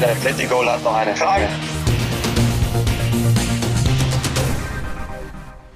Der 0.00 0.12
Atletico 0.12 0.64
hat 0.64 0.82
noch 0.82 0.94
eine 0.94 1.14
Frage. 1.14 1.46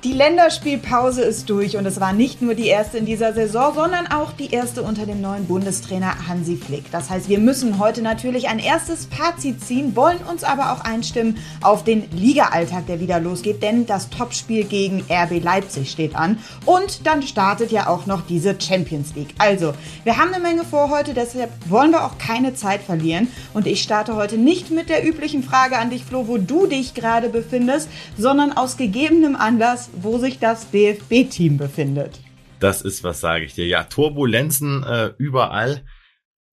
Die 0.04 0.12
Länderspielpause 0.12 1.22
ist 1.22 1.48
durch 1.48 1.79
und 1.79 1.87
es 1.87 1.98
war 1.98 2.12
nicht 2.12 2.43
nur 2.43 2.54
die 2.54 2.66
erste 2.66 2.98
in 2.98 3.06
dieser 3.06 3.32
Saison, 3.32 3.72
sondern 3.75 4.07
auch 4.07 4.32
die 4.32 4.50
erste 4.50 4.82
unter 4.82 5.07
dem 5.07 5.23
neuen 5.23 5.46
Bundestrainer 5.46 6.29
Hansi 6.29 6.59
Flick. 6.59 6.91
Das 6.91 7.09
heißt, 7.09 7.30
wir 7.30 7.38
müssen 7.38 7.79
heute 7.79 8.03
natürlich 8.03 8.48
ein 8.50 8.59
erstes 8.59 9.07
Fazit 9.07 9.64
ziehen, 9.64 9.96
wollen 9.96 10.18
uns 10.30 10.45
aber 10.45 10.72
auch 10.72 10.82
einstimmen 10.82 11.39
auf 11.62 11.85
den 11.85 12.04
Liga-Alltag, 12.11 12.86
der 12.86 13.00
wieder 13.00 13.18
losgeht, 13.18 13.62
denn 13.62 13.86
das 13.86 14.11
Topspiel 14.11 14.64
gegen 14.64 15.03
RB 15.11 15.43
Leipzig 15.43 15.90
steht 15.90 16.14
an 16.14 16.39
und 16.66 17.07
dann 17.07 17.23
startet 17.23 17.73
ja 17.73 17.86
auch 17.86 18.05
noch 18.05 18.27
diese 18.27 18.61
Champions 18.61 19.14
League. 19.14 19.34
Also, 19.39 19.73
wir 20.05 20.18
haben 20.18 20.34
eine 20.34 20.43
Menge 20.43 20.64
vor 20.64 20.91
heute, 20.91 21.14
deshalb 21.14 21.50
wollen 21.71 21.93
wir 21.93 22.05
auch 22.05 22.18
keine 22.18 22.55
Zeit 22.55 22.82
verlieren 22.82 23.29
und 23.55 23.66
ich 23.66 23.82
starte 23.82 24.16
heute 24.16 24.36
nicht 24.36 24.71
mit 24.71 24.91
der 24.91 25.08
üblichen 25.08 25.43
Frage 25.43 25.79
an 25.79 25.89
dich, 25.89 26.05
Flo, 26.05 26.29
wo 26.29 26.36
du 26.36 26.66
dich 26.66 26.93
gerade 26.93 27.30
befindest, 27.30 27.89
sondern 28.18 28.52
aus 28.52 28.77
gegebenem 28.77 29.35
Anlass 29.35 29.89
wo 30.03 30.18
sich 30.18 30.39
das 30.39 30.71
DFB-Team 30.71 31.58
befindet. 31.58 32.20
Das 32.61 32.83
ist, 32.83 33.05
was 33.05 33.20
sage 33.20 33.44
ich 33.44 33.55
dir. 33.55 33.66
Ja, 33.66 33.84
Turbulenzen 33.84 34.83
äh, 34.84 35.12
überall. 35.19 35.84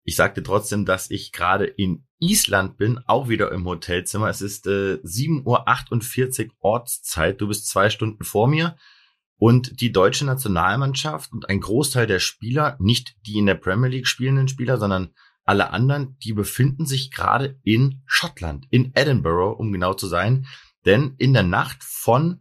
Ich 0.04 0.16
sagte 0.16 0.42
trotzdem, 0.42 0.84
dass 0.84 1.10
ich 1.10 1.32
gerade 1.32 1.66
in 1.66 2.06
Island 2.18 2.77
bin, 2.77 3.00
auch 3.06 3.28
wieder 3.28 3.50
im 3.52 3.64
Hotelzimmer. 3.64 4.28
Es 4.28 4.41
ist 4.41 4.66
äh, 4.66 4.98
7.48 5.02 6.46
Uhr 6.46 6.52
Ortszeit. 6.60 7.41
Du 7.41 7.48
bist 7.48 7.68
zwei 7.68 7.91
Stunden 7.91 8.24
vor 8.24 8.48
mir. 8.48 8.77
Und 9.38 9.80
die 9.80 9.92
deutsche 9.92 10.24
Nationalmannschaft 10.24 11.32
und 11.32 11.48
ein 11.48 11.60
Großteil 11.60 12.06
der 12.06 12.20
Spieler, 12.20 12.77
nicht 12.80 13.16
die 13.27 13.38
in 13.38 13.46
der 13.46 13.55
Premier 13.55 13.91
League 13.91 14.06
spielenden 14.06 14.48
Spieler, 14.48 14.78
sondern 14.78 15.10
alle 15.44 15.70
anderen, 15.70 16.16
die 16.24 16.32
befinden 16.32 16.86
sich 16.86 17.10
gerade 17.10 17.58
in 17.62 18.02
Schottland, 18.06 18.66
in 18.70 18.92
Edinburgh, 18.94 19.58
um 19.58 19.72
genau 19.72 19.94
zu 19.94 20.06
sein. 20.06 20.46
Denn 20.86 21.14
in 21.18 21.34
der 21.34 21.42
Nacht 21.42 21.84
von 21.84 22.41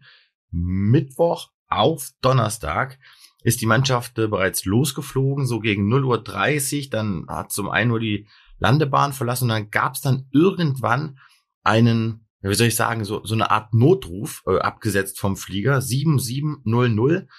Mittwoch 0.56 1.50
auf 1.68 2.12
Donnerstag 2.22 3.00
ist 3.44 3.62
die 3.62 3.66
Mannschaft 3.68 4.18
äh, 4.18 4.28
bereits 4.28 4.66
losgeflogen, 4.66 5.46
so 5.46 5.60
gegen 5.60 5.92
0.30 5.92 6.86
Uhr. 6.86 6.90
Dann 6.90 7.26
hat 7.28 7.52
zum 7.52 7.70
einen 7.70 7.90
nur 7.90 8.00
die 8.00 8.28
Landebahn 8.60 9.14
verlassen 9.14 9.46
und 9.46 9.50
dann 9.50 9.70
gab 9.70 9.94
es 9.94 10.02
dann 10.02 10.28
irgendwann 10.32 11.20
einen, 11.64 12.28
wie 12.42 12.54
soll 12.56 12.68
ich 12.68 12.76
sagen, 12.76 13.04
so, 13.04 13.24
so 13.24 13.34
eine 13.34 13.52
Art 13.52 13.74
Notruf 13.74 14.44
äh, 14.48 14.58
abgesetzt 14.60 15.20
vom 15.20 15.36
Flieger, 15.36 15.82
7700. 15.82 17.30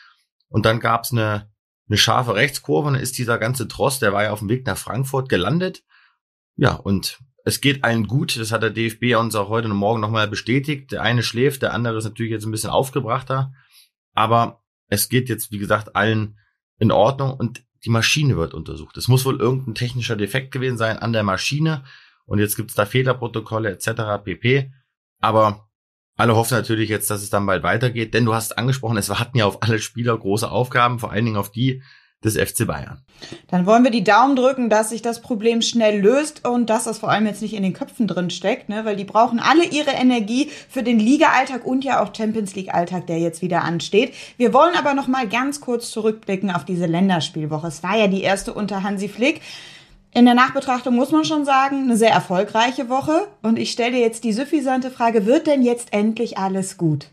Und 0.49 0.67
dann 0.67 0.79
gab 0.79 1.05
es 1.05 1.13
eine, 1.13 1.51
eine 1.89 1.97
scharfe 1.97 2.35
Rechtskurve 2.35 2.89
und 2.89 2.95
dann 2.95 3.03
ist 3.03 3.19
dieser 3.19 3.39
ganze 3.39 3.67
Tross, 3.67 3.99
der 3.99 4.13
war 4.13 4.25
ja 4.25 4.33
auf 4.33 4.41
dem 4.41 4.49
Weg 4.49 4.67
nach 4.67 4.79
Frankfurt 4.79 5.29
gelandet. 5.29 5.83
Ja, 6.57 6.75
und 6.75 7.19
es 7.47 7.61
geht 7.61 7.85
allen 7.85 8.09
gut. 8.09 8.37
Das 8.37 8.51
hat 8.51 8.65
der 8.65 8.71
DFB 8.71 9.15
uns 9.17 9.37
auch 9.37 9.49
heute 9.49 9.69
und 9.69 9.77
morgen 9.77 10.01
nochmal 10.01 10.27
bestätigt. 10.27 10.91
Der 10.91 11.03
eine 11.03 11.23
schläft, 11.23 11.63
der 11.63 11.73
andere 11.73 11.97
ist 11.97 12.05
natürlich 12.05 12.33
jetzt 12.33 12.45
ein 12.45 12.51
bisschen 12.51 12.71
aufgebrachter. 12.71 13.53
Aber 14.15 14.65
es 14.89 15.09
geht 15.09 15.29
jetzt, 15.29 15.53
wie 15.53 15.59
gesagt, 15.59 15.95
allen 15.95 16.39
in 16.81 16.91
Ordnung 16.91 17.35
und 17.35 17.63
die 17.85 17.91
Maschine 17.91 18.37
wird 18.37 18.53
untersucht. 18.53 18.97
Es 18.97 19.07
muss 19.07 19.25
wohl 19.25 19.41
irgendein 19.41 19.77
technischer 19.77 20.17
Defekt 20.17 20.51
gewesen 20.51 20.77
sein 20.77 20.99
an 20.99 21.13
der 21.13 21.23
Maschine. 21.23 21.85
Und 22.25 22.41
jetzt 22.41 22.57
gibt's 22.57 22.75
da 22.75 22.85
Fehlerprotokolle 22.85 23.71
etc. 23.71 24.25
pp. 24.25 24.73
Aber 25.21 25.69
alle 26.17 26.35
hoffen 26.35 26.55
natürlich 26.55 26.89
jetzt, 26.91 27.11
dass 27.11 27.23
es 27.23 27.31
dann 27.31 27.47
bald 27.47 27.63
weitergeht, 27.63 28.13
denn 28.13 28.25
du 28.25 28.35
hast 28.35 28.59
angesprochen, 28.59 28.97
es 28.97 29.09
hatten 29.09 29.39
ja 29.39 29.47
auf 29.47 29.63
alle 29.63 29.79
Spieler 29.79 30.19
große 30.19 30.51
Aufgaben, 30.51 30.99
vor 30.99 31.13
allen 31.13 31.25
Dingen 31.25 31.37
auf 31.37 31.53
die, 31.53 31.85
des 32.27 32.37
FC 32.37 32.67
Bayern. 32.67 32.99
Dann 33.49 33.65
wollen 33.65 33.85
wir 33.85 33.91
die 33.91 34.05
Daumen 34.05 34.37
drücken, 34.37 34.69
dass 34.69 34.91
sich 34.91 35.01
das 35.01 35.23
Problem 35.23 35.63
schnell 35.63 36.01
löst 36.01 36.47
und 36.47 36.69
dass 36.69 36.85
das 36.85 36.99
vor 36.99 37.11
allem 37.11 37.27
jetzt 37.27 37.41
nicht 37.43 37.55
in 37.55 37.63
den 37.63 37.73
Köpfen 37.73 38.07
drin 38.07 38.31
steckt, 38.31 38.69
ne? 38.69 38.85
weil 38.85 38.97
die 38.97 39.05
brauchen 39.05 39.41
alle 39.41 39.65
ihre 39.65 39.93
Energie 39.93 40.51
für 40.69 40.83
den 40.83 40.99
Liga-Alltag 40.99 41.65
und 41.65 41.85
ja 41.85 42.03
auch 42.03 42.15
Champions 42.15 42.55
League-Alltag, 42.55 43.07
der 43.07 43.19
jetzt 43.19 43.41
wieder 43.41 43.63
ansteht. 43.63 44.13
Wir 44.37 44.53
wollen 44.53 44.75
aber 44.77 44.95
noch 44.95 45.09
mal 45.09 45.27
ganz 45.29 45.61
kurz 45.61 45.91
zurückblicken 45.91 46.51
auf 46.51 46.65
diese 46.65 46.87
Länderspielwoche. 46.87 47.69
Es 47.69 47.83
war 47.83 47.97
ja 47.97 48.09
die 48.09 48.23
erste 48.23 48.53
unter 48.53 48.83
Hansi 48.83 49.09
Flick. 49.09 49.41
In 50.13 50.25
der 50.25 50.35
Nachbetrachtung 50.35 50.95
muss 50.95 51.13
man 51.13 51.25
schon 51.25 51.45
sagen, 51.45 51.85
eine 51.85 51.97
sehr 51.97 52.11
erfolgreiche 52.11 52.89
Woche. 52.89 53.29
Und 53.43 53.59
ich 53.59 53.71
stelle 53.71 53.99
jetzt 53.99 54.25
die 54.25 54.33
suffisante 54.33 54.91
Frage, 54.91 55.27
wird 55.27 55.47
denn 55.47 55.63
jetzt 55.63 55.93
endlich 55.93 56.39
alles 56.39 56.79
gut? 56.79 57.09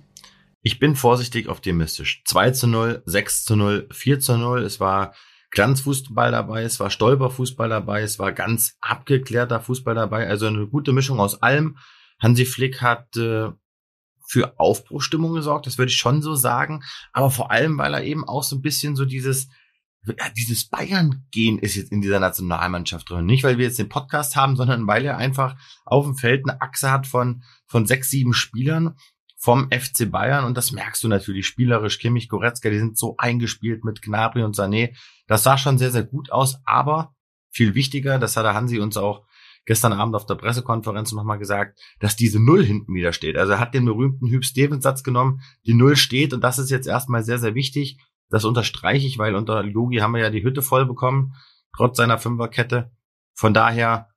Ich 0.65 0.79
bin 0.79 0.95
vorsichtig 0.95 1.49
optimistisch. 1.49 2.23
2 2.25 2.51
zu 2.51 2.67
0, 2.67 3.03
6 3.05 3.43
zu 3.43 3.57
0, 3.57 3.89
4 3.91 4.19
zu 4.21 4.37
0. 4.37 4.63
Es 4.63 4.79
war 4.79 5.13
Glanzfußball 5.51 6.31
dabei, 6.31 6.63
es 6.63 6.79
war 6.79 6.89
Stolperfußball 6.89 7.67
dabei, 7.67 8.01
es 8.01 8.17
war 8.17 8.31
ganz 8.31 8.77
abgeklärter 8.79 9.59
Fußball 9.59 9.93
dabei. 9.93 10.27
Also 10.27 10.47
eine 10.47 10.65
gute 10.67 10.93
Mischung 10.93 11.19
aus 11.19 11.41
allem. 11.41 11.77
Hansi 12.19 12.45
Flick 12.45 12.81
hat 12.81 13.15
äh, 13.17 13.49
für 14.25 14.57
Aufbruchstimmung 14.57 15.33
gesorgt, 15.33 15.67
das 15.67 15.77
würde 15.77 15.91
ich 15.91 15.97
schon 15.97 16.21
so 16.21 16.33
sagen. 16.33 16.81
Aber 17.11 17.29
vor 17.29 17.51
allem, 17.51 17.77
weil 17.77 17.93
er 17.93 18.03
eben 18.05 18.25
auch 18.25 18.43
so 18.43 18.55
ein 18.55 18.61
bisschen 18.61 18.95
so 18.95 19.03
dieses 19.03 19.49
dieses 20.35 20.65
Bayern-Gehen 20.67 21.59
ist 21.59 21.75
jetzt 21.75 21.91
in 21.91 22.01
dieser 22.01 22.19
Nationalmannschaft 22.19 23.09
drin. 23.09 23.25
Nicht, 23.25 23.43
weil 23.43 23.57
wir 23.57 23.65
jetzt 23.65 23.79
den 23.79 23.87
Podcast 23.87 24.35
haben, 24.35 24.57
sondern 24.57 24.85
weil 24.85 25.05
er 25.05 25.17
einfach 25.17 25.55
auf 25.85 26.05
dem 26.05 26.15
Feld 26.15 26.43
eine 26.45 26.61
Achse 26.61 26.91
hat 26.91 27.07
von, 27.07 27.43
von 27.67 27.85
sechs, 27.85 28.09
sieben 28.09 28.33
Spielern, 28.33 28.97
vom 29.43 29.69
FC 29.71 30.09
Bayern 30.09 30.45
und 30.45 30.55
das 30.55 30.71
merkst 30.71 31.03
du 31.03 31.09
natürlich 31.09 31.45
spielerisch. 31.45 31.99
Kimmich, 31.99 32.29
Goretzka, 32.29 32.69
die 32.69 32.79
sind 32.79 32.97
so 32.97 33.15
eingespielt 33.17 33.83
mit 33.83 34.01
Gnabry 34.01 34.41
und 34.41 34.55
Sané. 34.55 34.95
Das 35.27 35.43
sah 35.43 35.57
schon 35.57 35.77
sehr, 35.77 35.91
sehr 35.91 36.05
gut 36.05 36.31
aus, 36.31 36.61
aber 36.63 37.13
viel 37.51 37.75
wichtiger, 37.75 38.19
das 38.19 38.37
hat 38.37 38.45
der 38.45 38.53
Hansi 38.53 38.79
uns 38.79 38.95
auch 38.95 39.25
gestern 39.65 39.91
Abend 39.91 40.15
auf 40.15 40.25
der 40.25 40.35
Pressekonferenz 40.35 41.11
nochmal 41.11 41.39
gesagt, 41.39 41.77
dass 41.99 42.15
diese 42.15 42.41
Null 42.41 42.63
hinten 42.63 42.93
wieder 42.93 43.11
steht. 43.11 43.35
Also 43.35 43.51
er 43.51 43.59
hat 43.59 43.73
den 43.73 43.83
berühmten 43.83 44.29
Hüb 44.29 44.45
Stevens 44.45 44.85
Satz 44.85 45.03
genommen, 45.03 45.41
die 45.65 45.73
Null 45.73 45.97
steht 45.97 46.33
und 46.33 46.41
das 46.41 46.57
ist 46.57 46.71
jetzt 46.71 46.87
erstmal 46.87 47.25
sehr, 47.25 47.37
sehr 47.37 47.53
wichtig. 47.53 47.97
Das 48.29 48.45
unterstreiche 48.45 49.05
ich, 49.05 49.17
weil 49.17 49.35
unter 49.35 49.61
Yogi 49.65 49.97
haben 49.97 50.13
wir 50.13 50.21
ja 50.21 50.29
die 50.29 50.43
Hütte 50.45 50.61
voll 50.61 50.85
bekommen, 50.85 51.33
trotz 51.75 51.97
seiner 51.97 52.17
Fünferkette. 52.17 52.93
Von 53.33 53.53
daher 53.53 54.07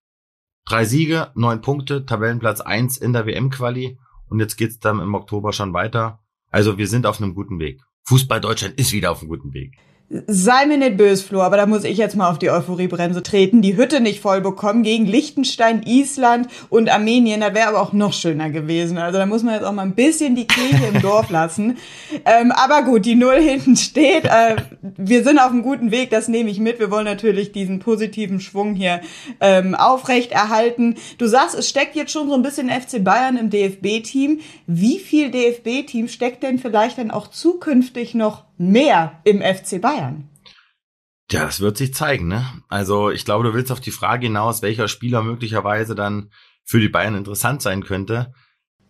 drei 0.67 0.85
Siege, 0.85 1.33
neun 1.35 1.63
Punkte, 1.63 2.07
Tabellenplatz 2.07 2.61
eins 2.61 2.97
in 2.97 3.13
der 3.13 3.27
WM-Quali 3.27 3.99
und 4.29 4.41
jetzt 4.41 4.57
geht's 4.57 4.79
dann 4.79 5.01
im 5.01 5.15
Oktober 5.15 5.53
schon 5.53 5.73
weiter. 5.73 6.21
Also 6.51 6.79
wir 6.79 6.89
sind 6.89 7.07
auf 7.07 7.21
einem 7.21 7.35
guten 7.35 7.59
Weg. 7.59 7.83
Fußball 8.05 8.41
Deutschland 8.41 8.79
ist 8.79 8.93
wieder 8.93 9.11
auf 9.11 9.21
einem 9.21 9.29
guten 9.29 9.53
Weg. 9.53 9.77
Sei 10.09 10.67
mir 10.67 10.79
nicht 10.79 10.97
böse, 10.97 11.25
Flo, 11.25 11.43
aber 11.43 11.57
da 11.57 11.67
muss 11.67 11.83
ich 11.83 11.99
jetzt 11.99 12.15
mal 12.15 12.31
auf 12.31 12.39
die 12.39 12.49
Euphoriebremse 12.49 13.25
treten. 13.25 13.61
Die 13.61 13.77
Hütte 13.77 14.01
nicht 14.01 14.21
voll 14.21 14.41
bekommen 14.41 14.85
gegen 14.85 15.05
Liechtenstein, 15.05 15.83
Island 15.85 16.47
und 16.69 16.89
Armenien. 16.89 17.41
Das 17.41 17.55
wäre 17.55 17.67
aber 17.67 17.81
auch 17.81 17.93
noch 17.93 18.13
schöner 18.13 18.51
gewesen. 18.51 18.99
Also 18.99 19.19
da 19.19 19.27
muss 19.27 19.43
man 19.43 19.55
jetzt 19.55 19.65
auch 19.65 19.73
mal 19.73 19.83
ein 19.83 19.97
bisschen 19.97 20.37
die 20.37 20.47
Kirche 20.47 20.87
im 20.95 21.03
Dorf 21.03 21.31
lassen. 21.31 21.79
Ähm, 22.25 22.51
aber 22.51 22.83
gut, 22.83 23.05
die 23.05 23.15
Null 23.15 23.41
hinten 23.41 23.77
steht. 23.77 24.25
Äh, 24.25 24.57
wir 24.97 25.23
sind 25.23 25.39
auf 25.39 25.51
einem 25.51 25.63
guten 25.63 25.91
Weg, 25.91 26.11
das 26.11 26.29
nehme 26.29 26.51
ich 26.51 26.59
mit. 26.59 26.79
Wir 26.79 26.91
wollen 26.91 27.05
natürlich 27.05 27.53
diesen 27.53 27.79
positiven 27.79 28.41
Schwung 28.41 28.75
hier 28.75 29.01
ähm, 29.41 29.75
aufrecht 29.75 30.33
erhalten. 30.33 30.97
Du 31.19 31.27
sagst, 31.27 31.57
es 31.57 31.69
steckt 31.69 31.95
jetzt 31.95 32.13
schon 32.13 32.29
so 32.29 32.35
ein 32.35 32.43
bisschen 32.43 32.71
FC 32.71 33.03
Bayern 33.03 33.37
im 33.37 33.51
DFB-Team. 33.51 34.41
Wie 34.67 34.99
viel 34.99 35.31
DFB-Team 35.31 36.09
steckt 36.09 36.43
denn 36.43 36.59
vielleicht 36.59 36.99
dann 36.99 37.11
auch 37.11 37.29
zukünftig 37.29 38.15
noch 38.15 38.46
mehr 38.59 39.21
im 39.25 39.41
FC 39.41 39.81
Bayern? 39.81 40.29
Ja, 41.31 41.45
das 41.45 41.61
wird 41.61 41.77
sich 41.77 41.93
zeigen, 41.93 42.29
ne? 42.29 42.47
Also 42.69 43.11
ich 43.11 43.25
glaube, 43.25 43.45
du 43.45 43.55
willst 43.55 43.73
auf 43.73 43.81
die 43.81 43.91
Frage 43.91 44.27
hinaus, 44.27 44.63
welcher 44.63 44.87
Spieler 44.87 45.23
möglicherweise 45.23 45.95
dann 45.95 46.31
für 46.65 46.81
die 46.81 46.89
Bayern 46.89 47.17
interessant 47.17 47.63
sein 47.63 47.83
könnte. 47.83 48.33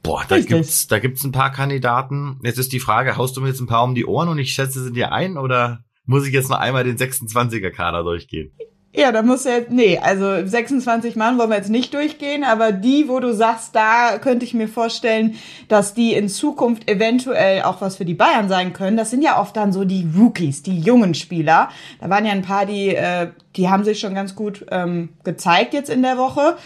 Boah, 0.02 0.24
da 0.28 0.36
Richtig. 0.36 0.54
gibt's, 0.54 0.86
da 0.86 0.98
gibt's 0.98 1.24
ein 1.24 1.32
paar 1.32 1.50
Kandidaten. 1.50 2.38
Jetzt 2.42 2.58
ist 2.58 2.72
die 2.72 2.80
Frage, 2.80 3.16
haust 3.16 3.36
du 3.36 3.40
mir 3.40 3.48
jetzt 3.48 3.60
ein 3.60 3.66
paar 3.66 3.84
um 3.84 3.94
die 3.94 4.06
Ohren 4.06 4.28
und 4.28 4.38
ich 4.38 4.52
schätze 4.52 4.82
sie 4.82 4.92
dir 4.92 5.12
ein 5.12 5.36
oder 5.36 5.80
muss 6.04 6.26
ich 6.26 6.32
jetzt 6.32 6.50
noch 6.50 6.58
einmal 6.58 6.84
den 6.84 6.96
26er 6.96 7.70
Kader 7.70 8.02
durchgehen? 8.02 8.52
Ja, 8.96 9.12
da 9.12 9.20
muss 9.20 9.44
ja, 9.44 9.58
nee, 9.68 9.98
also 9.98 10.46
26 10.46 11.16
Mann 11.16 11.36
wollen 11.36 11.50
wir 11.50 11.58
jetzt 11.58 11.68
nicht 11.68 11.92
durchgehen, 11.92 12.44
aber 12.44 12.72
die, 12.72 13.08
wo 13.08 13.20
du 13.20 13.34
sagst, 13.34 13.76
da 13.76 14.16
könnte 14.16 14.46
ich 14.46 14.54
mir 14.54 14.68
vorstellen, 14.68 15.34
dass 15.68 15.92
die 15.92 16.14
in 16.14 16.30
Zukunft 16.30 16.90
eventuell 16.90 17.62
auch 17.64 17.82
was 17.82 17.96
für 17.98 18.06
die 18.06 18.14
Bayern 18.14 18.48
sein 18.48 18.72
können, 18.72 18.96
das 18.96 19.10
sind 19.10 19.20
ja 19.20 19.38
oft 19.38 19.54
dann 19.54 19.70
so 19.70 19.84
die 19.84 20.08
Rookies, 20.16 20.62
die 20.62 20.80
jungen 20.80 21.12
Spieler. 21.12 21.68
Da 22.00 22.08
waren 22.08 22.24
ja 22.24 22.32
ein 22.32 22.40
paar, 22.40 22.64
die, 22.64 22.94
äh, 22.94 23.28
die 23.56 23.68
haben 23.68 23.84
sich 23.84 24.00
schon 24.00 24.14
ganz 24.14 24.34
gut 24.34 24.64
ähm, 24.70 25.10
gezeigt 25.24 25.74
jetzt 25.74 25.90
in 25.90 26.00
der 26.00 26.16
Woche. 26.16 26.56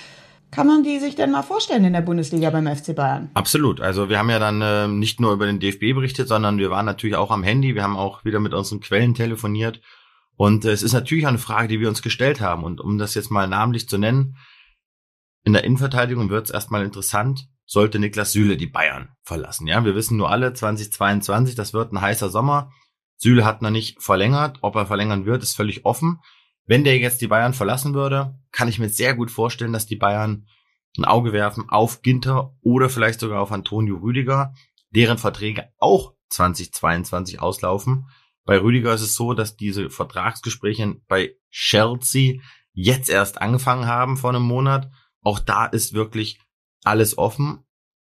Kann 0.53 0.69
man 0.69 0.85
die 0.85 1.01
sich 1.01 1.17
denn 1.17 1.33
mal 1.33 1.43
vorstellen 1.43 1.85
in 1.85 1.95
der 1.95 2.01
Bundesliga 2.01 2.51
beim 2.51 2.69
FC 2.69 2.95
Bayern? 2.95 3.31
Absolut. 3.35 3.81
Also 3.81 4.09
wir 4.09 4.21
haben 4.21 4.31
ja 4.31 4.39
dann 4.39 4.63
äh, 4.63 4.87
nicht 4.87 5.21
nur 5.21 5.33
über 5.33 5.47
den 5.47 5.59
DFB 5.59 5.95
berichtet, 5.95 6.29
sondern 6.29 6.59
wir 6.59 6.71
waren 6.71 6.87
natürlich 6.87 7.17
auch 7.17 7.33
am 7.33 7.43
Handy. 7.43 7.75
Wir 7.75 7.83
haben 7.83 7.97
auch 7.97 8.25
wieder 8.25 8.39
mit 8.39 8.55
unseren 8.55 8.79
Quellen 8.79 9.15
telefoniert 9.15 9.81
und 10.41 10.65
äh, 10.65 10.71
es 10.71 10.83
ist 10.83 10.95
natürlich 10.95 11.27
eine 11.27 11.37
Frage, 11.37 11.69
die 11.69 11.81
wir 11.81 11.91
uns 11.91 12.01
gestellt 12.01 12.41
haben. 12.41 12.65
Und 12.65 12.81
um 12.81 12.97
das 12.97 13.13
jetzt 13.13 13.31
mal 13.31 13.47
namentlich 13.47 13.91
zu 13.91 13.99
nennen, 13.99 14.39
in 15.45 15.53
der 15.53 15.65
Innenverteidigung 15.65 16.31
wird 16.31 16.47
es 16.47 16.51
erstmal 16.51 16.83
interessant, 16.83 17.51
sollte 17.67 17.99
Niklas 17.99 18.33
Süle 18.33 18.57
die 18.57 18.67
Bayern 18.67 19.11
verlassen. 19.23 19.67
Ja, 19.67 19.85
wir 19.85 19.95
wissen 19.95 20.17
nur 20.17 20.31
alle, 20.31 20.55
2022, 20.55 21.57
das 21.57 21.75
wird 21.75 21.93
ein 21.93 22.01
heißer 22.01 22.31
Sommer. 22.31 22.73
Süle 23.19 23.45
hat 23.45 23.61
noch 23.61 23.69
nicht 23.69 24.03
verlängert. 24.03 24.61
Ob 24.63 24.77
er 24.77 24.87
verlängern 24.87 25.27
wird, 25.27 25.43
ist 25.43 25.57
völlig 25.57 25.85
offen. 25.85 26.21
Wenn 26.65 26.85
der 26.85 26.97
jetzt 26.97 27.21
die 27.21 27.29
Bayern 27.29 27.53
verlassen 27.53 27.93
würde, 27.93 28.39
kann 28.51 28.69
ich 28.69 28.79
mir 28.79 28.89
sehr 28.89 29.15
gut 29.15 29.31
vorstellen, 29.31 29.75
dass 29.75 29.85
die 29.85 29.97
Bayern 29.97 30.47
ein 30.97 31.05
Auge 31.05 31.35
werfen 31.35 31.69
auf 31.69 32.01
Ginter 32.01 32.55
oder 32.63 32.89
vielleicht 32.89 33.21
sogar 33.21 33.43
auf 33.43 33.53
Antonio 33.53 33.99
Rüdiger, 33.99 34.55
deren 34.89 35.19
Verträge 35.19 35.69
auch 35.77 36.15
2022 36.31 37.43
auslaufen. 37.43 38.07
Bei 38.45 38.59
Rüdiger 38.59 38.95
ist 38.95 39.03
es 39.03 39.15
so, 39.15 39.35
dass 39.35 39.57
diese 39.57 39.91
Vertragsgespräche 39.91 40.97
bei 41.07 41.35
Chelsea 41.51 42.41
jetzt 42.73 43.09
erst 43.09 43.41
angefangen 43.41 43.87
haben 43.87 44.17
vor 44.17 44.31
einem 44.31 44.43
Monat. 44.43 44.91
Auch 45.23 45.39
da 45.39 45.67
ist 45.67 45.93
wirklich 45.93 46.41
alles 46.85 47.19
offen. 47.19 47.65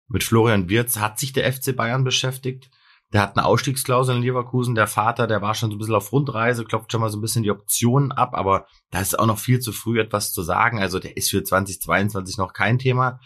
Mit 0.08 0.24
Florian 0.24 0.68
Wirz 0.68 0.98
hat 0.98 1.18
sich 1.18 1.32
der 1.32 1.50
FC 1.52 1.74
Bayern 1.74 2.04
beschäftigt. 2.04 2.70
Der 3.12 3.22
hat 3.22 3.36
eine 3.36 3.46
Ausstiegsklausel 3.46 4.16
in 4.16 4.22
Leverkusen. 4.22 4.74
Der 4.74 4.86
Vater, 4.86 5.26
der 5.26 5.40
war 5.40 5.54
schon 5.54 5.70
so 5.70 5.76
ein 5.76 5.78
bisschen 5.78 5.94
auf 5.94 6.12
Rundreise, 6.12 6.64
klopft 6.64 6.92
schon 6.92 7.00
mal 7.00 7.08
so 7.08 7.16
ein 7.16 7.22
bisschen 7.22 7.42
die 7.42 7.50
Optionen 7.50 8.12
ab, 8.12 8.34
aber 8.34 8.66
da 8.90 9.00
ist 9.00 9.18
auch 9.18 9.26
noch 9.26 9.38
viel 9.38 9.60
zu 9.60 9.72
früh 9.72 9.98
etwas 9.98 10.32
zu 10.32 10.42
sagen. 10.42 10.78
Also 10.78 10.98
der 10.98 11.16
ist 11.16 11.30
für 11.30 11.42
2022 11.42 12.36
noch 12.36 12.52
kein 12.52 12.78
Thema. 12.78 13.20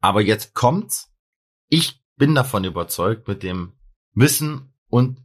Aber 0.00 0.20
jetzt 0.20 0.54
kommt's. 0.54 1.12
Ich 1.68 2.02
bin 2.16 2.34
davon 2.34 2.64
überzeugt, 2.64 3.26
mit 3.28 3.42
dem 3.42 3.72
Wissen 4.14 4.74
und 4.88 5.23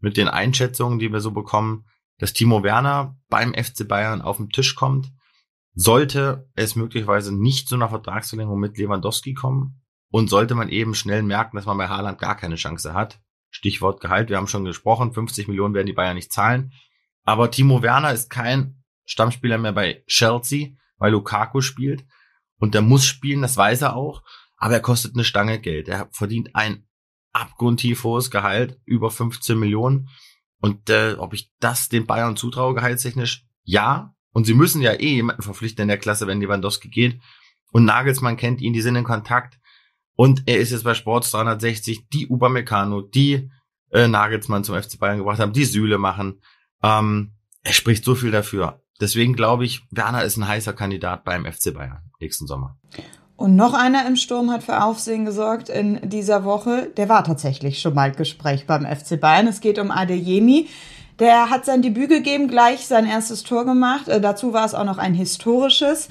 mit 0.00 0.16
den 0.16 0.28
Einschätzungen, 0.28 0.98
die 0.98 1.12
wir 1.12 1.20
so 1.20 1.30
bekommen, 1.30 1.86
dass 2.18 2.32
Timo 2.32 2.62
Werner 2.62 3.16
beim 3.28 3.54
FC 3.54 3.86
Bayern 3.86 4.22
auf 4.22 4.36
den 4.38 4.50
Tisch 4.50 4.74
kommt. 4.74 5.12
Sollte 5.74 6.48
es 6.54 6.76
möglicherweise 6.76 7.34
nicht 7.34 7.68
zu 7.68 7.76
einer 7.76 7.88
Vertragsverlängerung 7.88 8.58
mit 8.58 8.76
Lewandowski 8.76 9.34
kommen 9.34 9.82
und 10.10 10.28
sollte 10.28 10.54
man 10.54 10.68
eben 10.68 10.94
schnell 10.94 11.22
merken, 11.22 11.56
dass 11.56 11.66
man 11.66 11.78
bei 11.78 11.88
Haaland 11.88 12.18
gar 12.18 12.36
keine 12.36 12.56
Chance 12.56 12.92
hat, 12.92 13.20
Stichwort 13.50 14.00
Gehalt, 14.00 14.30
wir 14.30 14.36
haben 14.36 14.46
schon 14.46 14.64
gesprochen, 14.64 15.12
50 15.12 15.48
Millionen 15.48 15.74
werden 15.74 15.86
die 15.86 15.92
Bayern 15.92 16.14
nicht 16.14 16.32
zahlen. 16.32 16.72
Aber 17.24 17.50
Timo 17.50 17.82
Werner 17.82 18.12
ist 18.12 18.30
kein 18.30 18.82
Stammspieler 19.04 19.58
mehr 19.58 19.72
bei 19.72 20.04
Chelsea, 20.06 20.70
weil 20.98 21.12
Lukaku 21.12 21.60
spielt. 21.60 22.04
Und 22.58 22.74
der 22.74 22.82
muss 22.82 23.04
spielen, 23.04 23.42
das 23.42 23.56
weiß 23.56 23.82
er 23.82 23.96
auch. 23.96 24.22
Aber 24.56 24.74
er 24.74 24.80
kostet 24.80 25.14
eine 25.14 25.24
Stange 25.24 25.58
Geld. 25.58 25.88
Er 25.88 26.08
verdient 26.12 26.54
ein 26.54 26.86
abgrundtief 27.32 28.04
hohes 28.04 28.30
Gehalt, 28.30 28.78
über 28.84 29.10
15 29.10 29.58
Millionen. 29.58 30.08
Und 30.60 30.90
äh, 30.90 31.14
ob 31.18 31.32
ich 31.32 31.50
das 31.60 31.88
den 31.88 32.06
Bayern 32.06 32.36
zutraue, 32.36 32.74
gehaltstechnisch, 32.74 33.46
ja. 33.64 34.14
Und 34.32 34.44
sie 34.44 34.54
müssen 34.54 34.82
ja 34.82 34.92
eh 34.92 35.14
jemanden 35.14 35.42
verpflichten 35.42 35.82
in 35.82 35.88
der 35.88 35.98
Klasse, 35.98 36.26
wenn 36.26 36.40
Lewandowski 36.40 36.88
geht. 36.88 37.20
Und 37.72 37.84
Nagelsmann 37.84 38.36
kennt 38.36 38.60
ihn, 38.60 38.72
die 38.72 38.82
sind 38.82 38.96
in 38.96 39.04
Kontakt. 39.04 39.58
Und 40.14 40.42
er 40.46 40.58
ist 40.58 40.70
jetzt 40.70 40.84
bei 40.84 40.94
Sports 40.94 41.30
360, 41.30 42.08
die 42.08 42.28
Upamecano, 42.28 43.00
die 43.00 43.50
äh, 43.90 44.06
Nagelsmann 44.06 44.64
zum 44.64 44.80
FC 44.80 44.98
Bayern 44.98 45.18
gebracht 45.18 45.38
haben, 45.38 45.52
die 45.52 45.64
Sühle 45.64 45.98
machen. 45.98 46.42
Ähm, 46.82 47.32
er 47.62 47.72
spricht 47.72 48.04
so 48.04 48.14
viel 48.14 48.30
dafür. 48.30 48.82
Deswegen 49.00 49.34
glaube 49.34 49.64
ich, 49.64 49.82
Werner 49.90 50.24
ist 50.24 50.36
ein 50.36 50.46
heißer 50.46 50.74
Kandidat 50.74 51.24
beim 51.24 51.50
FC 51.50 51.72
Bayern 51.72 52.10
nächsten 52.20 52.46
Sommer. 52.46 52.78
Und 53.40 53.56
noch 53.56 53.72
einer 53.72 54.06
im 54.06 54.16
Sturm 54.16 54.50
hat 54.50 54.62
für 54.62 54.84
Aufsehen 54.84 55.24
gesorgt 55.24 55.70
in 55.70 56.10
dieser 56.10 56.44
Woche. 56.44 56.90
Der 56.98 57.08
war 57.08 57.24
tatsächlich 57.24 57.80
schon 57.80 57.94
mal 57.94 58.12
Gespräch 58.12 58.66
beim 58.66 58.84
FC 58.84 59.18
Bayern. 59.18 59.46
Es 59.46 59.62
geht 59.62 59.78
um 59.78 59.90
Adeyemi. 59.90 60.68
Der 61.20 61.48
hat 61.48 61.64
sein 61.64 61.80
Debüt 61.80 62.10
gegeben, 62.10 62.48
gleich 62.48 62.86
sein 62.86 63.06
erstes 63.06 63.42
Tor 63.42 63.64
gemacht. 63.64 64.08
Äh, 64.08 64.20
dazu 64.20 64.52
war 64.52 64.66
es 64.66 64.74
auch 64.74 64.84
noch 64.84 64.98
ein 64.98 65.14
historisches. 65.14 66.08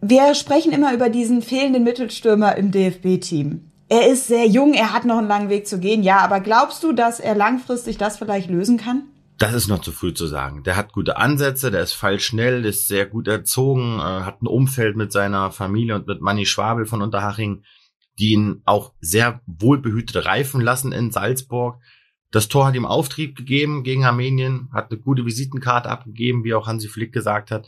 Wir 0.00 0.32
sprechen 0.36 0.70
immer 0.70 0.94
über 0.94 1.08
diesen 1.08 1.42
fehlenden 1.42 1.82
Mittelstürmer 1.82 2.54
im 2.54 2.70
DFB-Team. 2.70 3.68
Er 3.88 4.06
ist 4.06 4.28
sehr 4.28 4.46
jung, 4.46 4.72
er 4.72 4.94
hat 4.94 5.04
noch 5.04 5.18
einen 5.18 5.26
langen 5.26 5.48
Weg 5.48 5.66
zu 5.66 5.80
gehen, 5.80 6.04
ja, 6.04 6.18
aber 6.18 6.38
glaubst 6.38 6.84
du, 6.84 6.92
dass 6.92 7.18
er 7.18 7.34
langfristig 7.34 7.98
das 7.98 8.16
vielleicht 8.16 8.48
lösen 8.48 8.76
kann? 8.76 9.08
Das 9.40 9.54
ist 9.54 9.68
noch 9.68 9.80
zu 9.80 9.90
früh 9.90 10.12
zu 10.12 10.26
sagen. 10.26 10.64
Der 10.64 10.76
hat 10.76 10.92
gute 10.92 11.16
Ansätze, 11.16 11.70
der 11.70 11.82
ist 11.82 11.94
fallschnell, 11.94 12.66
ist 12.66 12.88
sehr 12.88 13.06
gut 13.06 13.26
erzogen, 13.26 13.98
äh, 13.98 14.02
hat 14.02 14.42
ein 14.42 14.46
Umfeld 14.46 14.96
mit 14.96 15.12
seiner 15.12 15.50
Familie 15.50 15.94
und 15.94 16.06
mit 16.06 16.20
Manny 16.20 16.44
Schwabel 16.44 16.84
von 16.84 17.00
Unterhaching, 17.00 17.64
die 18.18 18.32
ihn 18.32 18.60
auch 18.66 18.92
sehr 19.00 19.40
wohlbehütet 19.46 20.26
reifen 20.26 20.60
lassen 20.60 20.92
in 20.92 21.10
Salzburg. 21.10 21.80
Das 22.30 22.48
Tor 22.48 22.66
hat 22.66 22.74
ihm 22.74 22.84
Auftrieb 22.84 23.34
gegeben 23.34 23.82
gegen 23.82 24.04
Armenien, 24.04 24.68
hat 24.74 24.90
eine 24.90 25.00
gute 25.00 25.24
Visitenkarte 25.24 25.88
abgegeben, 25.88 26.44
wie 26.44 26.52
auch 26.52 26.66
Hansi 26.66 26.88
Flick 26.88 27.14
gesagt 27.14 27.50
hat. 27.50 27.66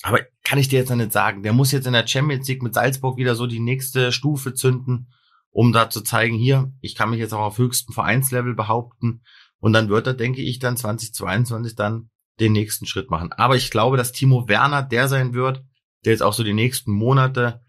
Aber 0.00 0.20
kann 0.42 0.58
ich 0.58 0.68
dir 0.68 0.78
jetzt 0.78 0.88
noch 0.88 0.96
nicht 0.96 1.12
sagen. 1.12 1.42
Der 1.42 1.52
muss 1.52 1.70
jetzt 1.70 1.86
in 1.86 1.92
der 1.92 2.06
Champions 2.06 2.48
League 2.48 2.62
mit 2.62 2.72
Salzburg 2.72 3.18
wieder 3.18 3.34
so 3.34 3.46
die 3.46 3.60
nächste 3.60 4.10
Stufe 4.10 4.54
zünden, 4.54 5.12
um 5.50 5.70
da 5.74 5.90
zu 5.90 6.00
zeigen, 6.00 6.38
hier, 6.38 6.72
ich 6.80 6.94
kann 6.94 7.10
mich 7.10 7.18
jetzt 7.18 7.34
auch 7.34 7.40
auf 7.40 7.58
höchstem 7.58 7.92
Vereinslevel 7.92 8.54
behaupten. 8.54 9.20
Und 9.60 9.72
dann 9.72 9.88
wird 9.88 10.06
er, 10.06 10.14
denke 10.14 10.42
ich, 10.42 10.58
dann 10.58 10.76
2022 10.76 11.76
dann 11.76 12.10
den 12.40 12.52
nächsten 12.52 12.86
Schritt 12.86 13.10
machen. 13.10 13.32
Aber 13.32 13.56
ich 13.56 13.70
glaube, 13.70 13.96
dass 13.96 14.12
Timo 14.12 14.48
Werner 14.48 14.82
der 14.82 15.08
sein 15.08 15.34
wird, 15.34 15.62
der 16.04 16.12
jetzt 16.12 16.22
auch 16.22 16.32
so 16.32 16.42
die 16.42 16.54
nächsten 16.54 16.92
Monate 16.92 17.64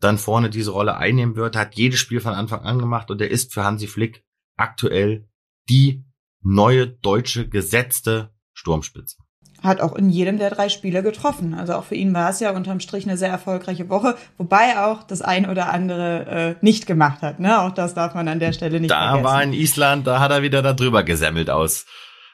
dann 0.00 0.18
vorne 0.18 0.50
diese 0.50 0.72
Rolle 0.72 0.96
einnehmen 0.96 1.36
wird, 1.36 1.56
hat 1.56 1.76
jedes 1.76 2.00
Spiel 2.00 2.20
von 2.20 2.34
Anfang 2.34 2.60
an 2.60 2.78
gemacht 2.78 3.10
und 3.10 3.18
der 3.18 3.30
ist 3.30 3.54
für 3.54 3.64
Hansi 3.64 3.86
Flick 3.86 4.24
aktuell 4.56 5.28
die 5.68 6.04
neue 6.42 6.86
deutsche 6.88 7.48
gesetzte 7.48 8.34
Sturmspitze 8.52 9.16
hat 9.62 9.80
auch 9.80 9.94
in 9.94 10.10
jedem 10.10 10.38
der 10.38 10.50
drei 10.50 10.68
Spiele 10.68 11.02
getroffen. 11.02 11.54
Also 11.54 11.74
auch 11.74 11.84
für 11.84 11.94
ihn 11.94 12.14
war 12.14 12.30
es 12.30 12.40
ja 12.40 12.50
unterm 12.50 12.80
Strich 12.80 13.06
eine 13.06 13.16
sehr 13.16 13.30
erfolgreiche 13.30 13.88
Woche, 13.88 14.16
wobei 14.36 14.72
er 14.74 14.88
auch 14.88 15.02
das 15.02 15.22
ein 15.22 15.48
oder 15.48 15.72
andere 15.72 16.26
äh, 16.26 16.64
nicht 16.64 16.86
gemacht 16.86 17.22
hat. 17.22 17.40
Ne? 17.40 17.60
Auch 17.60 17.72
das 17.72 17.94
darf 17.94 18.14
man 18.14 18.28
an 18.28 18.38
der 18.38 18.52
Stelle 18.52 18.80
nicht 18.80 18.90
da 18.90 19.10
vergessen. 19.10 19.24
Da 19.24 19.30
war 19.30 19.42
in 19.42 19.52
Island, 19.52 20.06
da 20.06 20.20
hat 20.20 20.30
er 20.30 20.42
wieder 20.42 20.62
da 20.62 20.72
drüber 20.72 21.02
gesemmelt 21.02 21.50
aus 21.50 21.86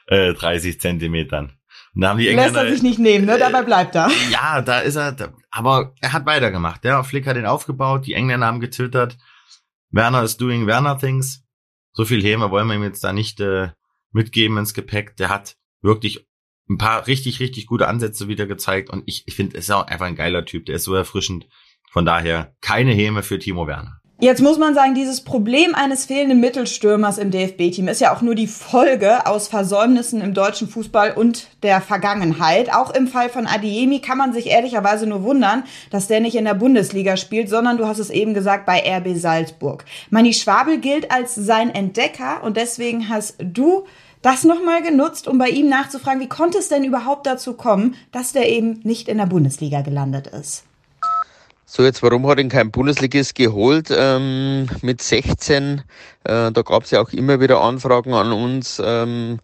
äh, 0.07 0.33
30 0.33 0.79
Zentimetern. 0.79 1.53
da 1.95 2.09
haben 2.09 2.19
die 2.19 2.27
Lässt 2.27 2.55
er 2.55 2.69
sich 2.69 2.83
nicht 2.83 2.99
nehmen, 2.99 3.25
ne? 3.25 3.37
Dabei 3.37 3.63
bleibt 3.63 3.95
er. 3.95 4.09
Ja, 4.31 4.61
da 4.61 4.79
ist 4.79 4.95
er, 4.95 5.13
da, 5.13 5.29
aber 5.51 5.93
er 6.01 6.13
hat 6.13 6.25
weitergemacht. 6.25 6.83
Der 6.83 7.03
Flick 7.03 7.27
hat 7.27 7.37
ihn 7.37 7.45
aufgebaut, 7.45 8.05
die 8.05 8.13
Engländer 8.13 8.47
haben 8.47 8.59
getwittert. 8.59 9.17
Werner 9.91 10.23
is 10.23 10.37
doing 10.37 10.67
Werner 10.67 10.97
things. 10.97 11.43
So 11.93 12.05
viel 12.05 12.23
Häme 12.23 12.49
wollen 12.49 12.67
wir 12.67 12.75
ihm 12.75 12.83
jetzt 12.83 13.03
da 13.03 13.13
nicht 13.13 13.39
äh, 13.39 13.69
mitgeben 14.11 14.57
ins 14.57 14.73
Gepäck. 14.73 15.15
Der 15.17 15.29
hat 15.29 15.55
wirklich 15.81 16.27
ein 16.69 16.77
paar 16.77 17.07
richtig, 17.07 17.39
richtig 17.39 17.65
gute 17.65 17.87
Ansätze 17.87 18.27
wieder 18.27 18.45
gezeigt 18.45 18.89
und 18.89 19.03
ich, 19.05 19.23
ich 19.25 19.35
finde, 19.35 19.57
es 19.57 19.65
ist 19.65 19.71
auch 19.71 19.87
einfach 19.87 20.05
ein 20.05 20.15
geiler 20.15 20.45
Typ, 20.45 20.65
der 20.65 20.75
ist 20.75 20.83
so 20.83 20.93
erfrischend. 20.93 21.47
Von 21.91 22.05
daher 22.05 22.55
keine 22.61 22.91
Häme 22.91 23.21
für 23.21 23.37
Timo 23.37 23.67
Werner. 23.67 24.01
Jetzt 24.19 24.41
muss 24.41 24.57
man 24.57 24.73
sagen, 24.73 24.95
dieses 24.95 25.21
Problem 25.21 25.75
eines 25.75 26.05
fehlenden 26.05 26.39
Mittelstürmers 26.39 27.17
im 27.17 27.29
DFB-Team 27.29 27.89
ist 27.89 27.99
ja 27.99 28.15
auch 28.15 28.21
nur 28.21 28.35
die 28.35 28.47
Folge 28.47 29.27
aus 29.27 29.49
Versäumnissen 29.49 30.21
im 30.21 30.33
deutschen 30.33 30.69
Fußball 30.69 31.11
und 31.11 31.47
der 31.61 31.81
Vergangenheit. 31.81 32.73
Auch 32.73 32.91
im 32.91 33.07
Fall 33.07 33.27
von 33.27 33.47
Adiemi 33.47 33.99
kann 33.99 34.17
man 34.17 34.31
sich 34.31 34.47
ehrlicherweise 34.47 35.07
nur 35.07 35.23
wundern, 35.23 35.65
dass 35.89 36.07
der 36.07 36.21
nicht 36.21 36.35
in 36.35 36.45
der 36.45 36.53
Bundesliga 36.53 37.17
spielt, 37.17 37.49
sondern 37.49 37.77
du 37.77 37.85
hast 37.85 37.99
es 37.99 38.11
eben 38.11 38.33
gesagt, 38.33 38.65
bei 38.65 38.81
RB 38.97 39.17
Salzburg. 39.17 39.83
Manni 40.09 40.33
Schwabel 40.33 40.79
gilt 40.79 41.11
als 41.11 41.35
sein 41.35 41.69
Entdecker 41.69 42.43
und 42.43 42.55
deswegen 42.55 43.09
hast 43.09 43.35
du 43.39 43.85
das 44.23 44.43
nochmal 44.45 44.81
genutzt, 44.81 45.27
um 45.27 45.37
bei 45.37 45.49
ihm 45.49 45.69
nachzufragen, 45.69 46.21
wie 46.21 46.29
konnte 46.29 46.57
es 46.57 46.69
denn 46.69 46.83
überhaupt 46.83 47.27
dazu 47.27 47.53
kommen, 47.53 47.95
dass 48.11 48.31
der 48.33 48.49
eben 48.49 48.79
nicht 48.83 49.07
in 49.07 49.19
der 49.19 49.27
Bundesliga 49.27 49.81
gelandet 49.81 50.27
ist? 50.27 50.63
So, 51.65 51.83
jetzt 51.83 52.03
warum 52.03 52.27
hat 52.27 52.39
ihn 52.39 52.49
kein 52.49 52.71
Bundesligist 52.71 53.35
geholt 53.35 53.89
ähm, 53.91 54.67
mit 54.81 55.01
16? 55.01 55.81
Äh, 56.23 56.51
da 56.51 56.61
gab 56.61 56.83
es 56.83 56.91
ja 56.91 57.01
auch 57.01 57.09
immer 57.09 57.39
wieder 57.39 57.61
Anfragen 57.61 58.13
an 58.13 58.31
uns, 58.31 58.81
ähm, 58.83 59.39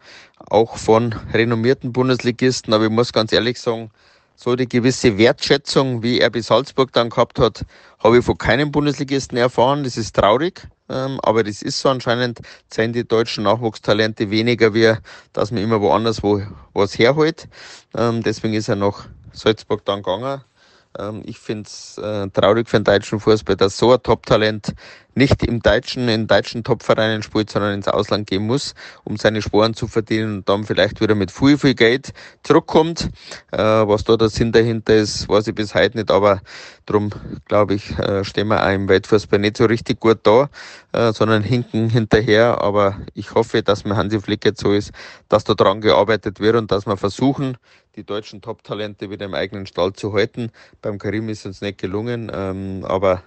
auch 0.48 0.78
von 0.78 1.14
renommierten 1.34 1.92
Bundesligisten. 1.92 2.74
Aber 2.74 2.86
ich 2.86 2.92
muss 2.92 3.14
ganz 3.14 3.34
ehrlich 3.34 3.60
sagen, 3.60 3.90
so 4.36 4.56
die 4.56 4.70
gewisse 4.70 5.18
Wertschätzung, 5.18 6.04
wie 6.04 6.20
er 6.20 6.30
bis 6.30 6.48
Salzburg 6.48 6.94
dann 6.94 7.10
gehabt 7.10 7.40
hat, 7.40 7.66
habe 8.02 8.20
ich 8.20 8.26
von 8.26 8.38
keinem 8.38 8.72
Bundesligisten 8.72 9.38
erfahren. 9.38 9.84
Das 9.84 9.98
ist 9.98 10.16
traurig, 10.16 10.68
ähm, 10.90 11.20
aber 11.22 11.44
das 11.44 11.62
ist 11.62 11.80
so 11.80 11.90
anscheinend, 11.90 12.40
sind 12.72 12.94
die 12.94 13.08
deutschen 13.08 13.44
Nachwuchstalente 13.44 14.30
weniger, 14.32 14.74
wie 14.74 14.96
dass 15.34 15.52
man 15.52 15.64
immer 15.64 15.82
woanders 15.82 16.24
wo 16.24 16.42
was 16.74 16.98
herholt. 16.98 17.48
Ähm, 17.96 18.24
deswegen 18.24 18.54
ist 18.54 18.70
er 18.70 18.76
nach 18.76 19.06
Salzburg 19.32 19.86
dann 19.86 20.02
gegangen. 20.02 20.42
Ähm, 20.98 21.22
ich 21.26 21.38
finde 21.38 21.68
es 21.68 21.98
äh, 21.98 22.28
traurig 22.30 22.68
für 22.68 22.78
den 22.78 22.86
deutschen 22.86 23.20
Fußball, 23.20 23.56
dass 23.56 23.78
so 23.78 23.94
ein 23.94 24.02
Top-Talent 24.02 24.74
nicht 25.20 25.44
im 25.44 25.62
deutschen, 25.62 26.08
in 26.08 26.28
deutschen 26.28 26.64
Top-Vereinen 26.64 27.22
spielt, 27.22 27.52
sondern 27.52 27.74
ins 27.74 27.88
Ausland 27.88 28.26
gehen 28.26 28.48
muss, 28.48 28.74
um 29.04 29.18
seine 29.18 29.42
Sporen 29.42 29.74
zu 29.74 29.88
verdienen 29.88 30.38
und 30.38 30.50
dann 30.50 30.64
vielleicht 30.64 31.02
wieder 31.02 31.14
mit 31.14 31.30
viel, 31.30 31.58
viel 31.58 31.76
Geld 31.76 32.14
zurückkommt. 32.42 33.10
Äh, 33.52 33.60
was 33.60 34.06
da 34.06 34.16
der 34.16 34.30
Sinn 34.30 34.52
dahinter 34.52 34.96
ist, 34.96 35.28
weiß 35.28 35.48
ich 35.48 35.56
bis 35.56 35.76
heute 35.76 35.98
nicht, 35.98 36.10
aber 36.10 36.42
darum 36.86 37.10
glaube 37.46 37.76
ich, 37.76 38.00
äh, 38.00 38.24
stehen 38.24 38.48
wir 38.48 38.66
auch 38.66 38.72
im 38.72 38.88
Weltfußball 38.88 39.40
nicht 39.40 39.58
so 39.58 39.66
richtig 39.66 40.00
gut 40.00 40.20
da, 40.24 40.50
äh, 40.94 41.12
sondern 41.12 41.44
hinken 41.44 41.90
hinterher. 41.90 42.62
Aber 42.62 42.98
ich 43.14 43.36
hoffe, 43.36 43.62
dass 43.62 43.84
mir 43.84 43.98
Hansi 43.98 44.20
Flick 44.22 44.46
jetzt 44.46 44.62
so 44.62 44.72
ist, 44.72 44.92
dass 45.28 45.44
da 45.44 45.54
dran 45.54 45.82
gearbeitet 45.82 46.40
wird 46.40 46.56
und 46.56 46.72
dass 46.72 46.88
wir 46.88 46.96
versuchen, 46.98 47.58
die 47.96 48.06
deutschen 48.06 48.42
Top-Talente 48.42 49.10
wieder 49.10 49.26
im 49.26 49.34
eigenen 49.34 49.66
Stall 49.66 49.92
zu 49.94 50.14
halten. 50.14 50.52
Beim 50.82 50.98
Karim 50.98 51.28
ist 51.28 51.46
uns 51.46 51.60
nicht 51.60 51.78
gelungen, 51.80 52.32
ähm, 52.34 52.86
aber 52.86 53.24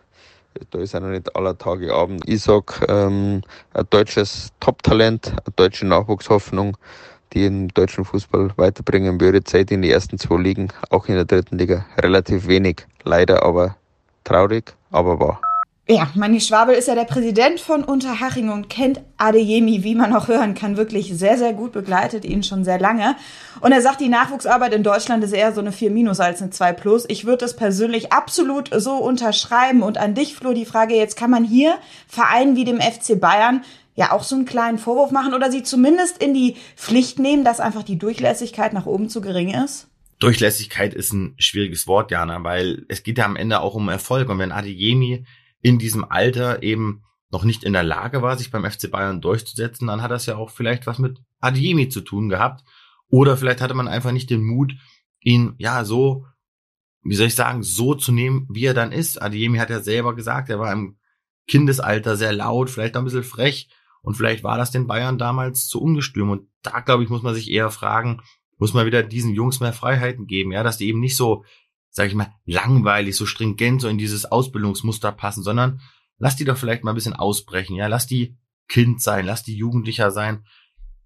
da 0.71 0.79
ist 0.79 0.95
noch 0.95 1.03
nicht 1.03 1.35
aller 1.37 1.57
Tage 1.57 1.93
Abend. 1.95 2.23
Ich 2.27 2.43
sag, 2.43 2.85
ähm, 2.89 3.43
ein 3.75 3.87
deutsches 3.91 4.51
Top-Talent, 4.61 5.29
eine 5.29 5.55
deutsche 5.57 5.87
Nachwuchshoffnung, 5.87 6.77
die 7.33 7.41
den 7.41 7.69
deutschen 7.69 8.05
Fußball 8.05 8.51
weiterbringen 8.57 9.21
würde. 9.21 9.43
Zeit 9.45 9.71
in 9.71 9.83
die 9.83 9.91
ersten 9.91 10.19
zwei 10.19 10.37
Ligen, 10.41 10.69
auch 10.91 11.09
in 11.09 11.15
der 11.15 11.25
dritten 11.25 11.59
Liga 11.59 11.85
relativ 11.99 12.47
wenig, 12.47 12.87
leider 13.05 13.43
aber 13.43 13.77
traurig. 14.25 14.75
aber 14.91 15.19
wahr. 15.19 15.52
Ja, 15.89 16.13
Manni 16.15 16.41
Schwabel 16.41 16.77
ist 16.77 16.87
ja 16.87 16.95
der 16.95 17.05
Präsident 17.05 17.59
von 17.59 17.83
Unterhaching 17.83 18.51
und 18.51 18.69
kennt 18.69 19.01
Adeyemi, 19.17 19.83
wie 19.83 19.97
man 19.97 20.15
auch 20.15 20.29
hören 20.29 20.55
kann, 20.55 20.77
wirklich 20.77 21.13
sehr, 21.13 21.37
sehr 21.37 21.53
gut, 21.53 21.73
begleitet 21.73 22.25
ihn 22.25 22.45
schon 22.45 22.63
sehr 22.63 22.79
lange. 22.79 23.17
Und 23.61 23.73
er 23.73 23.83
sagt, 23.83 24.01
die 24.01 24.09
Nachwuchsarbeit 24.09 24.75
in 24.75 24.85
Deutschland 24.85 25.25
ist 25.25 25.33
eher 25.33 25.53
so 25.53 25.61
eine 25.61 25.73
4 25.73 25.91
minus 25.91 26.21
als 26.21 26.41
eine 26.41 26.53
2 26.53 26.73
plus. 26.75 27.05
Ich 27.09 27.25
würde 27.25 27.39
das 27.39 27.57
persönlich 27.57 28.13
absolut 28.13 28.71
so 28.73 28.95
unterschreiben. 28.95 29.83
Und 29.83 29.99
an 29.99 30.15
dich, 30.15 30.37
Flo, 30.37 30.53
die 30.53 30.67
Frage, 30.67 30.95
jetzt 30.95 31.17
kann 31.17 31.31
man 31.31 31.43
hier 31.43 31.77
Vereinen 32.07 32.55
wie 32.55 32.65
dem 32.65 32.81
FC 32.81 33.19
Bayern 33.19 33.65
ja 33.97 34.13
auch 34.13 34.23
so 34.23 34.37
einen 34.37 34.45
kleinen 34.45 34.79
Vorwurf 34.79 35.11
machen 35.11 35.35
oder 35.35 35.51
sie 35.51 35.65
zumindest 35.65 36.23
in 36.23 36.33
die 36.33 36.55
Pflicht 36.77 37.19
nehmen, 37.19 37.43
dass 37.45 37.59
einfach 37.59 37.83
die 37.83 37.99
Durchlässigkeit 37.99 38.73
nach 38.73 38.87
oben 38.87 39.09
zu 39.09 39.21
gering 39.21 39.53
ist? 39.53 39.89
Durchlässigkeit 40.21 40.95
ist 40.95 41.13
ein 41.13 41.35
schwieriges 41.39 41.89
Wort, 41.89 42.13
Jana, 42.13 42.45
weil 42.45 42.87
es 42.87 43.03
geht 43.03 43.19
ja 43.19 43.25
am 43.25 43.35
Ende 43.35 43.61
auch 43.61 43.75
um 43.75 43.89
Erfolg. 43.89 44.29
Und 44.29 44.39
wenn 44.39 44.53
Adeyemi 44.53 45.25
in 45.63 45.79
diesem 45.79 46.05
Alter 46.05 46.63
eben 46.63 47.03
noch 47.31 47.45
nicht 47.45 47.65
in 47.65 47.73
der 47.73 47.83
Lage 47.83 48.21
war, 48.21 48.37
sich 48.37 48.51
beim 48.51 48.71
FC 48.71 48.91
Bayern 48.91 49.23
durchzusetzen, 49.23 49.87
dann 49.87 50.03
hat 50.03 50.11
das 50.11 50.27
ja 50.27 50.37
auch 50.37 50.51
vielleicht 50.51 50.87
was 50.87 50.99
mit 50.99 51.23
Adiemi 51.41 51.89
zu 51.89 52.03
tun 52.03 52.29
gehabt. 52.29 52.63
Oder 53.09 53.37
vielleicht 53.37 53.61
hatte 53.61 53.75
man 53.75 53.89
einfach 53.89 54.13
nicht 54.13 54.29
den 54.29 54.45
Mut, 54.45 54.75
ihn 55.21 55.55
ja 55.59 55.85
so, 55.85 56.27
wie 57.03 57.15
soll 57.15 57.29
ich 57.29 57.35
sagen, 57.35 57.63
so 57.63 57.95
zu 57.95 58.13
nehmen, 58.13 58.47
wie 58.51 58.67
er 58.67 58.75
dann 58.75 58.93
ist. 58.93 59.21
Adiemi 59.21 59.59
hat 59.59 59.71
ja 59.71 59.81
selber 59.81 60.15
gesagt, 60.15 60.51
er 60.51 60.59
war 60.59 60.73
im 60.73 60.99
Kindesalter 61.49 62.17
sehr 62.17 62.33
laut, 62.33 62.71
vielleicht 62.71 62.97
auch 62.97 63.01
ein 63.01 63.05
bisschen 63.05 63.25
frech. 63.25 63.69
Und 64.03 64.17
vielleicht 64.17 64.45
war 64.45 64.59
das 64.59 64.71
den 64.71 64.87
Bayern 64.87 65.17
damals 65.17 65.69
zu 65.69 65.81
ungestüm. 65.81 66.31
Und 66.31 66.49
da, 66.63 66.81
glaube 66.81 67.03
ich, 67.03 67.09
muss 67.09 67.23
man 67.23 67.35
sich 67.35 67.51
eher 67.51 67.71
fragen, 67.71 68.21
muss 68.59 68.75
man 68.75 68.87
wieder 68.87 69.03
diesen 69.03 69.33
Jungs 69.33 69.61
mehr 69.61 69.73
Freiheiten 69.73 70.27
geben, 70.27 70.53
ja, 70.53 70.63
dass 70.63 70.77
die 70.77 70.89
eben 70.89 71.01
nicht 71.01 71.17
so 71.17 71.45
sag 71.93 72.09
ich 72.09 72.15
mal, 72.15 72.35
langweilig, 72.47 73.17
so 73.17 73.27
stringent, 73.27 73.83
so 73.83 73.89
in 73.89 73.99
dieses 73.99 74.25
Ausbildungsmuster 74.25 75.13
passen, 75.13 75.43
sondern 75.43 75.81
lass 76.19 76.37
die 76.37 76.45
doch 76.45 76.57
vielleicht 76.57 76.85
mal 76.85 76.93
ein 76.93 76.97
bisschen 76.97 77.13
ausbrechen, 77.13 77.77
ja, 77.77 77.87
lass 77.87 78.07
die 78.07 78.37
Kind 78.69 79.03
sein, 79.03 79.27
lass 79.27 79.43
die 79.43 79.57
Jugendlicher 79.57 80.11
sein. 80.11 80.45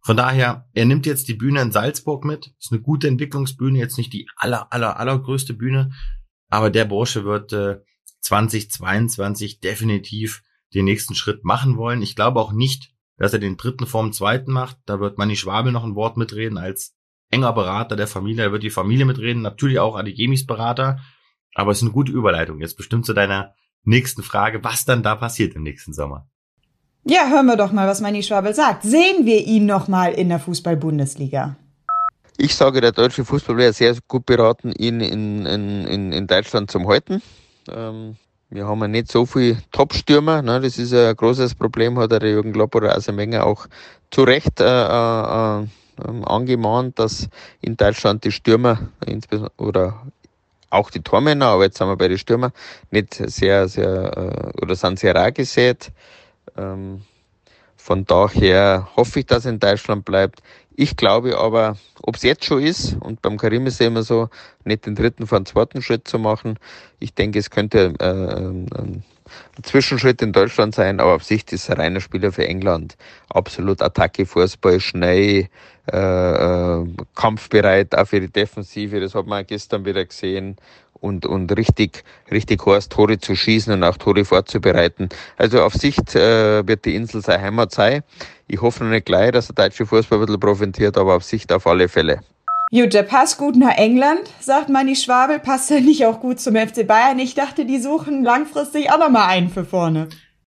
Von 0.00 0.16
daher, 0.16 0.68
er 0.72 0.84
nimmt 0.84 1.04
jetzt 1.04 1.26
die 1.26 1.34
Bühne 1.34 1.60
in 1.60 1.72
Salzburg 1.72 2.24
mit, 2.24 2.54
ist 2.60 2.70
eine 2.70 2.80
gute 2.80 3.08
Entwicklungsbühne, 3.08 3.78
jetzt 3.78 3.98
nicht 3.98 4.12
die 4.12 4.28
aller, 4.36 4.72
aller, 4.72 4.98
allergrößte 4.98 5.54
Bühne, 5.54 5.90
aber 6.48 6.70
der 6.70 6.84
Bursche 6.84 7.24
wird 7.24 7.52
äh, 7.52 7.80
2022 8.20 9.60
definitiv 9.60 10.42
den 10.74 10.84
nächsten 10.84 11.14
Schritt 11.14 11.44
machen 11.44 11.76
wollen. 11.76 12.02
Ich 12.02 12.14
glaube 12.14 12.40
auch 12.40 12.52
nicht, 12.52 12.92
dass 13.16 13.32
er 13.32 13.38
den 13.38 13.56
dritten 13.56 13.86
vorm 13.86 14.12
zweiten 14.12 14.52
macht. 14.52 14.78
Da 14.86 15.00
wird 15.00 15.18
Manni 15.18 15.36
Schwabel 15.36 15.72
noch 15.72 15.84
ein 15.84 15.94
Wort 15.94 16.16
mitreden 16.16 16.58
als 16.58 16.95
enger 17.36 17.52
Berater 17.52 17.96
der 17.96 18.06
Familie, 18.06 18.46
da 18.46 18.52
wird 18.52 18.62
die 18.62 18.70
Familie 18.70 19.04
mitreden, 19.04 19.42
natürlich 19.42 19.78
auch 19.78 19.96
Adegemis 19.96 20.46
Berater, 20.46 20.98
aber 21.54 21.70
es 21.70 21.78
ist 21.78 21.82
eine 21.84 21.92
gute 21.92 22.12
Überleitung. 22.12 22.60
Jetzt 22.60 22.76
bestimmt 22.76 23.06
zu 23.06 23.12
deiner 23.12 23.54
nächsten 23.84 24.22
Frage, 24.22 24.64
was 24.64 24.84
dann 24.84 25.02
da 25.02 25.14
passiert 25.14 25.54
im 25.54 25.62
nächsten 25.62 25.92
Sommer. 25.92 26.26
Ja, 27.04 27.28
hören 27.28 27.46
wir 27.46 27.56
doch 27.56 27.72
mal, 27.72 27.86
was 27.86 28.00
Manni 28.00 28.22
Schwabel 28.22 28.54
sagt. 28.54 28.82
Sehen 28.82 29.26
wir 29.26 29.46
ihn 29.46 29.66
noch 29.66 29.86
mal 29.86 30.12
in 30.12 30.28
der 30.28 30.40
Fußball-Bundesliga? 30.40 31.56
Ich 32.36 32.54
sage, 32.54 32.80
der 32.80 32.92
deutsche 32.92 33.24
Fußball 33.24 33.56
wäre 33.56 33.72
sehr 33.72 33.96
gut 34.08 34.26
beraten, 34.26 34.72
ihn 34.72 35.00
in, 35.00 35.46
in, 35.46 35.86
in, 35.86 36.12
in 36.12 36.26
Deutschland 36.26 36.70
zu 36.70 36.80
halten. 36.86 37.22
Ähm, 37.68 38.16
wir 38.50 38.66
haben 38.66 38.80
ja 38.80 38.88
nicht 38.88 39.10
so 39.10 39.24
viele 39.24 39.58
Top-Stürmer. 39.70 40.42
Ne? 40.42 40.60
Das 40.60 40.78
ist 40.78 40.92
ein 40.92 41.14
großes 41.14 41.54
Problem, 41.54 41.98
hat 41.98 42.12
der 42.12 42.28
Jürgen 42.28 42.52
Klopp 42.52 42.74
oder 42.74 42.96
Asemenger 42.96 43.46
auch 43.46 43.66
zu 44.10 44.24
Recht 44.24 44.60
äh, 44.60 44.64
äh, 44.64 45.60
ähm, 45.60 45.70
angemahnt, 45.98 46.98
dass 46.98 47.28
in 47.60 47.76
Deutschland 47.76 48.24
die 48.24 48.32
Stürmer 48.32 48.88
oder 49.56 50.02
auch 50.70 50.90
die 50.90 51.00
Tormänner, 51.00 51.46
aber 51.46 51.64
jetzt 51.64 51.78
sind 51.78 51.88
wir 51.88 51.96
bei 51.96 52.08
den 52.08 52.18
Stürmer, 52.18 52.52
nicht 52.90 53.14
sehr, 53.14 53.68
sehr 53.68 54.52
äh, 54.54 54.62
oder 54.62 54.74
sind 54.74 54.98
sehr 54.98 55.14
rar 55.14 55.32
gesät. 55.32 55.92
Ähm, 56.56 57.02
von 57.76 58.04
daher 58.04 58.88
hoffe 58.96 59.20
ich, 59.20 59.26
dass 59.26 59.46
in 59.46 59.60
Deutschland 59.60 60.04
bleibt. 60.04 60.42
Ich 60.74 60.96
glaube 60.96 61.38
aber, 61.38 61.76
ob 62.02 62.16
es 62.16 62.22
jetzt 62.22 62.44
schon 62.44 62.62
ist, 62.62 62.96
und 63.00 63.22
beim 63.22 63.38
Karim 63.38 63.66
ist 63.66 63.74
es 63.74 63.86
immer 63.86 64.02
so, 64.02 64.28
nicht 64.64 64.84
den 64.86 64.94
dritten 64.94 65.26
vor 65.26 65.38
den 65.40 65.46
zweiten 65.46 65.80
Schritt 65.80 66.06
zu 66.06 66.18
machen. 66.18 66.58
Ich 66.98 67.14
denke, 67.14 67.38
es 67.38 67.50
könnte 67.50 67.94
äh, 67.98 68.04
ein 68.04 68.68
ein 68.74 69.04
Zwischenschritt 69.62 70.22
in 70.22 70.32
Deutschland 70.32 70.74
sein, 70.74 71.00
aber 71.00 71.14
auf 71.14 71.24
Sicht 71.24 71.52
ist 71.52 71.68
er 71.68 71.78
reiner 71.78 72.00
Spieler 72.00 72.32
für 72.32 72.46
England. 72.46 72.96
Absolut 73.28 73.82
Attacke, 73.82 74.26
Fußball, 74.26 74.80
schnell, 74.80 75.48
äh, 75.92 75.96
äh, 75.96 76.86
kampfbereit, 77.14 77.96
auch 77.96 78.06
für 78.06 78.20
die 78.20 78.30
Defensive, 78.30 79.00
das 79.00 79.14
hat 79.14 79.26
man 79.26 79.46
gestern 79.46 79.84
wieder 79.84 80.04
gesehen. 80.04 80.56
Und, 80.98 81.26
und 81.26 81.54
richtig, 81.56 82.04
richtig 82.30 82.64
heiß, 82.64 82.88
Tore 82.88 83.18
zu 83.18 83.36
schießen 83.36 83.72
und 83.72 83.84
auch 83.84 83.98
Tore 83.98 84.24
vorzubereiten. 84.24 85.10
Also 85.36 85.62
auf 85.62 85.74
Sicht 85.74 86.14
äh, 86.16 86.66
wird 86.66 86.86
die 86.86 86.94
Insel 86.94 87.20
seine 87.20 87.42
Heimat 87.42 87.72
sein. 87.72 88.02
Ich 88.48 88.62
hoffe 88.62 88.82
noch 88.82 88.90
nicht 88.90 89.04
gleich, 89.04 89.30
dass 89.32 89.48
der 89.48 89.66
deutsche 89.66 89.84
Fußball 89.84 90.18
ein 90.18 90.26
bisschen 90.26 90.40
profitiert, 90.40 90.96
aber 90.96 91.14
auf 91.14 91.22
Sicht 91.22 91.52
auf 91.52 91.66
alle 91.66 91.88
Fälle. 91.88 92.20
Gut, 92.70 92.94
der 92.94 93.04
passt 93.04 93.38
gut 93.38 93.56
nach 93.56 93.76
England, 93.76 94.22
sagt 94.40 94.68
Manni 94.68 94.96
Schwabel. 94.96 95.38
Passt 95.38 95.70
er 95.70 95.80
nicht 95.80 96.04
auch 96.04 96.20
gut 96.20 96.40
zum 96.40 96.56
FC 96.56 96.86
Bayern? 96.86 97.18
Ich 97.18 97.34
dachte, 97.34 97.64
die 97.64 97.78
suchen 97.78 98.24
langfristig 98.24 98.90
auch 98.90 98.98
nochmal 98.98 99.28
einen 99.28 99.50
für 99.50 99.64
vorne. 99.64 100.08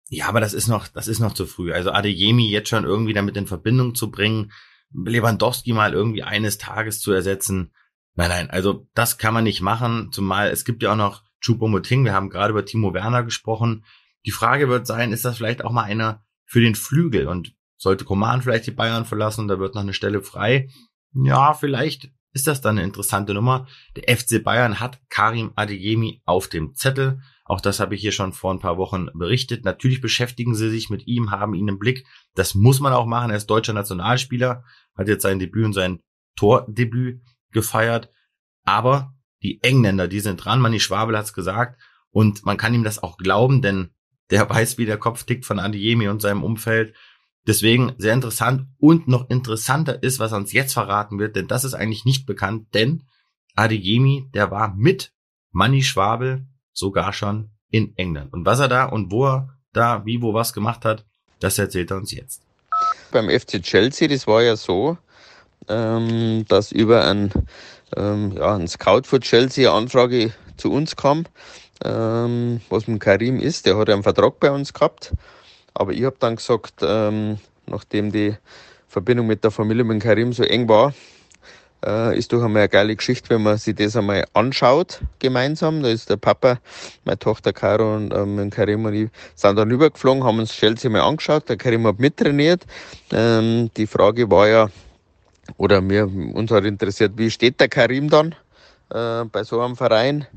Ja, 0.09 0.27
aber 0.27 0.39
das 0.39 0.53
ist 0.53 0.67
noch, 0.67 0.87
das 0.87 1.07
ist 1.07 1.19
noch 1.19 1.33
zu 1.33 1.45
früh. 1.45 1.71
Also 1.71 1.91
Adeyemi 1.91 2.49
jetzt 2.49 2.69
schon 2.69 2.83
irgendwie 2.83 3.13
damit 3.13 3.37
in 3.37 3.45
Verbindung 3.45 3.93
zu 3.93 4.09
bringen, 4.09 4.51
Lewandowski 4.91 5.71
mal 5.71 5.93
irgendwie 5.93 6.23
eines 6.23 6.57
Tages 6.57 6.99
zu 6.99 7.11
ersetzen. 7.11 7.71
Nein, 8.15 8.29
nein, 8.29 8.49
also 8.49 8.87
das 8.95 9.19
kann 9.19 9.35
man 9.35 9.43
nicht 9.43 9.61
machen, 9.61 10.09
zumal 10.11 10.49
es 10.49 10.65
gibt 10.65 10.81
ja 10.81 10.93
auch 10.93 10.97
noch 10.97 11.23
Choupo-Moting. 11.41 12.03
Wir 12.05 12.13
haben 12.13 12.31
gerade 12.31 12.51
über 12.51 12.65
Timo 12.65 12.93
Werner 12.93 13.23
gesprochen. 13.23 13.85
Die 14.25 14.31
Frage 14.31 14.67
wird 14.67 14.87
sein, 14.87 15.13
ist 15.13 15.25
das 15.25 15.37
vielleicht 15.37 15.63
auch 15.63 15.71
mal 15.71 15.83
einer 15.83 16.25
für 16.45 16.59
den 16.59 16.73
Flügel? 16.73 17.27
Und 17.27 17.53
sollte 17.77 18.03
Koman 18.03 18.41
vielleicht 18.41 18.67
die 18.67 18.71
Bayern 18.71 19.05
verlassen, 19.05 19.47
da 19.47 19.59
wird 19.59 19.75
noch 19.75 19.83
eine 19.83 19.93
Stelle 19.93 20.21
frei, 20.21 20.69
ja, 21.13 21.53
vielleicht 21.53 22.11
ist 22.31 22.47
das 22.47 22.61
dann 22.61 22.77
eine 22.77 22.85
interessante 22.85 23.33
Nummer. 23.33 23.67
Der 23.95 24.15
FC 24.15 24.43
Bayern 24.43 24.79
hat 24.79 24.99
Karim 25.09 25.51
Adeyemi 25.55 26.21
auf 26.25 26.47
dem 26.47 26.75
Zettel. 26.75 27.21
Auch 27.43 27.61
das 27.61 27.79
habe 27.79 27.95
ich 27.95 28.01
hier 28.01 28.11
schon 28.11 28.33
vor 28.33 28.53
ein 28.53 28.59
paar 28.59 28.77
Wochen 28.77 29.07
berichtet. 29.15 29.65
Natürlich 29.65 30.01
beschäftigen 30.01 30.53
sie 30.53 30.69
sich 30.69 30.91
mit 30.91 31.07
ihm, 31.07 31.31
haben 31.31 31.55
ihn 31.55 31.67
im 31.67 31.79
Blick. 31.79 32.05
Das 32.35 32.53
muss 32.53 32.79
man 32.79 32.93
auch 32.93 33.07
machen. 33.07 33.31
Er 33.31 33.37
ist 33.37 33.49
deutscher 33.49 33.73
Nationalspieler, 33.73 34.63
hat 34.95 35.07
jetzt 35.07 35.23
sein 35.23 35.39
Debüt 35.39 35.65
und 35.65 35.73
sein 35.73 35.99
Tordebüt 36.35 37.21
gefeiert. 37.51 38.11
Aber 38.63 39.15
die 39.41 39.63
Engländer, 39.63 40.07
die 40.07 40.19
sind 40.19 40.37
dran. 40.37 40.61
Manni 40.61 40.79
Schwabel 40.79 41.17
hat 41.17 41.25
es 41.25 41.33
gesagt. 41.33 41.81
Und 42.11 42.45
man 42.45 42.57
kann 42.57 42.73
ihm 42.73 42.83
das 42.83 43.01
auch 43.01 43.17
glauben, 43.17 43.61
denn 43.63 43.89
der 44.29 44.47
weiß, 44.49 44.77
wie 44.77 44.85
der 44.85 44.97
Kopf 44.97 45.23
tickt 45.23 45.45
von 45.45 45.59
Adeyemi 45.59 46.07
und 46.07 46.21
seinem 46.21 46.43
Umfeld. 46.43 46.93
Deswegen 47.47 47.93
sehr 47.97 48.13
interessant 48.13 48.67
und 48.79 49.07
noch 49.07 49.29
interessanter 49.29 50.03
ist, 50.03 50.19
was 50.19 50.33
uns 50.33 50.51
jetzt 50.51 50.73
verraten 50.73 51.19
wird, 51.19 51.35
denn 51.35 51.47
das 51.47 51.63
ist 51.63 51.73
eigentlich 51.73 52.05
nicht 52.05 52.25
bekannt, 52.25 52.67
denn 52.73 53.03
Adeyemi, 53.55 54.29
der 54.33 54.51
war 54.51 54.73
mit 54.75 55.11
Manny 55.51 55.81
Schwabel 55.81 56.45
sogar 56.73 57.13
schon 57.13 57.49
in 57.71 57.95
England. 57.97 58.33
Und 58.33 58.45
was 58.45 58.59
er 58.59 58.67
da 58.67 58.85
und 58.85 59.11
wo 59.11 59.25
er 59.25 59.49
da, 59.73 60.05
wie, 60.05 60.21
wo 60.21 60.33
was 60.33 60.53
gemacht 60.53 60.85
hat, 60.85 61.05
das 61.39 61.57
erzählt 61.57 61.91
er 61.91 61.97
uns 61.97 62.11
jetzt. 62.11 62.41
Beim 63.11 63.29
FC 63.29 63.61
Chelsea, 63.61 64.07
das 64.07 64.27
war 64.27 64.43
ja 64.43 64.55
so, 64.55 64.97
ähm, 65.67 66.45
dass 66.47 66.71
über 66.71 67.05
ein, 67.05 67.31
ähm, 67.95 68.33
ja, 68.33 68.55
ein 68.55 68.67
Scout 68.67 69.03
für 69.05 69.19
Chelsea 69.19 69.69
eine 69.69 69.77
Anfrage 69.77 70.33
zu 70.57 70.71
uns 70.71 70.95
kam, 70.95 71.25
ähm, 71.83 72.61
was 72.69 72.87
mit 72.87 72.99
Karim 72.99 73.39
ist. 73.39 73.65
Der 73.65 73.77
hat 73.77 73.89
einen 73.89 74.03
Vertrag 74.03 74.39
bei 74.39 74.51
uns 74.51 74.73
gehabt 74.73 75.13
aber 75.79 75.93
ich 75.93 76.03
habe 76.03 76.17
dann 76.19 76.35
gesagt, 76.35 76.81
ähm, 76.81 77.37
nachdem 77.65 78.11
die 78.11 78.35
Verbindung 78.89 79.27
mit 79.27 79.45
der 79.45 79.51
Familie 79.51 79.85
mit 79.85 80.03
Karim 80.03 80.33
so 80.33 80.43
eng 80.43 80.67
war, 80.67 80.93
äh, 81.85 82.17
ist 82.17 82.33
doch 82.33 82.43
einmal 82.43 82.63
eine 82.63 82.69
geile 82.69 82.95
Geschichte, 82.97 83.29
wenn 83.29 83.43
man 83.43 83.57
sich 83.57 83.75
das 83.75 83.95
einmal 83.95 84.25
anschaut 84.33 84.99
gemeinsam. 85.19 85.81
Da 85.81 85.87
ist 85.87 86.09
der 86.09 86.17
Papa, 86.17 86.59
meine 87.05 87.17
Tochter 87.17 87.53
Caro 87.53 87.95
und 87.95 88.13
ähm, 88.13 88.49
Karim 88.49 88.83
und 88.83 88.93
ich 88.93 89.09
sind 89.35 89.55
dann 89.55 89.71
rübergeflogen, 89.71 90.25
haben 90.25 90.39
uns 90.39 90.51
Chelsea 90.51 90.91
mal 90.91 90.99
angeschaut. 90.99 91.47
Der 91.47 91.55
Karim 91.55 91.87
hat 91.87 91.97
mittrainiert. 91.97 92.65
Ähm, 93.13 93.71
die 93.77 93.87
Frage 93.87 94.29
war 94.29 94.49
ja, 94.49 94.69
oder 95.55 95.79
mir, 95.79 96.07
uns 96.07 96.51
hat 96.51 96.65
interessiert, 96.65 97.13
wie 97.15 97.31
steht 97.31 97.61
der 97.61 97.69
Karim 97.69 98.09
dann 98.09 98.35
äh, 98.93 99.23
bei 99.23 99.45
so 99.45 99.61
einem 99.61 99.77
Verein? 99.77 100.27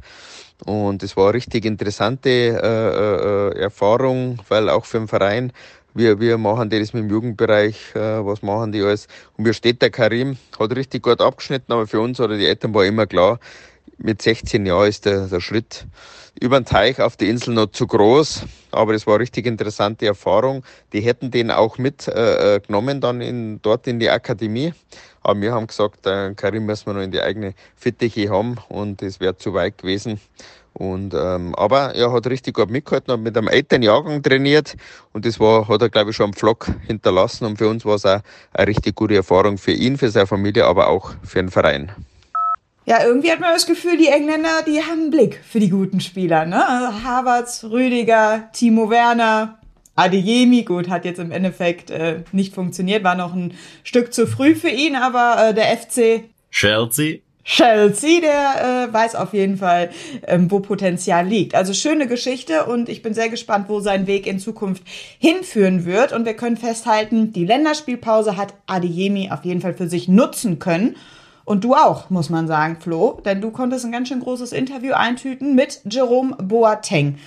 Und 0.64 1.02
es 1.02 1.16
war 1.16 1.26
eine 1.26 1.35
richtig 1.35 1.64
interessante 1.64 2.28
äh, 2.31 3.59
äh, 3.59 3.62
Erfahrung, 3.62 4.38
weil 4.49 4.69
auch 4.69 4.85
für 4.85 4.99
den 4.99 5.09
Verein, 5.09 5.52
wir, 5.95 6.21
wir 6.21 6.38
machen 6.38 6.71
das 6.71 6.92
mit 6.92 7.04
dem 7.04 7.11
Jugendbereich, 7.11 7.95
äh, 7.95 8.25
was 8.25 8.42
machen 8.42 8.73
die 8.73 8.83
alles. 8.83 9.09
Und 9.37 9.45
mir 9.45 9.54
steht 9.54 9.83
der 9.83 9.90
Karim, 9.90 10.37
hat 10.59 10.75
richtig 10.75 11.02
gut 11.02 11.21
abgeschnitten, 11.21 11.73
aber 11.73 11.87
für 11.87 12.00
uns 12.00 12.21
oder 12.21 12.37
die 12.37 12.47
Eltern 12.47 12.73
war 12.75 12.85
immer 12.85 13.07
klar, 13.07 13.40
mit 14.02 14.21
16 14.21 14.66
Jahren 14.66 14.88
ist 14.88 15.06
der, 15.06 15.26
der 15.26 15.40
Schritt 15.40 15.87
über 16.40 16.59
den 16.59 16.64
Teich 16.64 17.00
auf 17.00 17.16
die 17.16 17.28
Insel 17.28 17.54
noch 17.54 17.66
zu 17.66 17.87
groß. 17.87 18.44
Aber 18.71 18.94
es 18.94 19.06
war 19.06 19.14
eine 19.14 19.23
richtig 19.23 19.47
interessante 19.47 20.06
Erfahrung. 20.06 20.64
Die 20.92 21.00
hätten 21.00 21.30
den 21.30 21.50
auch 21.50 21.78
mitgenommen 21.78 22.97
äh, 22.97 23.00
dann 23.00 23.21
in, 23.21 23.61
dort 23.62 23.87
in 23.87 24.00
die 24.00 24.11
Akademie. 24.11 24.73
Aber 25.23 25.40
wir 25.40 25.52
haben 25.52 25.66
gesagt, 25.66 26.06
äh, 26.06 26.35
Karim 26.35 26.66
müssen 26.66 26.87
wir 26.87 26.94
noch 26.94 27.02
in 27.02 27.12
die 27.12 27.21
eigene 27.21 27.54
Fittiche 27.76 28.30
haben 28.30 28.56
und 28.68 29.02
es 29.02 29.21
wäre 29.21 29.37
zu 29.37 29.54
weit 29.54 29.78
gewesen. 29.78 30.21
Und, 30.75 31.14
ähm, 31.14 31.54
aber 31.54 31.94
er 31.94 32.12
hat 32.12 32.26
richtig 32.26 32.54
gut 32.54 32.71
mitgehalten, 32.71 33.12
hat 33.12 33.21
mit 33.21 33.37
einem 33.37 33.49
älteren 33.49 33.82
Jahrgang 33.82 34.23
trainiert 34.23 34.75
und 35.12 35.26
das 35.26 35.38
war, 35.38 35.68
hat 35.68 35.82
er, 35.82 35.90
glaube 35.90 36.11
ich, 36.11 36.16
schon 36.16 36.30
am 36.30 36.32
Vlog 36.32 36.66
hinterlassen. 36.87 37.44
Und 37.44 37.59
für 37.59 37.68
uns 37.68 37.85
war 37.85 37.97
es 37.97 38.06
auch 38.06 38.21
eine 38.54 38.66
richtig 38.66 38.97
gute 38.97 39.14
Erfahrung 39.14 39.59
für 39.59 39.73
ihn, 39.73 39.99
für 39.99 40.09
seine 40.09 40.26
Familie, 40.26 40.64
aber 40.64 40.88
auch 40.88 41.12
für 41.23 41.40
den 41.40 41.50
Verein. 41.50 41.92
Ja, 42.92 43.06
irgendwie 43.06 43.32
hat 43.32 43.40
man 43.40 43.54
das 43.54 43.64
Gefühl, 43.64 43.96
die 43.96 44.08
Engländer, 44.08 44.61
die 44.66 44.82
haben 44.82 45.00
einen 45.00 45.11
Blick 45.11 45.40
für 45.49 45.58
die 45.58 45.70
guten 45.70 45.99
Spieler. 45.99 46.44
Ne? 46.44 46.68
Also 46.68 47.02
Havertz, 47.02 47.64
Rüdiger, 47.64 48.50
Timo 48.52 48.90
Werner, 48.90 49.58
Adeyemi, 49.94 50.64
gut, 50.64 50.90
hat 50.90 51.06
jetzt 51.06 51.18
im 51.18 51.30
Endeffekt 51.30 51.90
äh, 51.90 52.20
nicht 52.32 52.54
funktioniert, 52.54 53.02
war 53.02 53.14
noch 53.14 53.32
ein 53.32 53.54
Stück 53.82 54.12
zu 54.12 54.26
früh 54.26 54.54
für 54.54 54.68
ihn, 54.68 54.94
aber 54.94 55.42
äh, 55.42 55.54
der 55.54 55.75
FC 55.75 56.25
Chelsea. 56.50 57.20
Chelsea, 57.44 58.20
der 58.20 58.88
äh, 58.90 58.92
weiß 58.92 59.14
auf 59.14 59.32
jeden 59.32 59.56
Fall, 59.56 59.88
ähm, 60.26 60.50
wo 60.50 60.61
Potenzial 60.61 61.26
liegt. 61.26 61.54
Also 61.54 61.72
schöne 61.72 62.06
Geschichte 62.06 62.66
und 62.66 62.90
ich 62.90 63.00
bin 63.00 63.14
sehr 63.14 63.30
gespannt, 63.30 63.70
wo 63.70 63.80
sein 63.80 64.06
Weg 64.06 64.26
in 64.26 64.38
Zukunft 64.38 64.82
hinführen 65.18 65.87
wird. 65.87 66.12
Und 66.12 66.26
wir 66.26 66.34
können 66.34 66.58
festhalten, 66.58 67.32
die 67.32 67.46
Länderspielpause 67.46 68.37
hat 68.37 68.52
Adeyemi 68.66 69.30
auf 69.30 69.46
jeden 69.46 69.62
Fall 69.62 69.72
für 69.72 69.88
sich 69.88 70.08
nutzen 70.08 70.58
können. 70.58 70.94
Und 71.44 71.64
du 71.64 71.75
auch, 71.75 72.11
muss 72.11 72.30
man 72.30 72.46
sagen, 72.46 72.76
Flo, 72.80 73.20
denn 73.25 73.40
du 73.40 73.50
konntest 73.50 73.84
ein 73.84 73.92
ganz 73.92 74.08
schön 74.08 74.20
großes 74.20 74.52
Interview 74.52 74.92
eintüten 74.94 75.54
mit 75.54 75.80
Jerome 75.84 76.37
Boateng. 76.37 77.18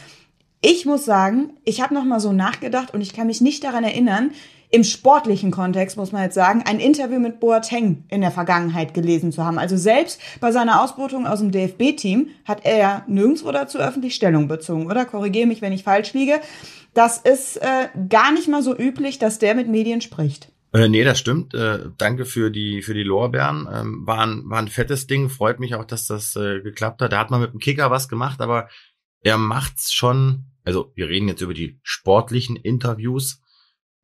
Ich 0.61 0.85
muss 0.85 1.05
sagen, 1.05 1.51
ich 1.63 1.81
habe 1.81 1.93
noch 1.93 2.05
mal 2.05 2.19
so 2.19 2.31
nachgedacht 2.31 2.93
und 2.93 3.01
ich 3.01 3.13
kann 3.13 3.27
mich 3.27 3.41
nicht 3.41 3.63
daran 3.63 3.83
erinnern, 3.83 4.31
im 4.71 4.83
sportlichen 4.83 5.51
Kontext 5.51 5.95
muss 5.95 6.11
man 6.11 6.23
jetzt 6.23 6.33
sagen, 6.33 6.63
ein 6.65 6.79
Interview 6.79 7.19
mit 7.19 7.39
Boateng 7.39 8.03
in 8.09 8.21
der 8.21 8.31
Vergangenheit 8.31 8.93
gelesen 8.93 9.31
zu 9.31 9.45
haben. 9.45 9.59
Also 9.59 9.77
selbst 9.77 10.19
bei 10.39 10.51
seiner 10.51 10.81
Ausbrutung 10.81 11.27
aus 11.27 11.39
dem 11.39 11.51
DFB-Team 11.51 12.29
hat 12.45 12.65
er 12.65 12.77
ja 12.77 13.03
nirgendwo 13.07 13.51
dazu 13.51 13.77
öffentlich 13.77 14.15
Stellung 14.15 14.47
bezogen, 14.47 14.87
oder? 14.87 15.05
Korrigiere 15.05 15.47
mich, 15.47 15.61
wenn 15.61 15.71
ich 15.71 15.83
falsch 15.83 16.13
liege. 16.13 16.41
Das 16.93 17.19
ist 17.19 17.57
äh, 17.57 17.89
gar 18.09 18.31
nicht 18.31 18.47
mal 18.47 18.63
so 18.63 18.75
üblich, 18.75 19.19
dass 19.19 19.39
der 19.39 19.55
mit 19.55 19.67
Medien 19.67 20.01
spricht. 20.01 20.51
Äh, 20.75 20.89
nee, 20.89 21.05
das 21.05 21.19
stimmt. 21.19 21.53
Äh, 21.53 21.89
danke 21.97 22.25
für 22.25 22.51
die 22.51 22.81
für 22.81 22.93
die 22.93 23.03
Lorbeeren. 23.03 23.65
Ähm, 23.71 24.05
war, 24.05 24.19
ein, 24.19 24.49
war 24.49 24.59
ein 24.59 24.67
fettes 24.67 25.07
Ding. 25.07 25.29
Freut 25.29 25.57
mich 25.57 25.73
auch, 25.73 25.85
dass 25.85 26.05
das 26.05 26.35
äh, 26.35 26.59
geklappt 26.59 27.01
hat. 27.01 27.13
Da 27.13 27.19
hat 27.19 27.31
man 27.31 27.39
mit 27.39 27.53
dem 27.53 27.61
Kicker 27.61 27.91
was 27.91 28.09
gemacht, 28.09 28.41
aber 28.41 28.67
er 29.21 29.37
macht's 29.37 29.93
schon. 29.93 30.51
Also 30.65 30.91
wir 30.95 31.07
reden 31.07 31.29
jetzt 31.29 31.39
über 31.39 31.53
die 31.53 31.79
sportlichen 31.81 32.57
Interviews 32.57 33.41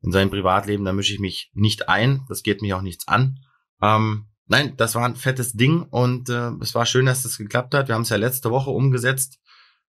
in 0.00 0.12
seinem 0.12 0.30
Privatleben. 0.30 0.86
Da 0.86 0.94
mische 0.94 1.12
ich 1.12 1.20
mich 1.20 1.50
nicht 1.52 1.90
ein. 1.90 2.24
Das 2.30 2.42
geht 2.42 2.62
mich 2.62 2.72
auch 2.72 2.80
nichts 2.80 3.06
an. 3.06 3.40
Ähm, 3.82 4.28
nein, 4.46 4.72
das 4.78 4.94
war 4.94 5.04
ein 5.04 5.16
fettes 5.16 5.52
Ding 5.52 5.82
und 5.82 6.30
äh, 6.30 6.52
es 6.62 6.74
war 6.74 6.86
schön, 6.86 7.04
dass 7.04 7.24
das 7.24 7.36
geklappt 7.36 7.74
hat. 7.74 7.88
Wir 7.88 7.96
haben 7.96 8.02
es 8.02 8.08
ja 8.08 8.16
letzte 8.16 8.50
Woche 8.50 8.70
umgesetzt, 8.70 9.40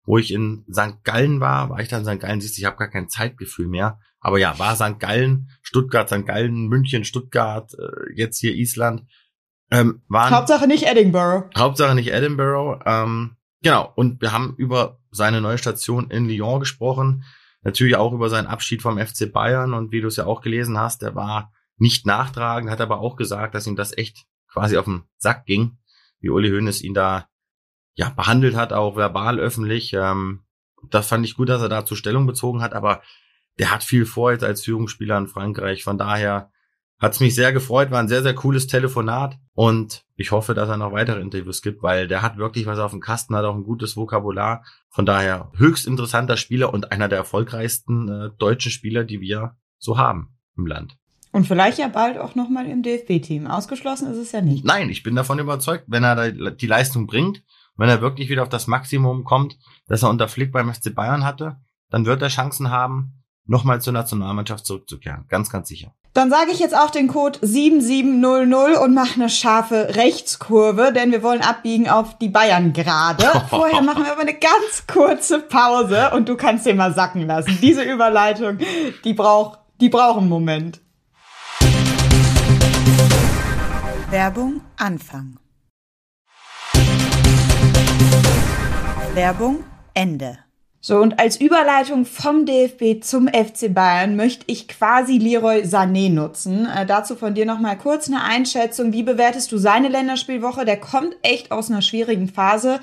wo 0.05 0.17
ich 0.17 0.33
in 0.33 0.65
St. 0.71 1.03
Gallen 1.03 1.39
war. 1.39 1.69
War 1.69 1.79
ich 1.79 1.87
da 1.87 1.97
in 1.97 2.05
St. 2.05 2.19
Gallen? 2.19 2.41
Siehst 2.41 2.57
ich 2.57 2.65
habe 2.65 2.77
gar 2.77 2.89
kein 2.89 3.09
Zeitgefühl 3.09 3.67
mehr. 3.67 3.99
Aber 4.19 4.39
ja, 4.39 4.57
war 4.59 4.75
St. 4.75 4.99
Gallen, 4.99 5.49
Stuttgart, 5.61 6.09
St. 6.09 6.25
Gallen, 6.25 6.67
München, 6.67 7.03
Stuttgart, 7.03 7.73
äh, 7.73 8.13
jetzt 8.15 8.39
hier 8.39 8.53
Island. 8.55 9.03
Ähm, 9.71 10.01
waren 10.07 10.33
Hauptsache 10.33 10.67
nicht 10.67 10.85
Edinburgh. 10.87 11.49
Hauptsache 11.57 11.95
nicht 11.95 12.11
Edinburgh. 12.11 12.79
Ähm, 12.85 13.37
genau, 13.61 13.91
und 13.95 14.21
wir 14.21 14.31
haben 14.31 14.55
über 14.57 14.99
seine 15.11 15.41
neue 15.41 15.57
Station 15.57 16.09
in 16.09 16.27
Lyon 16.27 16.59
gesprochen. 16.59 17.23
Natürlich 17.63 17.95
auch 17.95 18.13
über 18.13 18.29
seinen 18.29 18.47
Abschied 18.47 18.81
vom 18.81 18.97
FC 18.97 19.31
Bayern. 19.31 19.73
Und 19.73 19.91
wie 19.91 20.01
du 20.01 20.07
es 20.07 20.17
ja 20.17 20.25
auch 20.25 20.41
gelesen 20.41 20.77
hast, 20.77 21.01
der 21.01 21.15
war 21.15 21.51
nicht 21.77 22.05
nachtragend, 22.05 22.69
hat 22.69 22.81
aber 22.81 22.99
auch 22.99 23.15
gesagt, 23.15 23.55
dass 23.55 23.67
ihm 23.67 23.75
das 23.75 23.97
echt 23.97 24.25
quasi 24.51 24.77
auf 24.77 24.85
den 24.85 25.03
Sack 25.17 25.45
ging, 25.45 25.77
wie 26.19 26.29
Uli 26.29 26.49
Hoeneß 26.49 26.81
ihn 26.81 26.93
da 26.93 27.27
ja 27.95 28.09
behandelt 28.09 28.55
hat, 28.55 28.73
auch 28.73 28.95
verbal 28.95 29.39
öffentlich. 29.39 29.93
Ähm, 29.93 30.41
das 30.89 31.07
fand 31.07 31.25
ich 31.25 31.35
gut, 31.35 31.49
dass 31.49 31.61
er 31.61 31.69
dazu 31.69 31.95
Stellung 31.95 32.27
bezogen 32.27 32.61
hat, 32.61 32.73
aber 32.73 33.01
der 33.59 33.71
hat 33.71 33.83
viel 33.83 34.05
vor 34.05 34.31
jetzt 34.31 34.43
als 34.43 34.63
Führungsspieler 34.63 35.17
in 35.17 35.27
Frankreich. 35.27 35.83
Von 35.83 35.97
daher 35.97 36.51
hat's 36.99 37.19
mich 37.19 37.35
sehr 37.35 37.53
gefreut, 37.53 37.91
war 37.91 37.99
ein 37.99 38.07
sehr, 38.07 38.23
sehr 38.23 38.33
cooles 38.33 38.67
Telefonat 38.67 39.37
und 39.53 40.05
ich 40.15 40.31
hoffe, 40.31 40.53
dass 40.53 40.69
er 40.69 40.77
noch 40.77 40.93
weitere 40.93 41.19
Interviews 41.19 41.61
gibt, 41.61 41.83
weil 41.83 42.07
der 42.07 42.21
hat 42.21 42.37
wirklich 42.37 42.65
was 42.65 42.79
auf 42.79 42.91
dem 42.91 43.01
Kasten, 43.01 43.35
hat 43.35 43.45
auch 43.45 43.55
ein 43.55 43.63
gutes 43.63 43.95
Vokabular. 43.95 44.63
Von 44.89 45.05
daher 45.05 45.51
höchst 45.55 45.85
interessanter 45.85 46.37
Spieler 46.37 46.73
und 46.73 46.91
einer 46.91 47.09
der 47.09 47.19
erfolgreichsten 47.19 48.07
äh, 48.09 48.29
deutschen 48.37 48.71
Spieler, 48.71 49.03
die 49.03 49.21
wir 49.21 49.55
so 49.77 49.97
haben 49.97 50.35
im 50.57 50.65
Land. 50.65 50.97
Und 51.33 51.47
vielleicht 51.47 51.79
ja 51.79 51.87
bald 51.87 52.19
auch 52.19 52.35
nochmal 52.35 52.67
im 52.67 52.83
DFB-Team. 52.83 53.47
Ausgeschlossen 53.47 54.09
ist 54.11 54.17
es 54.17 54.31
ja 54.31 54.41
nicht. 54.41 54.63
Nein, 54.63 54.89
ich 54.89 55.01
bin 55.01 55.15
davon 55.15 55.39
überzeugt, 55.39 55.85
wenn 55.87 56.03
er 56.03 56.31
die 56.31 56.67
Leistung 56.67 57.07
bringt, 57.07 57.43
wenn 57.77 57.89
er 57.89 58.01
wirklich 58.01 58.29
wieder 58.29 58.43
auf 58.43 58.49
das 58.49 58.67
Maximum 58.67 59.23
kommt, 59.23 59.57
das 59.87 60.03
er 60.03 60.09
unter 60.09 60.27
Flick 60.27 60.51
beim 60.51 60.73
FC 60.73 60.93
Bayern 60.93 61.23
hatte, 61.23 61.57
dann 61.89 62.05
wird 62.05 62.21
er 62.21 62.29
Chancen 62.29 62.69
haben, 62.69 63.23
nochmal 63.45 63.81
zur 63.81 63.93
Nationalmannschaft 63.93 64.65
zurückzukehren. 64.65 65.25
Ganz, 65.27 65.49
ganz 65.49 65.67
sicher. 65.67 65.93
Dann 66.13 66.29
sage 66.29 66.51
ich 66.51 66.59
jetzt 66.59 66.77
auch 66.77 66.91
den 66.91 67.07
Code 67.07 67.39
7700 67.41 68.77
und 68.77 68.93
mache 68.93 69.15
eine 69.15 69.29
scharfe 69.29 69.95
Rechtskurve, 69.95 70.93
denn 70.93 71.11
wir 71.11 71.23
wollen 71.23 71.41
abbiegen 71.41 71.89
auf 71.89 72.17
die 72.19 72.29
Bayern 72.29 72.71
gerade. 72.71 73.23
Vorher 73.49 73.81
machen 73.81 74.03
wir 74.03 74.11
aber 74.11 74.21
eine 74.21 74.35
ganz 74.35 74.85
kurze 74.87 75.39
Pause 75.39 76.11
und 76.11 76.29
du 76.29 76.37
kannst 76.37 76.67
den 76.67 76.77
mal 76.77 76.93
sacken 76.93 77.25
lassen. 77.25 77.57
Diese 77.61 77.81
Überleitung, 77.81 78.59
die 79.03 79.13
braucht, 79.13 79.59
die 79.81 79.89
braucht 79.89 80.19
einen 80.19 80.29
Moment. 80.29 80.81
Werbung 84.11 84.61
Anfang. 84.77 85.39
Werbung 89.15 89.63
Ende. 89.93 90.39
So, 90.81 90.97
und 90.97 91.19
als 91.19 91.39
Überleitung 91.39 92.03
vom 92.03 92.47
DFB 92.47 93.03
zum 93.03 93.27
FC 93.27 93.71
Bayern 93.71 94.15
möchte 94.15 94.45
ich 94.47 94.67
quasi 94.67 95.19
Leroy 95.19 95.61
Sané 95.61 96.11
nutzen. 96.11 96.65
Äh, 96.65 96.87
dazu 96.87 97.15
von 97.15 97.35
dir 97.35 97.45
nochmal 97.45 97.77
kurz 97.77 98.07
eine 98.07 98.23
Einschätzung. 98.23 98.91
Wie 98.91 99.03
bewertest 99.03 99.51
du 99.51 99.59
seine 99.59 99.89
Länderspielwoche? 99.89 100.65
Der 100.65 100.77
kommt 100.77 101.15
echt 101.21 101.51
aus 101.51 101.69
einer 101.69 101.83
schwierigen 101.83 102.27
Phase. 102.27 102.79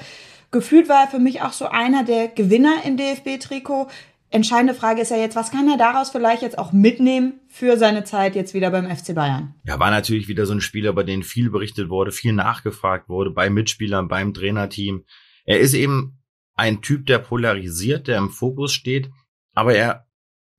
Gefühlt 0.53 0.89
war 0.89 1.03
er 1.03 1.11
für 1.11 1.19
mich 1.19 1.43
auch 1.43 1.53
so 1.53 1.67
einer 1.67 2.05
der 2.05 2.29
Gewinner 2.29 2.77
im 2.85 2.97
DFB-Trikot. 2.97 3.89
Entscheidende 4.31 4.75
Frage 4.75 5.03
ist 5.03 5.11
ja 5.11 5.17
jetzt, 5.17 5.35
was 5.35 5.51
kann 5.51 5.69
er 5.69 5.79
daraus 5.79 6.11
vielleicht 6.11 6.43
jetzt 6.43 6.59
auch 6.59 6.71
mitnehmen 6.71 7.41
für 7.49 7.77
seine 7.77 8.05
Zeit 8.05 8.37
jetzt 8.37 8.55
wieder 8.55 8.71
beim 8.71 8.89
FC 8.89 9.17
Bayern? 9.17 9.57
Ja, 9.65 9.81
war 9.81 9.91
natürlich 9.91 10.29
wieder 10.29 10.47
so 10.47 10.53
ein 10.53 10.61
Spieler, 10.61 10.91
über 10.91 11.03
den 11.03 11.25
viel 11.25 11.51
berichtet 11.51 11.89
wurde, 11.89 12.13
viel 12.13 12.33
nachgefragt 12.33 13.09
wurde 13.09 13.33
bei 13.33 13.51
Mitspielern, 13.51 14.07
beim 14.07 14.33
Trainerteam. 14.33 15.05
Er 15.45 15.59
ist 15.59 15.75
eben 15.75 16.20
ein 16.61 16.83
Typ, 16.83 17.07
der 17.07 17.19
polarisiert, 17.19 18.07
der 18.07 18.19
im 18.19 18.29
Fokus 18.29 18.75
steht, 18.75 19.11
aber 19.55 19.75
er 19.75 20.07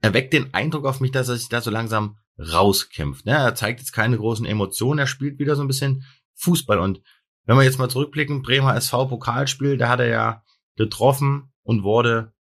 erweckt 0.02 0.34
den 0.34 0.52
Eindruck 0.52 0.86
auf 0.86 1.00
mich, 1.00 1.12
dass 1.12 1.30
er 1.30 1.38
sich 1.38 1.48
da 1.48 1.62
so 1.62 1.70
langsam 1.70 2.18
rauskämpft. 2.40 3.28
Ne? 3.28 3.34
Er 3.34 3.54
zeigt 3.54 3.82
jetzt 3.82 3.92
keine 3.92 4.18
großen 4.18 4.48
Emotionen, 4.48 4.98
er 4.98 5.06
spielt 5.06 5.38
wieder 5.38 5.56
so 5.56 5.62
ein 5.62 5.68
bisschen 5.68 6.04
Fußball. 6.38 6.80
Und 6.80 7.04
wenn 7.46 7.56
wir 7.56 7.64
jetzt 7.64 7.78
mal 7.78 7.88
zurückblicken, 7.88 8.42
Bremer 8.42 8.76
SV 8.76 9.10
Pokalspiel, 9.10 9.78
da 9.78 9.90
hat 9.90 10.00
er 10.00 10.08
ja 10.08 10.44
getroffen 10.76 11.54
und 11.62 11.84
wurde, 11.84 12.34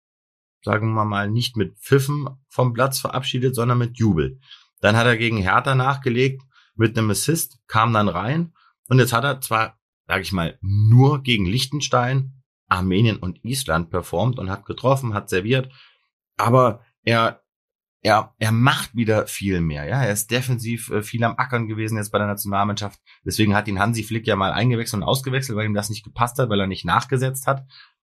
sagen 0.63 0.95
wir 0.95 1.05
mal, 1.05 1.29
nicht 1.29 1.55
mit 1.55 1.77
Pfiffen 1.77 2.29
vom 2.49 2.73
Platz 2.73 2.99
verabschiedet, 2.99 3.53
sondern 3.53 3.77
mit 3.77 3.99
Jubel. 3.99 4.39
Dann 4.79 4.95
hat 4.95 5.05
er 5.05 5.17
gegen 5.17 5.37
Hertha 5.37 5.75
nachgelegt 5.75 6.41
mit 6.73 6.97
einem 6.97 7.11
Assist, 7.11 7.59
kam 7.67 7.93
dann 7.93 8.07
rein 8.07 8.53
und 8.87 8.97
jetzt 8.97 9.13
hat 9.13 9.23
er 9.23 9.39
zwar, 9.39 9.77
sage 10.07 10.23
ich 10.23 10.31
mal, 10.31 10.57
nur 10.61 11.21
gegen 11.21 11.45
Liechtenstein 11.45 12.40
Armenien 12.71 13.17
und 13.17 13.43
Island 13.43 13.89
performt 13.89 14.39
und 14.39 14.49
hat 14.49 14.65
getroffen, 14.65 15.13
hat 15.13 15.29
serviert, 15.29 15.71
aber 16.37 16.81
er 17.03 17.41
er, 18.03 18.33
er 18.39 18.51
macht 18.51 18.95
wieder 18.95 19.27
viel 19.27 19.61
mehr, 19.61 19.85
ja. 19.85 20.03
Er 20.03 20.11
ist 20.11 20.31
defensiv 20.31 20.89
äh, 20.89 21.03
viel 21.03 21.23
am 21.23 21.37
Ackern 21.37 21.67
gewesen 21.67 21.97
jetzt 21.97 22.11
bei 22.11 22.17
der 22.17 22.27
Nationalmannschaft. 22.27 22.99
Deswegen 23.23 23.55
hat 23.55 23.67
ihn 23.67 23.79
Hansi 23.79 24.03
Flick 24.03 24.25
ja 24.25 24.35
mal 24.35 24.51
eingewechselt 24.51 25.03
und 25.03 25.07
ausgewechselt, 25.07 25.55
weil 25.55 25.67
ihm 25.67 25.75
das 25.75 25.91
nicht 25.91 26.03
gepasst 26.03 26.39
hat, 26.39 26.49
weil 26.49 26.59
er 26.59 26.67
nicht 26.67 26.83
nachgesetzt 26.83 27.45
hat. 27.45 27.63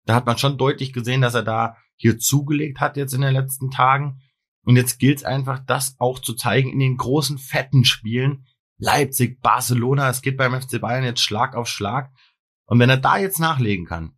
Da 0.05 0.15
hat 0.15 0.25
man 0.25 0.37
schon 0.37 0.57
deutlich 0.57 0.93
gesehen, 0.93 1.21
dass 1.21 1.35
er 1.35 1.43
da 1.43 1.77
hier 1.95 2.17
zugelegt 2.17 2.79
hat 2.79 2.97
jetzt 2.97 3.13
in 3.13 3.21
den 3.21 3.33
letzten 3.33 3.69
Tagen. 3.69 4.21
Und 4.65 4.77
jetzt 4.77 4.97
gilt 4.97 5.19
es 5.19 5.23
einfach, 5.23 5.59
das 5.59 5.95
auch 5.99 6.19
zu 6.19 6.33
zeigen 6.33 6.71
in 6.71 6.79
den 6.79 6.97
großen, 6.97 7.37
fetten 7.37 7.85
Spielen. 7.85 8.47
Leipzig, 8.79 9.41
Barcelona, 9.41 10.09
es 10.09 10.21
geht 10.21 10.37
beim 10.37 10.59
FC 10.59 10.81
Bayern 10.81 11.03
jetzt 11.03 11.21
Schlag 11.21 11.55
auf 11.55 11.67
Schlag. 11.67 12.11
Und 12.65 12.79
wenn 12.79 12.89
er 12.89 12.97
da 12.97 13.17
jetzt 13.17 13.39
nachlegen 13.39 13.85
kann, 13.85 14.17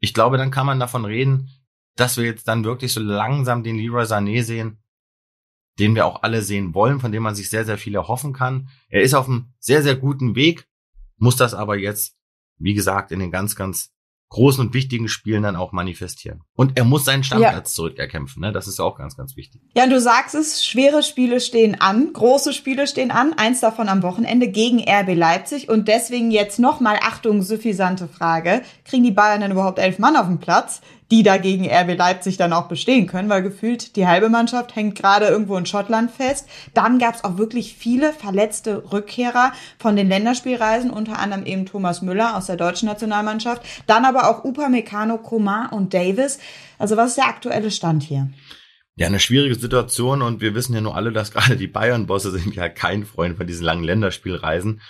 ich 0.00 0.14
glaube, 0.14 0.38
dann 0.38 0.50
kann 0.50 0.66
man 0.66 0.80
davon 0.80 1.04
reden, 1.04 1.50
dass 1.96 2.16
wir 2.16 2.24
jetzt 2.24 2.46
dann 2.46 2.64
wirklich 2.64 2.92
so 2.92 3.00
langsam 3.00 3.62
den 3.62 3.76
Leroy 3.76 4.04
Sané 4.04 4.42
sehen, 4.42 4.78
den 5.78 5.94
wir 5.94 6.06
auch 6.06 6.22
alle 6.22 6.42
sehen 6.42 6.74
wollen, 6.74 7.00
von 7.00 7.12
dem 7.12 7.22
man 7.22 7.34
sich 7.34 7.50
sehr, 7.50 7.64
sehr 7.64 7.78
viel 7.78 7.94
erhoffen 7.94 8.32
kann. 8.32 8.68
Er 8.88 9.02
ist 9.02 9.14
auf 9.14 9.28
einem 9.28 9.52
sehr, 9.58 9.82
sehr 9.82 9.96
guten 9.96 10.34
Weg, 10.34 10.68
muss 11.16 11.36
das 11.36 11.54
aber 11.54 11.76
jetzt, 11.76 12.16
wie 12.58 12.74
gesagt, 12.74 13.12
in 13.12 13.20
den 13.20 13.30
ganz, 13.30 13.56
ganz 13.56 13.92
großen 14.30 14.66
und 14.66 14.74
wichtigen 14.74 15.08
Spielen 15.08 15.42
dann 15.42 15.56
auch 15.56 15.72
manifestieren. 15.72 16.42
Und 16.54 16.76
er 16.76 16.84
muss 16.84 17.04
seinen 17.04 17.24
Stammplatz 17.24 17.70
ja. 17.70 17.74
zurückerkämpfen. 17.76 18.42
Ne? 18.42 18.52
Das 18.52 18.68
ist 18.68 18.78
auch 18.80 18.96
ganz, 18.96 19.16
ganz 19.16 19.36
wichtig. 19.36 19.62
Ja, 19.74 19.84
und 19.84 19.90
du 19.90 20.00
sagst 20.00 20.34
es, 20.34 20.64
schwere 20.64 21.02
Spiele 21.02 21.40
stehen 21.40 21.80
an, 21.80 22.12
große 22.12 22.52
Spiele 22.52 22.86
stehen 22.86 23.10
an, 23.10 23.32
eins 23.34 23.60
davon 23.60 23.88
am 23.88 24.02
Wochenende 24.02 24.48
gegen 24.48 24.80
RB 24.80 25.14
Leipzig. 25.14 25.68
Und 25.68 25.88
deswegen 25.88 26.30
jetzt 26.30 26.58
nochmal, 26.58 26.98
Achtung, 27.02 27.42
suffisante 27.42 28.06
Frage, 28.06 28.62
kriegen 28.84 29.04
die 29.04 29.12
Bayern 29.12 29.40
denn 29.40 29.52
überhaupt 29.52 29.78
elf 29.78 29.98
Mann 29.98 30.16
auf 30.16 30.26
dem 30.26 30.38
Platz? 30.38 30.82
Die 31.10 31.22
dagegen 31.22 31.68
RB 31.70 31.96
Leipzig 31.96 32.36
dann 32.36 32.52
auch 32.52 32.68
bestehen 32.68 33.06
können, 33.06 33.28
weil 33.28 33.42
gefühlt 33.42 33.96
die 33.96 34.06
halbe 34.06 34.28
Mannschaft 34.28 34.76
hängt 34.76 34.96
gerade 34.96 35.26
irgendwo 35.26 35.56
in 35.56 35.66
Schottland 35.66 36.10
fest. 36.10 36.48
Dann 36.74 36.98
gab 36.98 37.14
es 37.14 37.24
auch 37.24 37.38
wirklich 37.38 37.74
viele 37.74 38.12
verletzte 38.12 38.92
Rückkehrer 38.92 39.52
von 39.78 39.96
den 39.96 40.08
Länderspielreisen, 40.08 40.90
unter 40.90 41.18
anderem 41.18 41.46
eben 41.46 41.66
Thomas 41.66 42.02
Müller 42.02 42.36
aus 42.36 42.46
der 42.46 42.56
deutschen 42.56 42.88
Nationalmannschaft, 42.88 43.62
dann 43.86 44.04
aber 44.04 44.28
auch 44.28 44.44
Upamecano, 44.44 45.18
Komar 45.18 45.72
und 45.72 45.94
Davis. 45.94 46.38
Also 46.78 46.96
was 46.96 47.10
ist 47.10 47.18
der 47.18 47.28
aktuelle 47.28 47.70
Stand 47.70 48.02
hier? 48.02 48.30
Ja, 48.96 49.06
eine 49.06 49.20
schwierige 49.20 49.54
Situation 49.54 50.22
und 50.22 50.40
wir 50.40 50.54
wissen 50.54 50.74
ja 50.74 50.80
nur 50.80 50.96
alle, 50.96 51.12
dass 51.12 51.30
gerade 51.32 51.56
die 51.56 51.68
Bayern-Bosse 51.68 52.32
sind 52.32 52.54
ja 52.54 52.68
kein 52.68 53.06
Freund 53.06 53.36
von 53.36 53.46
diesen 53.46 53.64
langen 53.64 53.84
Länderspielreisen, 53.84 54.80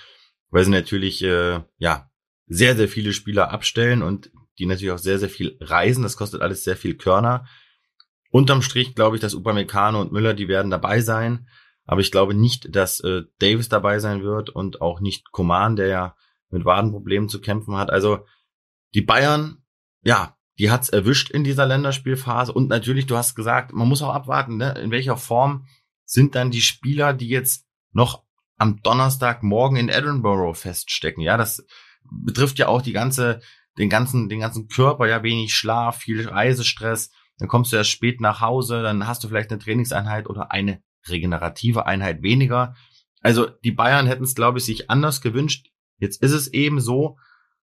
weil 0.50 0.64
sie 0.64 0.70
natürlich 0.70 1.22
äh, 1.22 1.61
ja 1.76 2.11
sehr, 2.46 2.74
sehr 2.76 2.88
viele 2.88 3.12
Spieler 3.12 3.52
abstellen 3.52 4.02
und 4.02 4.31
die 4.59 4.66
natürlich 4.66 4.92
auch 4.92 4.99
sehr, 4.99 5.18
sehr 5.18 5.29
viel 5.29 5.57
reisen. 5.61 6.03
Das 6.03 6.16
kostet 6.16 6.42
alles 6.42 6.64
sehr 6.64 6.77
viel 6.77 6.97
Körner. 6.97 7.47
Unterm 8.31 8.62
Strich 8.62 8.94
glaube 8.94 9.16
ich, 9.16 9.23
dass 9.23 9.35
Upamecano 9.35 10.01
und 10.01 10.12
Müller, 10.12 10.35
die 10.35 10.49
werden 10.49 10.71
dabei 10.71 11.01
sein. 11.01 11.49
Aber 11.87 12.01
ich 12.03 12.11
glaube 12.11 12.35
nicht, 12.35 12.75
dass 12.75 13.01
äh, 13.01 13.23
Davis 13.38 13.68
dabei 13.68 13.99
sein 13.99 14.23
wird 14.23 14.51
und 14.51 14.83
auch 14.83 15.01
nicht 15.01 15.33
Koman, 15.33 15.77
der 15.77 15.87
ja 15.87 16.16
mit 16.51 16.64
Wadenproblemen 16.64 17.29
zu 17.29 17.40
kämpfen 17.40 17.77
hat. 17.77 17.90
Also 17.90 18.27
die 18.94 19.01
Bayern, 19.01 19.62
ja, 20.03 20.37
die 20.59 20.71
hat's 20.71 20.88
erwischt 20.88 21.31
in 21.31 21.44
dieser 21.44 21.66
Länderspielphase. 21.66 22.53
Und 22.53 22.68
natürlich, 22.68 23.07
du 23.07 23.16
hast 23.16 23.35
gesagt, 23.35 23.73
man 23.73 23.88
muss 23.88 24.03
auch 24.03 24.12
abwarten, 24.12 24.57
ne? 24.57 24.73
in 24.79 24.90
welcher 24.90 25.16
Form 25.16 25.66
sind 26.05 26.35
dann 26.35 26.51
die 26.51 26.61
Spieler, 26.61 27.12
die 27.14 27.29
jetzt 27.29 27.66
noch 27.92 28.25
am 28.57 28.83
Donnerstagmorgen 28.83 29.79
in 29.79 29.88
Edinburgh 29.88 30.55
feststecken. 30.55 31.23
Ja, 31.23 31.37
das 31.37 31.64
betrifft 32.11 32.59
ja 32.59 32.68
auch 32.68 32.83
die 32.83 32.92
ganze 32.92 33.40
den 33.78 33.88
ganzen, 33.88 34.28
den 34.28 34.40
ganzen 34.40 34.68
Körper, 34.68 35.06
ja, 35.06 35.22
wenig 35.22 35.54
Schlaf, 35.54 35.98
viel 35.98 36.28
Reisestress, 36.28 37.10
dann 37.38 37.48
kommst 37.48 37.72
du 37.72 37.76
erst 37.76 37.90
spät 37.90 38.20
nach 38.20 38.40
Hause, 38.40 38.82
dann 38.82 39.06
hast 39.06 39.22
du 39.22 39.28
vielleicht 39.28 39.50
eine 39.50 39.60
Trainingseinheit 39.60 40.28
oder 40.28 40.50
eine 40.50 40.82
regenerative 41.08 41.86
Einheit 41.86 42.22
weniger. 42.22 42.74
Also 43.20 43.46
die 43.46 43.72
Bayern 43.72 44.06
hätten 44.06 44.24
es, 44.24 44.34
glaube 44.34 44.58
ich, 44.58 44.64
sich 44.64 44.90
anders 44.90 45.20
gewünscht. 45.20 45.68
Jetzt 45.98 46.22
ist 46.22 46.32
es 46.32 46.48
eben 46.48 46.80
so. 46.80 47.16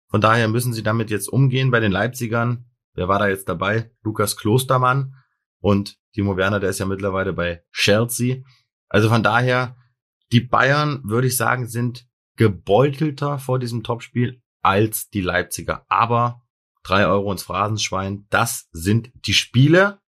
Von 0.08 0.20
daher 0.20 0.48
müssen 0.48 0.72
sie 0.72 0.82
damit 0.82 1.10
jetzt 1.10 1.28
umgehen 1.28 1.70
bei 1.70 1.80
den 1.80 1.92
Leipzigern. 1.92 2.66
Wer 2.94 3.08
war 3.08 3.18
da 3.18 3.28
jetzt 3.28 3.48
dabei? 3.48 3.90
Lukas 4.02 4.36
Klostermann 4.36 5.14
und 5.60 5.96
Timo 6.12 6.36
Werner, 6.36 6.60
der 6.60 6.70
ist 6.70 6.78
ja 6.78 6.86
mittlerweile 6.86 7.32
bei 7.32 7.62
Chelsea. 7.72 8.42
Also 8.88 9.08
von 9.08 9.22
daher, 9.22 9.76
die 10.30 10.40
Bayern, 10.40 11.00
würde 11.04 11.28
ich 11.28 11.36
sagen, 11.36 11.66
sind 11.66 12.06
gebeutelter 12.36 13.38
vor 13.38 13.58
diesem 13.58 13.82
Topspiel 13.82 14.41
als 14.62 15.10
die 15.10 15.20
Leipziger. 15.20 15.84
Aber 15.88 16.42
drei 16.82 17.06
Euro 17.06 17.30
ins 17.30 17.42
Phrasenschwein, 17.42 18.26
das 18.30 18.68
sind 18.72 19.12
die 19.14 19.34
Spiele, 19.34 20.00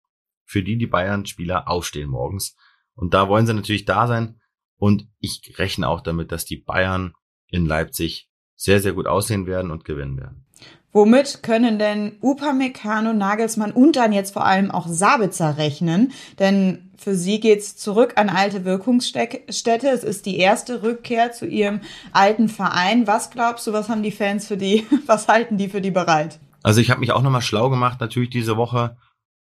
für 0.45 0.63
die 0.63 0.79
die 0.79 0.87
Bayern-Spieler 0.87 1.69
aufstehen 1.69 2.11
morgens. 2.11 2.57
Und 2.95 3.15
da 3.15 3.29
wollen 3.29 3.47
sie 3.47 3.55
natürlich 3.55 3.85
da 3.85 4.07
sein. 4.07 4.41
Und 4.77 5.09
ich 5.19 5.59
rechne 5.59 5.89
auch 5.89 6.01
damit, 6.01 6.33
dass 6.33 6.45
die 6.45 6.57
Bayern 6.57 7.15
in 7.49 7.67
Leipzig 7.67 8.31
sehr, 8.57 8.81
sehr 8.81 8.93
gut 8.93 9.07
aussehen 9.07 9.47
werden 9.47 9.71
und 9.71 9.85
gewinnen 9.85 10.17
werden. 10.19 10.47
Womit 10.95 11.43
können 11.43 11.81
denn 11.81 12.13
Upamecano, 12.23 13.13
Nagelsmann 13.13 13.73
und 13.73 13.97
dann 13.97 14.13
jetzt 14.13 14.33
vor 14.33 14.47
allem 14.47 14.71
auch 14.71 14.87
Sabitzer 14.87 15.59
rechnen? 15.59 16.13
Denn 16.39 16.93
für 16.97 17.17
sie 17.17 17.41
geht's 17.41 17.77
zurück 17.77 18.13
an 18.15 18.29
alte 18.29 18.65
Wirkungsstätte. 18.65 19.89
Es 19.89 20.05
ist 20.05 20.25
die 20.25 20.39
erste 20.39 20.85
Rückkehr 20.85 21.33
zu 21.33 21.47
ihrem 21.47 21.81
alten 22.13 22.49
Verein. 22.49 23.09
Was 23.09 23.33
glaubst 23.33 23.67
du, 23.67 23.73
was 23.73 23.89
haben 23.89 24.05
die 24.05 24.13
Fans 24.13 24.47
für 24.47 24.57
die, 24.57 24.87
was 25.07 25.27
halten 25.27 25.59
die 25.59 25.69
für 25.69 25.81
die 25.81 25.91
bereit? 25.91 26.39
Also 26.63 26.81
ich 26.81 26.91
habe 26.91 27.01
mich 27.01 27.11
auch 27.11 27.23
nochmal 27.23 27.43
schlau 27.43 27.71
gemacht, 27.71 28.01
natürlich 28.01 28.31
diese 28.31 28.57
Woche. 28.57 28.97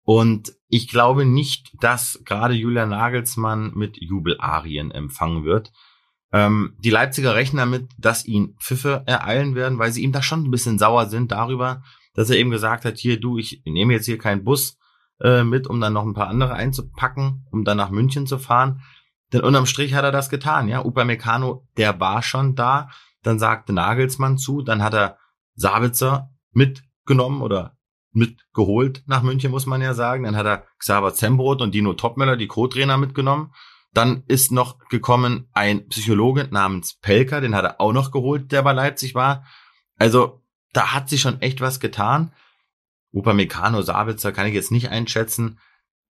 Und 0.06 0.54
ich 0.70 0.88
glaube 0.88 1.26
nicht, 1.26 1.74
dass 1.82 2.22
gerade 2.24 2.54
Julian 2.54 2.90
Nagelsmann 2.90 3.74
mit 3.76 3.98
Jubelarien 4.02 4.90
empfangen 4.90 5.44
wird. 5.44 5.74
Ähm, 6.34 6.76
die 6.80 6.90
Leipziger 6.90 7.36
rechnen 7.36 7.58
damit, 7.58 7.90
dass 7.98 8.26
ihn 8.26 8.56
Pfiffe 8.60 9.04
ereilen 9.06 9.56
werden, 9.56 9.80
weil 9.80 9.92
sie 9.92 10.04
ihm 10.04 10.12
da 10.12 10.22
schon 10.22 10.46
ein 10.46 10.52
bisschen 10.52 10.80
sauer 10.80 11.08
sind 11.08 11.32
darüber, 11.32 11.84
dass 12.14 12.30
er 12.30 12.38
eben 12.38 12.52
gesagt 12.52 12.86
hat, 12.86 12.98
hier 12.98 13.20
du, 13.20 13.38
ich 13.38 13.62
nehme 13.66 13.94
jetzt 13.94 14.06
hier 14.06 14.18
keinen 14.18 14.44
Bus 14.44 14.78
äh, 15.22 15.44
mit, 15.44 15.68
um 15.68 15.80
dann 15.82 15.94
noch 15.94 16.06
ein 16.06 16.14
paar 16.14 16.28
andere 16.28 16.54
einzupacken, 16.54 17.46
um 17.52 17.64
dann 17.64 17.78
nach 17.78 17.90
München 17.90 18.28
zu 18.28 18.38
fahren. 18.38 18.82
Denn 19.34 19.42
unterm 19.42 19.66
Strich 19.66 19.94
hat 19.94 20.04
er 20.04 20.12
das 20.12 20.30
getan, 20.30 20.68
ja. 20.68 20.84
Upamecano, 20.84 21.68
der 21.78 22.00
war 22.00 22.22
schon 22.22 22.56
da. 22.56 22.90
Dann 23.24 23.40
sagte 23.40 23.72
Nagelsmann 23.72 24.38
zu, 24.38 24.62
dann 24.62 24.84
hat 24.84 24.94
er 24.94 25.18
Sabitzer 25.56 26.32
mitgenommen 26.52 27.42
oder 27.42 27.78
mitgeholt 28.12 29.04
nach 29.06 29.22
München, 29.22 29.52
muss 29.52 29.66
man 29.66 29.82
ja 29.82 29.94
sagen. 29.94 30.24
Dann 30.24 30.36
hat 30.36 30.46
er 30.46 30.66
Xaver 30.80 31.14
Zembrot 31.14 31.62
und 31.62 31.74
Dino 31.74 31.94
Topmöller, 31.94 32.36
die 32.36 32.48
Co-Trainer, 32.48 32.98
mitgenommen. 32.98 33.54
Dann 33.94 34.24
ist 34.28 34.52
noch 34.52 34.80
gekommen 34.88 35.50
ein 35.54 35.88
Psychologe 35.90 36.48
namens 36.50 36.96
Pelker, 36.96 37.42
den 37.42 37.56
hat 37.56 37.66
er 37.66 37.82
auch 37.82 37.92
noch 37.92 38.12
geholt, 38.12 38.52
der 38.52 38.62
bei 38.62 38.72
Leipzig 38.72 39.16
war. 39.16 39.46
Also 39.98 40.42
da 40.74 40.94
hat 40.94 41.10
sich 41.10 41.22
schon 41.22 41.42
echt 41.42 41.60
was 41.60 41.80
getan. 41.80 42.34
Upamecano, 43.12 43.82
Sabitzer 43.82 44.32
kann 44.32 44.48
ich 44.48 44.54
jetzt 44.54 44.72
nicht 44.72 44.90
einschätzen. 44.90 45.60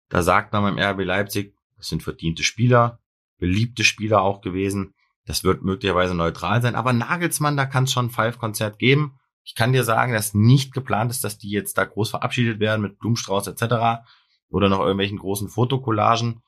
Da 0.10 0.22
sagt 0.22 0.54
man 0.54 0.64
beim 0.64 0.78
RB 0.78 1.04
Leipzig, 1.06 1.56
das 1.78 1.88
sind 1.88 2.04
verdiente 2.04 2.44
Spieler, 2.44 3.00
beliebte 3.40 3.84
Spieler 3.84 4.22
auch 4.22 4.42
gewesen. 4.42 4.94
Das 5.26 5.44
wird 5.44 5.64
möglicherweise 5.64 6.14
neutral 6.14 6.62
sein. 6.62 6.76
Aber 6.76 6.94
Nagelsmann, 6.94 7.58
da 7.58 7.66
kann 7.66 7.86
es 7.86 7.92
schon 7.92 8.08
ein 8.08 8.12
Five-Konzert 8.12 8.78
geben. 8.78 9.20
Ich 9.44 9.56
kann 9.56 9.74
dir 9.74 9.84
sagen, 9.84 10.14
dass 10.14 10.36
nicht 10.36 10.74
geplant 10.74 11.10
ist, 11.12 11.24
dass 11.24 11.38
die 11.38 11.50
jetzt 11.50 11.78
da 11.78 11.86
groß 11.86 12.12
verabschiedet 12.12 12.60
werden 12.60 12.82
mit 12.82 13.00
Blumenstrauß 13.00 13.48
etc. 13.48 14.04
oder 14.50 14.70
noch 14.70 14.82
irgendwelchen 14.82 15.18
großen 15.18 15.50
Fotokollagen. 15.50 16.44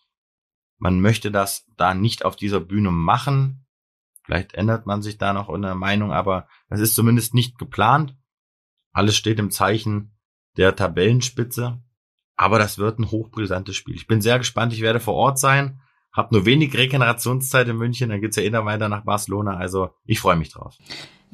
Man 0.84 1.00
möchte 1.00 1.32
das 1.32 1.66
da 1.78 1.94
nicht 1.94 2.26
auf 2.26 2.36
dieser 2.36 2.60
Bühne 2.60 2.92
machen. 2.92 3.66
Vielleicht 4.26 4.54
ändert 4.54 4.86
man 4.86 5.02
sich 5.02 5.18
da 5.18 5.32
noch 5.32 5.48
in 5.48 5.62
der 5.62 5.76
Meinung, 5.76 6.12
aber 6.12 6.46
das 6.68 6.82
ist 6.82 6.94
zumindest 6.94 7.34
nicht 7.34 7.58
geplant. 7.58 8.18
Alles 8.92 9.16
steht 9.16 9.40
im 9.40 9.50
Zeichen 9.50 10.18
der 10.58 10.76
Tabellenspitze. 10.76 11.82
Aber 12.36 12.60
das 12.60 12.80
wird 12.80 13.00
ein 13.00 13.12
hochbrisantes 13.12 13.78
Spiel. 13.78 13.96
Ich 13.96 14.08
bin 14.08 14.20
sehr 14.20 14.38
gespannt. 14.40 14.74
Ich 14.74 14.82
werde 14.82 15.00
vor 15.00 15.14
Ort 15.14 15.40
sein. 15.40 15.80
Hab 16.12 16.34
nur 16.34 16.46
wenig 16.46 16.76
Regenerationszeit 16.76 17.70
in 17.70 17.78
München. 17.78 18.10
Dann 18.10 18.20
geht's 18.20 18.36
ja 18.36 18.44
eh 18.44 18.52
weiter 18.52 18.90
nach 18.90 19.06
Barcelona. 19.06 19.56
Also 19.56 19.92
ich 20.04 20.20
freue 20.20 20.36
mich 20.36 20.52
drauf. 20.52 20.78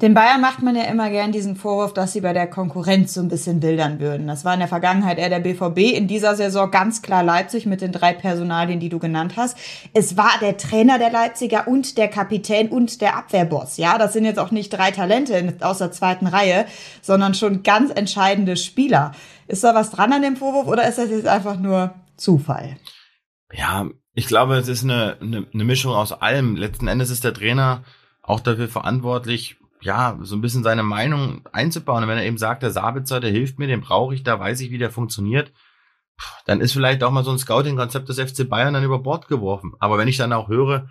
Den 0.00 0.14
Bayern 0.14 0.40
macht 0.40 0.62
man 0.62 0.74
ja 0.76 0.84
immer 0.84 1.10
gern 1.10 1.30
diesen 1.30 1.56
Vorwurf, 1.56 1.92
dass 1.92 2.14
sie 2.14 2.22
bei 2.22 2.32
der 2.32 2.46
Konkurrenz 2.46 3.12
so 3.12 3.20
ein 3.20 3.28
bisschen 3.28 3.60
bildern 3.60 4.00
würden. 4.00 4.26
Das 4.28 4.46
war 4.46 4.54
in 4.54 4.60
der 4.60 4.68
Vergangenheit 4.68 5.18
eher 5.18 5.28
der 5.28 5.40
BVB, 5.40 5.94
in 5.94 6.08
dieser 6.08 6.36
Saison 6.36 6.70
ganz 6.70 7.02
klar 7.02 7.22
Leipzig 7.22 7.66
mit 7.66 7.82
den 7.82 7.92
drei 7.92 8.14
Personalien, 8.14 8.80
die 8.80 8.88
du 8.88 8.98
genannt 8.98 9.34
hast. 9.36 9.58
Es 9.92 10.16
war 10.16 10.30
der 10.40 10.56
Trainer 10.56 10.98
der 10.98 11.10
Leipziger 11.10 11.68
und 11.68 11.98
der 11.98 12.08
Kapitän 12.08 12.68
und 12.68 13.02
der 13.02 13.14
Abwehrboss. 13.14 13.76
Ja, 13.76 13.98
das 13.98 14.14
sind 14.14 14.24
jetzt 14.24 14.38
auch 14.38 14.50
nicht 14.50 14.70
drei 14.70 14.90
Talente 14.90 15.54
aus 15.60 15.78
der 15.78 15.92
zweiten 15.92 16.26
Reihe, 16.26 16.64
sondern 17.02 17.34
schon 17.34 17.62
ganz 17.62 17.90
entscheidende 17.90 18.56
Spieler. 18.56 19.12
Ist 19.48 19.64
da 19.64 19.74
was 19.74 19.90
dran 19.90 20.14
an 20.14 20.22
dem 20.22 20.36
Vorwurf 20.36 20.66
oder 20.66 20.88
ist 20.88 20.96
das 20.96 21.10
jetzt 21.10 21.28
einfach 21.28 21.58
nur 21.58 21.92
Zufall? 22.16 22.78
Ja, 23.52 23.86
ich 24.14 24.26
glaube, 24.26 24.56
es 24.56 24.68
ist 24.68 24.82
eine, 24.82 25.18
eine, 25.20 25.46
eine 25.52 25.64
Mischung 25.64 25.92
aus 25.92 26.12
allem. 26.12 26.56
Letzten 26.56 26.88
Endes 26.88 27.10
ist 27.10 27.22
der 27.22 27.34
Trainer 27.34 27.84
auch 28.22 28.40
dafür 28.40 28.68
verantwortlich, 28.68 29.59
ja, 29.80 30.18
so 30.22 30.36
ein 30.36 30.40
bisschen 30.40 30.62
seine 30.62 30.82
Meinung 30.82 31.46
einzubauen. 31.52 32.02
Und 32.02 32.08
wenn 32.08 32.18
er 32.18 32.24
eben 32.24 32.38
sagt, 32.38 32.62
der 32.62 32.70
Sabitzer, 32.70 33.20
der 33.20 33.30
hilft 33.30 33.58
mir, 33.58 33.66
den 33.66 33.80
brauche 33.80 34.14
ich, 34.14 34.22
da 34.22 34.38
weiß 34.38 34.60
ich, 34.60 34.70
wie 34.70 34.78
der 34.78 34.90
funktioniert, 34.90 35.52
dann 36.44 36.60
ist 36.60 36.72
vielleicht 36.72 37.02
auch 37.02 37.10
mal 37.10 37.24
so 37.24 37.30
ein 37.30 37.38
Scouting-Konzept 37.38 38.08
des 38.08 38.20
FC 38.20 38.48
Bayern 38.48 38.74
dann 38.74 38.84
über 38.84 38.98
Bord 38.98 39.28
geworfen. 39.28 39.72
Aber 39.78 39.98
wenn 39.98 40.08
ich 40.08 40.16
dann 40.16 40.32
auch 40.32 40.48
höre, 40.48 40.88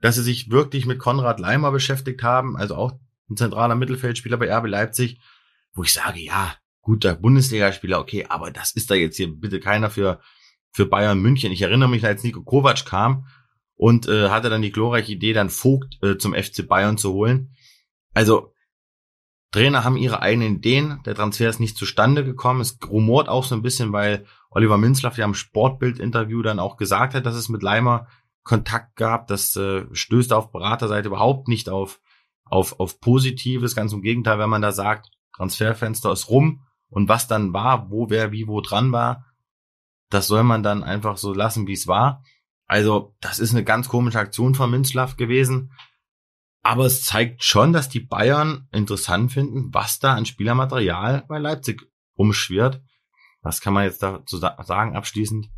dass 0.00 0.16
sie 0.16 0.22
sich 0.22 0.50
wirklich 0.50 0.86
mit 0.86 0.98
Konrad 0.98 1.40
Leimer 1.40 1.72
beschäftigt 1.72 2.22
haben, 2.22 2.56
also 2.56 2.76
auch 2.76 2.92
ein 3.30 3.36
zentraler 3.36 3.74
Mittelfeldspieler 3.74 4.36
bei 4.36 4.54
RB 4.54 4.66
Leipzig, 4.66 5.20
wo 5.72 5.82
ich 5.82 5.92
sage, 5.92 6.20
ja, 6.20 6.54
guter 6.80 7.16
Bundesligaspieler, 7.16 7.98
okay, 7.98 8.26
aber 8.28 8.50
das 8.50 8.72
ist 8.72 8.90
da 8.90 8.94
jetzt 8.94 9.16
hier 9.16 9.28
bitte 9.28 9.60
keiner 9.60 9.90
für, 9.90 10.20
für 10.72 10.86
Bayern 10.86 11.18
München. 11.18 11.52
Ich 11.52 11.62
erinnere 11.62 11.88
mich, 11.88 12.04
als 12.04 12.22
Nico 12.22 12.42
Kovac 12.42 12.84
kam 12.84 13.26
und 13.74 14.08
äh, 14.08 14.28
hatte 14.28 14.50
dann 14.50 14.62
die 14.62 14.72
glorreiche 14.72 15.12
Idee, 15.12 15.32
dann 15.32 15.50
Vogt 15.50 15.98
äh, 16.02 16.16
zum 16.16 16.34
FC 16.34 16.66
Bayern 16.66 16.98
zu 16.98 17.12
holen. 17.12 17.55
Also 18.16 18.54
Trainer 19.52 19.84
haben 19.84 19.98
ihre 19.98 20.22
eigenen 20.22 20.56
Ideen. 20.56 21.02
Der 21.04 21.14
Transfer 21.14 21.50
ist 21.50 21.60
nicht 21.60 21.76
zustande 21.76 22.24
gekommen. 22.24 22.62
Es 22.62 22.78
rumort 22.88 23.28
auch 23.28 23.44
so 23.44 23.54
ein 23.54 23.60
bisschen, 23.60 23.92
weil 23.92 24.24
Oliver 24.48 24.78
Minzlaff 24.78 25.18
ja 25.18 25.26
im 25.26 25.34
Sportbild-Interview 25.34 26.40
dann 26.40 26.58
auch 26.58 26.78
gesagt 26.78 27.12
hat, 27.12 27.26
dass 27.26 27.34
es 27.34 27.50
mit 27.50 27.62
Leimer 27.62 28.08
Kontakt 28.42 28.96
gab. 28.96 29.26
Das 29.26 29.54
äh, 29.56 29.84
stößt 29.92 30.32
auf 30.32 30.50
Beraterseite 30.50 31.08
überhaupt 31.08 31.46
nicht 31.46 31.68
auf, 31.68 32.00
auf, 32.46 32.80
auf 32.80 33.00
Positives. 33.00 33.76
Ganz 33.76 33.92
im 33.92 34.00
Gegenteil, 34.00 34.38
wenn 34.38 34.48
man 34.48 34.62
da 34.62 34.72
sagt, 34.72 35.10
Transferfenster 35.34 36.10
ist 36.10 36.30
rum 36.30 36.62
Und 36.88 37.10
was 37.10 37.28
dann 37.28 37.52
war, 37.52 37.90
wo 37.90 38.08
wer 38.08 38.32
wie 38.32 38.48
wo 38.48 38.62
dran 38.62 38.92
war, 38.92 39.26
das 40.08 40.26
soll 40.26 40.42
man 40.42 40.62
dann 40.62 40.84
einfach 40.84 41.18
so 41.18 41.34
lassen, 41.34 41.66
wie 41.66 41.74
es 41.74 41.86
war. 41.86 42.24
Also, 42.66 43.14
das 43.20 43.40
ist 43.40 43.50
eine 43.50 43.62
ganz 43.62 43.90
komische 43.90 44.20
Aktion 44.20 44.54
von 44.54 44.70
Münzlaff 44.70 45.18
gewesen. 45.18 45.70
Aber 46.66 46.84
es 46.84 47.04
zeigt 47.04 47.44
schon, 47.44 47.72
dass 47.72 47.88
die 47.88 48.00
Bayern 48.00 48.66
interessant 48.72 49.30
finden, 49.30 49.72
was 49.72 50.00
da 50.00 50.14
an 50.14 50.26
Spielermaterial 50.26 51.24
bei 51.28 51.38
Leipzig 51.38 51.88
umschwirrt. 52.14 52.82
Was 53.40 53.60
kann 53.60 53.72
man 53.72 53.84
jetzt 53.84 54.02
dazu 54.02 54.36
sagen 54.38 54.96
abschließend? 54.96 55.48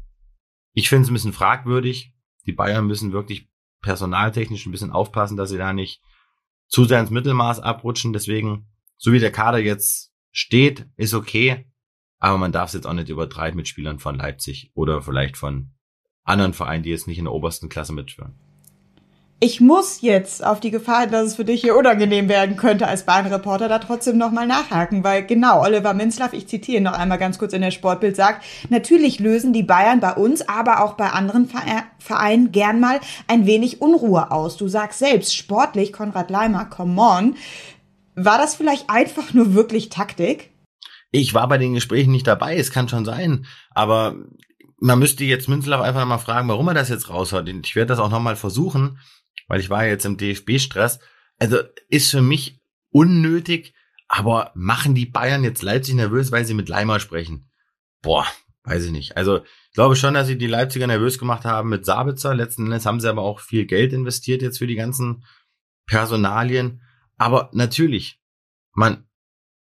Ich 0.75 0.91
finde 0.91 1.05
es 1.05 1.11
ein 1.11 1.15
bisschen 1.15 1.33
fragwürdig. 1.33 2.13
Die 2.45 2.53
Bayern 2.53 2.87
müssen 2.87 3.13
wirklich 3.13 3.49
personaltechnisch 3.81 4.67
ein 4.67 4.71
bisschen 4.71 4.91
aufpassen, 4.91 5.39
dass 5.39 5.49
sie 5.49 5.57
da 5.57 5.73
nicht 5.73 6.03
zu 6.67 6.85
sehr 6.85 7.01
ins 7.01 7.09
Mittelmaß 7.09 7.61
abrutschen. 7.61 8.13
Deswegen, 8.13 8.69
so 8.99 9.11
wie 9.11 9.19
der 9.19 9.33
Kader 9.33 9.61
jetzt 9.61 10.13
steht, 10.31 10.91
ist 10.97 11.15
okay. 11.15 11.73
Aber 12.19 12.37
man 12.37 12.53
darf 12.53 12.69
es 12.69 12.75
jetzt 12.75 12.87
auch 12.87 12.93
nicht 12.93 13.09
übertreiben 13.09 13.57
mit 13.57 13.67
Spielern 13.67 13.99
von 13.99 14.17
Leipzig 14.17 14.73
oder 14.75 15.01
vielleicht 15.01 15.39
von 15.39 15.71
anderen 16.23 16.53
Vereinen, 16.53 16.83
die 16.83 16.91
jetzt 16.91 17.07
nicht 17.07 17.17
in 17.17 17.25
der 17.25 17.33
obersten 17.33 17.71
Klasse 17.71 17.95
mitschwören. 17.95 18.39
Ich 19.41 19.61
muss 19.61 20.01
jetzt 20.01 20.45
auf 20.45 20.59
die 20.59 20.73
Gefahr, 20.73 21.07
dass 21.07 21.29
es 21.29 21.37
für 21.37 21.45
dich 21.45 21.61
hier 21.61 21.77
unangenehm 21.77 22.29
werden 22.29 22.57
könnte 22.57 22.89
als 22.89 23.05
Bahnreporter, 23.05 23.69
da 23.69 23.79
trotzdem 23.79 24.19
nochmal 24.19 24.49
nachhaken, 24.49 25.05
weil 25.05 25.25
genau, 25.25 25.63
Oliver 25.63 25.95
Minzlaff, 25.95 26.33
ich 26.33 26.49
zitiere 26.49 26.83
noch 26.83 26.95
einmal 26.95 27.19
ganz 27.19 27.39
kurz 27.39 27.53
in 27.53 27.61
der 27.61 27.71
Sportbild, 27.71 28.17
sagt, 28.17 28.45
natürlich 28.69 29.21
lösen 29.21 29.53
die 29.53 29.63
Bayern 29.63 30.01
bei 30.01 30.15
uns, 30.15 30.49
aber 30.49 30.83
auch 30.83 30.95
bei 30.95 31.11
anderen 31.11 31.49
Vereinen 32.01 32.51
gern 32.51 32.81
mal 32.81 32.99
ein 33.29 33.47
wenig 33.47 33.81
Unruhe 33.81 34.33
aus. 34.33 34.57
Du 34.57 34.67
sagst 34.67 34.99
selbst, 34.99 35.37
sportlich, 35.37 35.93
Konrad 35.93 36.31
Leimer, 36.31 36.65
come 36.65 37.01
on. 37.01 37.37
War 38.17 38.39
das 38.39 38.57
vielleicht 38.57 38.91
einfach 38.91 39.35
nur 39.35 39.55
wirklich 39.55 39.89
Taktik? 39.89 40.51
Ich 41.13 41.33
war 41.33 41.47
bei 41.47 41.59
den 41.59 41.75
Gesprächen 41.75 42.11
nicht 42.11 42.27
dabei, 42.27 42.57
es 42.57 42.73
kann 42.73 42.89
schon 42.89 43.05
sein, 43.05 43.47
aber 43.71 44.17
man 44.81 44.99
müsste 44.99 45.25
jetzt 45.25 45.49
Münzlaff 45.49 45.81
einfach 45.81 46.05
mal 46.07 46.19
fragen, 46.19 46.49
warum 46.49 46.67
er 46.69 46.75
das 46.75 46.89
jetzt 46.89 47.09
raushaut. 47.09 47.49
Ich 47.49 47.77
werde 47.77 47.89
das 47.89 47.99
auch 48.01 48.11
nochmal 48.11 48.37
versuchen, 48.37 48.99
weil 49.49 49.61
ich 49.61 49.71
war 49.71 49.87
jetzt 49.87 50.07
im 50.07 50.17
DFB-Stress. 50.17 51.01
Also 51.39 51.59
ist 51.89 52.11
für 52.11 52.23
mich 52.23 52.61
unnötig, 52.91 53.75
aber 54.07 54.53
machen 54.55 54.95
die 54.95 55.07
Bayern 55.07 55.45
jetzt 55.45 55.63
Leipzig 55.63 55.95
nervös, 55.95 56.31
weil 56.31 56.45
sie 56.45 56.55
mit 56.55 56.69
Leimer 56.69 57.01
sprechen? 57.01 57.51
Boah, 58.03 58.27
weiß 58.65 58.85
ich 58.85 58.93
nicht. 58.93 59.17
Also 59.17 59.39
ich 59.39 59.75
glaube 59.75 59.97
schon, 59.97 60.15
dass 60.15 60.27
sie 60.27 60.39
die 60.39 60.47
Leipziger 60.47 60.87
nervös 60.87 61.19
gemacht 61.19 61.45
haben 61.45 61.69
mit 61.69 61.85
Sabitzer. 61.85 62.35
Letzten 62.35 62.67
Endes 62.67 62.87
haben 62.87 63.01
sie 63.01 63.09
aber 63.09 63.23
auch 63.23 63.41
viel 63.41 63.67
Geld 63.67 63.93
investiert 63.93 64.43
jetzt 64.43 64.59
für 64.59 64.67
die 64.67 64.77
ganzen 64.77 65.25
Personalien. 65.87 66.83
Aber 67.17 67.51
natürlich, 67.53 68.21
man 68.73 69.09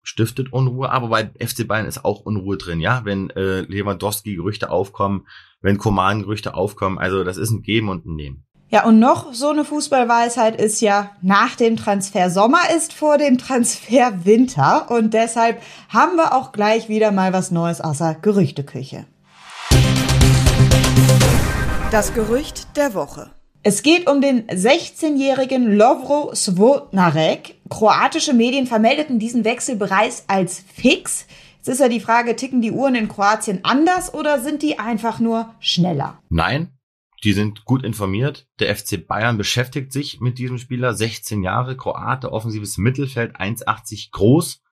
stiftet 0.02 0.52
Unruhe, 0.52 0.90
aber 0.90 1.08
bei 1.08 1.30
FC 1.38 1.66
Bayern 1.66 1.86
ist 1.86 2.04
auch 2.04 2.20
Unruhe 2.20 2.56
drin, 2.56 2.80
ja, 2.80 3.04
wenn 3.04 3.30
äh, 3.30 3.60
Lewandowski 3.60 4.34
Gerüchte 4.34 4.70
aufkommen, 4.70 5.26
wenn 5.60 5.78
Koman 5.78 6.22
Gerüchte 6.22 6.54
aufkommen, 6.54 6.98
also 6.98 7.22
das 7.22 7.36
ist 7.36 7.50
ein 7.50 7.62
Geben 7.62 7.88
und 7.88 8.04
ein 8.04 8.16
Nehmen. 8.16 8.44
Ja, 8.74 8.86
und 8.86 8.98
noch 8.98 9.34
so 9.34 9.50
eine 9.50 9.66
Fußballweisheit 9.66 10.58
ist 10.58 10.80
ja, 10.80 11.10
nach 11.20 11.56
dem 11.56 11.76
Transfer 11.76 12.30
Sommer 12.30 12.70
ist 12.74 12.94
vor 12.94 13.18
dem 13.18 13.36
Transfer 13.36 14.24
Winter 14.24 14.90
und 14.90 15.12
deshalb 15.12 15.60
haben 15.90 16.16
wir 16.16 16.34
auch 16.34 16.52
gleich 16.52 16.88
wieder 16.88 17.12
mal 17.12 17.34
was 17.34 17.50
Neues 17.50 17.82
außer 17.82 18.16
Gerüchteküche. 18.22 19.04
Das 21.90 22.14
Gerücht 22.14 22.78
der 22.78 22.94
Woche. 22.94 23.28
Es 23.62 23.82
geht 23.82 24.08
um 24.08 24.22
den 24.22 24.46
16-jährigen 24.46 25.76
Lovro 25.76 26.34
Svonarek. 26.34 27.56
Kroatische 27.68 28.32
Medien 28.32 28.66
vermeldeten 28.66 29.18
diesen 29.18 29.44
Wechsel 29.44 29.76
bereits 29.76 30.24
als 30.28 30.64
fix. 30.74 31.26
Jetzt 31.58 31.68
ist 31.68 31.80
ja 31.80 31.88
die 31.88 32.00
Frage, 32.00 32.36
ticken 32.36 32.62
die 32.62 32.72
Uhren 32.72 32.94
in 32.94 33.08
Kroatien 33.08 33.60
anders 33.64 34.14
oder 34.14 34.40
sind 34.40 34.62
die 34.62 34.78
einfach 34.78 35.20
nur 35.20 35.54
schneller? 35.60 36.18
Nein, 36.30 36.70
die 37.24 37.32
sind 37.32 37.64
gut 37.64 37.84
informiert. 37.84 38.48
Der 38.58 38.74
FC 38.74 39.06
Bayern 39.06 39.38
beschäftigt 39.38 39.92
sich 39.92 40.20
mit 40.20 40.38
diesem 40.38 40.58
Spieler. 40.58 40.94
16 40.94 41.42
Jahre, 41.42 41.76
Kroate, 41.76 42.32
offensives 42.32 42.78
Mittelfeld, 42.78 43.36
1,80 43.36 44.10
groß. 44.10 44.62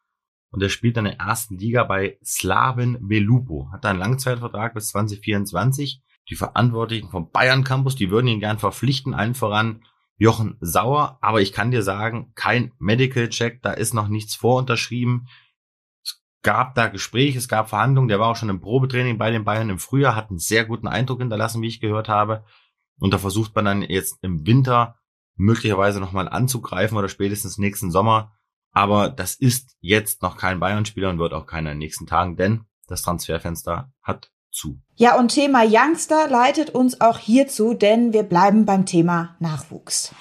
Und 0.53 0.63
er 0.63 0.69
spielt 0.69 0.97
in 0.97 1.05
der 1.05 1.21
ersten 1.21 1.59
Liga 1.59 1.85
bei 1.85 2.19
Slaven 2.25 2.99
Belupo. 3.07 3.69
Hat 3.73 3.87
einen 3.87 4.01
Langzeitvertrag 4.01 4.75
bis 4.75 4.89
2024 4.89 6.03
die 6.29 6.37
Verantwortlichen 6.37 7.11
vom 7.11 7.31
Bayern 7.31 7.65
Campus, 7.65 7.97
die 7.97 8.11
würden 8.11 8.29
ihn 8.29 8.41
gern 8.41 8.59
verpflichten, 8.59 9.15
allen 9.15 9.35
voran 9.35 9.83
Jochen 10.17 10.57
Sauer. 10.61 11.19
Aber 11.21 11.41
ich 11.41 11.53
kann 11.53 11.71
dir 11.71 11.83
sagen, 11.83 12.33
kein 12.35 12.73
Medical 12.79 13.29
Check, 13.29 13.63
da 13.63 13.73
ist 13.73 13.95
noch 13.95 14.09
nichts 14.09 14.35
vorunterschrieben. 14.35 15.27
Gab 16.43 16.75
da 16.75 16.89
Gespräche, 16.89 17.37
es 17.37 17.49
gab 17.49 17.69
Verhandlungen. 17.69 18.09
Der 18.09 18.19
war 18.19 18.29
auch 18.29 18.37
schon 18.37 18.49
im 18.49 18.61
Probetraining 18.61 19.19
bei 19.19 19.31
den 19.31 19.45
Bayern 19.45 19.69
im 19.69 19.79
Frühjahr, 19.79 20.17
hat 20.17 20.31
einen 20.31 20.39
sehr 20.39 20.65
guten 20.65 20.89
Eindruck 20.89 21.21
hinterlassen, 21.21 21.61
wie 21.61 21.69
ich 21.69 21.81
gehört 21.81 22.09
habe. 22.09 22.45
Und 22.99 23.13
da 23.13 23.19
versucht 23.19 23.55
man 23.55 23.67
dann 23.67 23.83
jetzt 23.83 24.19
im 24.23 24.47
Winter 24.47 24.97
möglicherweise 25.37 26.01
nochmal 26.01 26.29
anzugreifen 26.29 26.97
oder 26.97 27.09
spätestens 27.09 27.59
nächsten 27.59 27.91
Sommer. 27.91 28.33
Aber 28.73 29.11
das 29.11 29.35
ist 29.35 29.77
jetzt 29.81 30.23
noch 30.23 30.39
kein 30.39 30.61
Bayern-Spieler 30.61 31.11
und 31.11 31.19
wird 31.19 31.35
auch 31.35 31.47
keiner 31.47 31.73
in 31.73 31.77
den 31.77 31.85
nächsten 31.85 32.07
Tagen, 32.07 32.37
denn 32.37 32.65
das 32.87 33.03
Transferfenster 33.03 33.93
hat 34.03 34.31
zu. 34.51 34.81
Ja, 34.97 35.19
und 35.19 35.29
Thema 35.29 35.65
Youngster 35.65 36.29
leitet 36.29 36.71
uns 36.71 37.01
auch 37.01 37.19
hierzu, 37.19 37.75
denn 37.75 38.13
wir 38.13 38.23
bleiben 38.23 38.65
beim 38.65 38.87
Thema 38.87 39.37
Nachwuchs. 39.41 40.15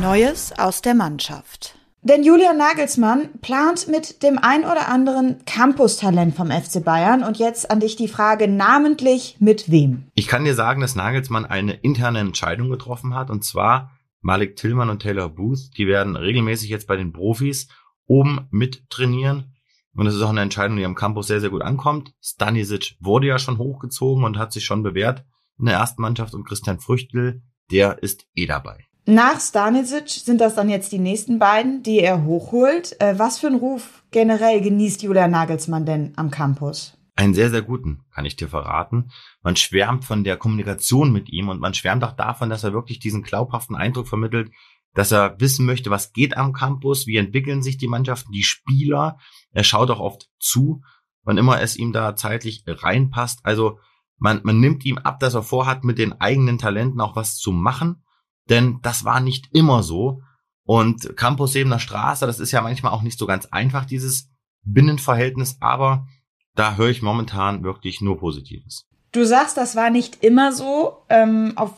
Neues 0.00 0.58
aus 0.58 0.82
der 0.82 0.94
Mannschaft. 0.94 1.79
Denn 2.02 2.24
Julian 2.24 2.56
Nagelsmann 2.56 3.28
plant 3.42 3.86
mit 3.86 4.22
dem 4.22 4.38
ein 4.38 4.64
oder 4.64 4.88
anderen 4.88 5.44
Campus-Talent 5.44 6.34
vom 6.34 6.50
FC 6.50 6.82
Bayern. 6.82 7.22
Und 7.22 7.38
jetzt 7.38 7.70
an 7.70 7.80
dich 7.80 7.96
die 7.96 8.08
Frage 8.08 8.48
namentlich 8.48 9.36
mit 9.38 9.70
wem? 9.70 10.04
Ich 10.14 10.26
kann 10.26 10.44
dir 10.44 10.54
sagen, 10.54 10.80
dass 10.80 10.94
Nagelsmann 10.94 11.44
eine 11.44 11.74
interne 11.74 12.20
Entscheidung 12.20 12.70
getroffen 12.70 13.14
hat. 13.14 13.28
Und 13.28 13.44
zwar 13.44 13.90
Malik 14.22 14.56
Tillmann 14.56 14.88
und 14.88 15.02
Taylor 15.02 15.28
Booth. 15.28 15.76
Die 15.76 15.86
werden 15.86 16.16
regelmäßig 16.16 16.70
jetzt 16.70 16.86
bei 16.86 16.96
den 16.96 17.12
Profis 17.12 17.68
oben 18.06 18.48
mit 18.50 18.88
trainieren. 18.88 19.54
Und 19.94 20.06
das 20.06 20.14
ist 20.14 20.22
auch 20.22 20.30
eine 20.30 20.40
Entscheidung, 20.40 20.78
die 20.78 20.84
am 20.86 20.94
Campus 20.94 21.26
sehr, 21.26 21.40
sehr 21.40 21.50
gut 21.50 21.62
ankommt. 21.62 22.14
Stanisic 22.22 22.96
wurde 23.00 23.26
ja 23.26 23.38
schon 23.38 23.58
hochgezogen 23.58 24.24
und 24.24 24.38
hat 24.38 24.52
sich 24.52 24.64
schon 24.64 24.82
bewährt 24.82 25.24
in 25.58 25.66
der 25.66 25.74
ersten 25.74 26.00
Mannschaft 26.00 26.32
und 26.32 26.44
Christian 26.44 26.80
Früchtel, 26.80 27.42
der 27.70 28.02
ist 28.02 28.26
eh 28.34 28.46
dabei. 28.46 28.89
Nach 29.10 29.40
Stanisic 29.40 30.08
sind 30.08 30.40
das 30.40 30.54
dann 30.54 30.68
jetzt 30.68 30.92
die 30.92 31.00
nächsten 31.00 31.40
beiden, 31.40 31.82
die 31.82 31.98
er 31.98 32.22
hochholt. 32.22 32.94
Äh, 33.00 33.18
was 33.18 33.40
für 33.40 33.48
einen 33.48 33.58
Ruf 33.58 34.04
generell 34.12 34.60
genießt 34.60 35.02
Julian 35.02 35.32
Nagelsmann 35.32 35.84
denn 35.84 36.12
am 36.14 36.30
Campus? 36.30 36.96
Einen 37.16 37.34
sehr, 37.34 37.50
sehr 37.50 37.62
guten, 37.62 38.04
kann 38.14 38.24
ich 38.24 38.36
dir 38.36 38.46
verraten. 38.46 39.10
Man 39.42 39.56
schwärmt 39.56 40.04
von 40.04 40.22
der 40.22 40.36
Kommunikation 40.36 41.12
mit 41.12 41.28
ihm 41.28 41.48
und 41.48 41.60
man 41.60 41.74
schwärmt 41.74 42.04
auch 42.04 42.12
davon, 42.12 42.50
dass 42.50 42.62
er 42.62 42.72
wirklich 42.72 43.00
diesen 43.00 43.24
glaubhaften 43.24 43.74
Eindruck 43.74 44.06
vermittelt, 44.06 44.52
dass 44.94 45.10
er 45.10 45.40
wissen 45.40 45.66
möchte, 45.66 45.90
was 45.90 46.12
geht 46.12 46.36
am 46.36 46.52
Campus, 46.52 47.08
wie 47.08 47.16
entwickeln 47.16 47.64
sich 47.64 47.78
die 47.78 47.88
Mannschaften, 47.88 48.30
die 48.30 48.44
Spieler. 48.44 49.18
Er 49.50 49.64
schaut 49.64 49.90
auch 49.90 49.98
oft 49.98 50.28
zu, 50.38 50.82
wann 51.24 51.36
immer 51.36 51.60
es 51.60 51.76
ihm 51.76 51.92
da 51.92 52.14
zeitlich 52.14 52.62
reinpasst. 52.64 53.40
Also 53.42 53.80
man, 54.18 54.40
man 54.44 54.60
nimmt 54.60 54.84
ihm 54.84 54.98
ab, 54.98 55.18
dass 55.18 55.34
er 55.34 55.42
vorhat, 55.42 55.82
mit 55.82 55.98
den 55.98 56.20
eigenen 56.20 56.58
Talenten 56.58 57.00
auch 57.00 57.16
was 57.16 57.38
zu 57.38 57.50
machen, 57.50 58.04
denn 58.48 58.80
das 58.82 59.04
war 59.04 59.20
nicht 59.20 59.48
immer 59.52 59.82
so. 59.82 60.22
Und 60.64 61.16
Campus 61.16 61.54
Ebener 61.54 61.78
Straße, 61.78 62.26
das 62.26 62.40
ist 62.40 62.52
ja 62.52 62.62
manchmal 62.62 62.92
auch 62.92 63.02
nicht 63.02 63.18
so 63.18 63.26
ganz 63.26 63.46
einfach, 63.46 63.84
dieses 63.84 64.30
Binnenverhältnis, 64.62 65.56
aber 65.60 66.06
da 66.54 66.76
höre 66.76 66.90
ich 66.90 67.02
momentan 67.02 67.64
wirklich 67.64 68.00
nur 68.00 68.18
Positives. 68.18 68.86
Du 69.12 69.24
sagst, 69.24 69.56
das 69.56 69.76
war 69.76 69.90
nicht 69.90 70.22
immer 70.22 70.52
so. 70.52 71.04
Ähm, 71.08 71.52
auf 71.56 71.72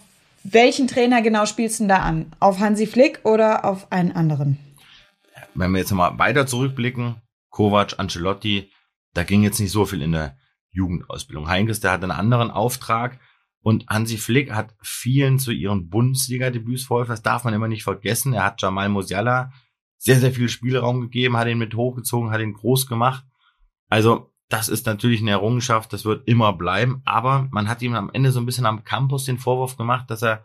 welchen 0.44 0.88
Trainer 0.88 1.22
genau 1.22 1.46
spielst 1.46 1.79
du 1.79 1.85
denn 1.85 1.88
da 1.88 1.98
an? 1.98 2.33
Auf 2.40 2.59
Hansi 2.59 2.87
Flick 2.87 3.20
oder 3.25 3.64
auf 3.64 3.90
einen 3.92 4.12
anderen? 4.12 4.59
Wenn 5.55 5.72
wir 5.72 5.79
jetzt 5.79 5.92
mal 5.92 6.18
weiter 6.18 6.46
zurückblicken, 6.46 7.16
Kovac, 7.51 7.98
Ancelotti, 7.98 8.70
da 9.14 9.25
ging 9.25 9.42
jetzt 9.42 9.61
nicht 9.61 9.70
so 9.70 9.85
viel 9.85 10.03
in 10.03 10.12
der 10.12 10.37
Jugendausbildung. 10.70 11.48
Heinkes, 11.48 11.81
der 11.81 11.92
hat 11.92 12.03
einen 12.03 12.12
anderen 12.12 12.51
Auftrag 12.51 13.18
und 13.62 13.87
Hansi 13.88 14.18
Flick 14.18 14.53
hat 14.53 14.75
vielen 14.83 15.38
zu 15.38 15.53
ihren 15.53 15.88
Bundesliga-Debüts 15.88 16.85
verholfen. 16.85 17.12
Das 17.12 17.22
darf 17.22 17.44
man 17.44 17.55
immer 17.55 17.68
nicht 17.68 17.85
vergessen. 17.85 18.33
Er 18.33 18.44
hat 18.44 18.61
Jamal 18.61 18.88
Musiala 18.88 19.53
sehr, 19.98 20.18
sehr 20.18 20.33
viel 20.33 20.48
Spielraum 20.48 21.01
gegeben, 21.01 21.37
hat 21.37 21.46
ihn 21.46 21.59
mit 21.59 21.75
hochgezogen, 21.75 22.33
hat 22.33 22.40
ihn 22.40 22.55
groß 22.55 22.88
gemacht. 22.88 23.25
Also 23.88 24.33
das 24.48 24.68
ist 24.68 24.85
natürlich 24.85 25.20
eine 25.20 25.31
Errungenschaft, 25.31 25.92
das 25.92 26.05
wird 26.05 26.27
immer 26.29 26.53
bleiben, 26.53 27.01
aber 27.05 27.48
man 27.53 27.68
hat 27.68 27.81
ihm 27.81 27.94
am 27.94 28.11
Ende 28.12 28.33
so 28.33 28.40
ein 28.40 28.46
bisschen 28.46 28.66
am 28.66 28.85
Campus 28.85 29.25
den 29.25 29.38
Vorwurf 29.38 29.77
gemacht, 29.77 30.11
dass 30.11 30.22
er 30.22 30.44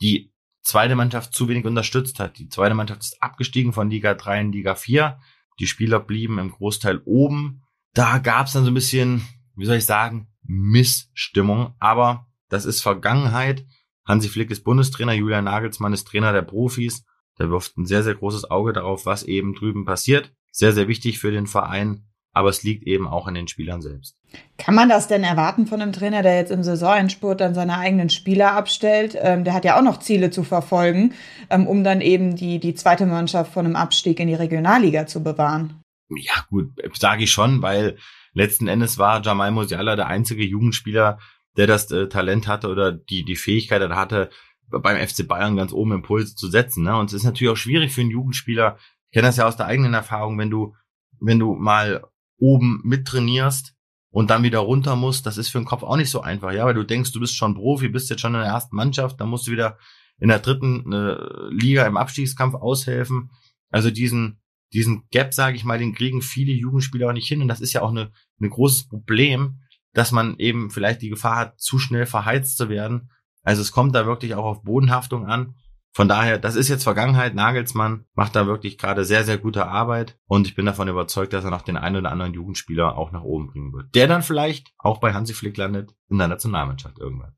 die 0.00 0.32
zweite 0.62 0.94
Mannschaft 0.94 1.34
zu 1.34 1.48
wenig 1.48 1.64
unterstützt 1.64 2.20
hat. 2.20 2.38
Die 2.38 2.48
zweite 2.48 2.74
Mannschaft 2.74 3.02
ist 3.02 3.22
abgestiegen 3.22 3.72
von 3.72 3.90
Liga 3.90 4.14
3 4.14 4.42
in 4.42 4.52
Liga 4.52 4.74
4. 4.74 5.18
Die 5.58 5.66
Spieler 5.66 5.98
blieben 5.98 6.38
im 6.38 6.52
Großteil 6.52 7.00
oben. 7.06 7.62
Da 7.94 8.18
gab 8.18 8.46
es 8.46 8.52
dann 8.52 8.64
so 8.64 8.70
ein 8.70 8.74
bisschen, 8.74 9.26
wie 9.56 9.64
soll 9.64 9.76
ich 9.76 9.86
sagen, 9.86 10.27
Missstimmung, 10.48 11.74
aber 11.78 12.26
das 12.48 12.64
ist 12.64 12.82
Vergangenheit. 12.82 13.64
Hansi 14.04 14.28
Flick 14.28 14.50
ist 14.50 14.64
Bundestrainer, 14.64 15.12
Julian 15.12 15.44
Nagelsmann 15.44 15.92
ist 15.92 16.08
Trainer 16.08 16.32
der 16.32 16.42
Profis. 16.42 17.04
Der 17.38 17.50
wirft 17.50 17.76
ein 17.78 17.86
sehr, 17.86 18.02
sehr 18.02 18.16
großes 18.16 18.50
Auge 18.50 18.72
darauf, 18.72 19.06
was 19.06 19.22
eben 19.22 19.54
drüben 19.54 19.84
passiert 19.84 20.32
sehr, 20.58 20.72
sehr 20.72 20.88
wichtig 20.88 21.18
für 21.18 21.30
den 21.30 21.46
Verein. 21.46 22.04
Aber 22.34 22.50
es 22.50 22.62
liegt 22.62 22.86
eben 22.86 23.08
auch 23.08 23.26
an 23.26 23.34
den 23.34 23.48
Spielern 23.48 23.80
selbst. 23.80 24.16
Kann 24.58 24.74
man 24.74 24.88
das 24.88 25.08
denn 25.08 25.24
erwarten 25.24 25.66
von 25.66 25.80
einem 25.80 25.92
Trainer, 25.92 26.22
der 26.22 26.36
jetzt 26.36 26.52
im 26.52 26.62
Saisonendspurt 26.62 27.40
dann 27.40 27.54
seine 27.54 27.78
eigenen 27.78 28.10
Spieler 28.10 28.52
abstellt? 28.52 29.16
Ähm, 29.18 29.44
der 29.44 29.54
hat 29.54 29.64
ja 29.64 29.78
auch 29.78 29.82
noch 29.82 29.98
Ziele 29.98 30.30
zu 30.30 30.44
verfolgen, 30.44 31.14
ähm, 31.50 31.66
um 31.66 31.82
dann 31.82 32.00
eben 32.00 32.36
die, 32.36 32.60
die 32.60 32.74
zweite 32.74 33.06
Mannschaft 33.06 33.52
von 33.52 33.64
einem 33.64 33.76
Abstieg 33.76 34.20
in 34.20 34.28
die 34.28 34.34
Regionalliga 34.34 35.06
zu 35.06 35.24
bewahren. 35.24 35.80
Ja, 36.10 36.34
gut, 36.48 36.70
sage 36.96 37.24
ich 37.24 37.32
schon, 37.32 37.62
weil 37.62 37.96
letzten 38.32 38.68
Endes 38.68 38.98
war 38.98 39.22
Jamal 39.22 39.50
Musiala 39.50 39.96
der 39.96 40.06
einzige 40.06 40.44
Jugendspieler, 40.44 41.18
der 41.56 41.66
das 41.66 41.90
äh, 41.90 42.08
Talent 42.08 42.46
hatte 42.46 42.68
oder 42.68 42.92
die, 42.92 43.24
die 43.24 43.36
Fähigkeit 43.36 43.88
hatte, 43.90 44.30
beim 44.68 45.06
FC 45.06 45.26
Bayern 45.26 45.56
ganz 45.56 45.72
oben 45.72 45.92
Impuls 45.92 46.34
zu 46.34 46.48
setzen. 46.48 46.84
Ne? 46.84 46.96
Und 46.96 47.06
es 47.06 47.14
ist 47.14 47.24
natürlich 47.24 47.52
auch 47.52 47.56
schwierig 47.56 47.92
für 47.92 48.02
einen 48.02 48.10
Jugendspieler. 48.10 48.78
Ich 49.06 49.14
kenne 49.14 49.28
das 49.28 49.36
ja 49.36 49.46
aus 49.46 49.56
der 49.56 49.66
eigenen 49.66 49.94
Erfahrung, 49.94 50.38
wenn 50.38 50.50
du, 50.50 50.74
wenn 51.20 51.38
du 51.38 51.54
mal 51.54 52.04
oben 52.38 52.80
mittrainierst 52.84 53.74
und 54.10 54.30
dann 54.30 54.42
wieder 54.42 54.60
runter 54.60 54.96
musst, 54.96 55.26
das 55.26 55.38
ist 55.38 55.48
für 55.48 55.58
den 55.58 55.64
Kopf 55.64 55.82
auch 55.82 55.96
nicht 55.96 56.10
so 56.10 56.20
einfach, 56.20 56.52
ja, 56.52 56.64
weil 56.64 56.74
du 56.74 56.84
denkst, 56.84 57.12
du 57.12 57.20
bist 57.20 57.36
schon 57.36 57.54
Profi, 57.54 57.88
bist 57.88 58.10
jetzt 58.10 58.20
schon 58.20 58.34
in 58.34 58.40
der 58.40 58.50
ersten 58.50 58.76
Mannschaft, 58.76 59.20
dann 59.20 59.28
musst 59.28 59.46
du 59.46 59.52
wieder 59.52 59.78
in 60.20 60.28
der 60.28 60.38
dritten 60.38 60.92
äh, 60.92 61.16
Liga 61.50 61.86
im 61.86 61.96
Abstiegskampf 61.96 62.54
aushelfen. 62.54 63.30
Also 63.70 63.90
diesen, 63.90 64.40
diesen 64.72 65.04
Gap, 65.10 65.34
sage 65.34 65.56
ich 65.56 65.64
mal, 65.64 65.78
den 65.78 65.94
kriegen 65.94 66.22
viele 66.22 66.52
Jugendspieler 66.52 67.08
auch 67.08 67.12
nicht 67.12 67.28
hin 67.28 67.42
und 67.42 67.48
das 67.48 67.60
ist 67.60 67.72
ja 67.72 67.82
auch 67.82 67.92
ein 67.92 68.08
eine 68.40 68.50
großes 68.50 68.88
Problem, 68.88 69.60
dass 69.92 70.12
man 70.12 70.36
eben 70.38 70.70
vielleicht 70.70 71.02
die 71.02 71.08
Gefahr 71.08 71.36
hat, 71.36 71.60
zu 71.60 71.78
schnell 71.78 72.06
verheizt 72.06 72.56
zu 72.56 72.68
werden. 72.68 73.10
Also 73.42 73.62
es 73.62 73.72
kommt 73.72 73.94
da 73.94 74.06
wirklich 74.06 74.34
auch 74.34 74.44
auf 74.44 74.62
Bodenhaftung 74.62 75.26
an. 75.26 75.54
Von 75.92 76.06
daher, 76.06 76.38
das 76.38 76.54
ist 76.54 76.68
jetzt 76.68 76.84
Vergangenheit. 76.84 77.34
Nagelsmann 77.34 78.04
macht 78.14 78.36
da 78.36 78.46
wirklich 78.46 78.78
gerade 78.78 79.04
sehr, 79.04 79.24
sehr 79.24 79.38
gute 79.38 79.66
Arbeit. 79.66 80.18
Und 80.26 80.46
ich 80.46 80.54
bin 80.54 80.66
davon 80.66 80.86
überzeugt, 80.86 81.32
dass 81.32 81.44
er 81.44 81.50
noch 81.50 81.62
den 81.62 81.76
einen 81.76 81.96
oder 81.96 82.12
anderen 82.12 82.34
Jugendspieler 82.34 82.96
auch 82.96 83.10
nach 83.10 83.22
oben 83.22 83.48
bringen 83.48 83.72
wird. 83.72 83.94
Der 83.94 84.06
dann 84.06 84.22
vielleicht 84.22 84.72
auch 84.78 84.98
bei 84.98 85.14
Hansi 85.14 85.34
Flick 85.34 85.56
landet 85.56 85.94
in 86.08 86.18
der 86.18 86.28
Nationalmannschaft 86.28 86.98
irgendwann. 86.98 87.32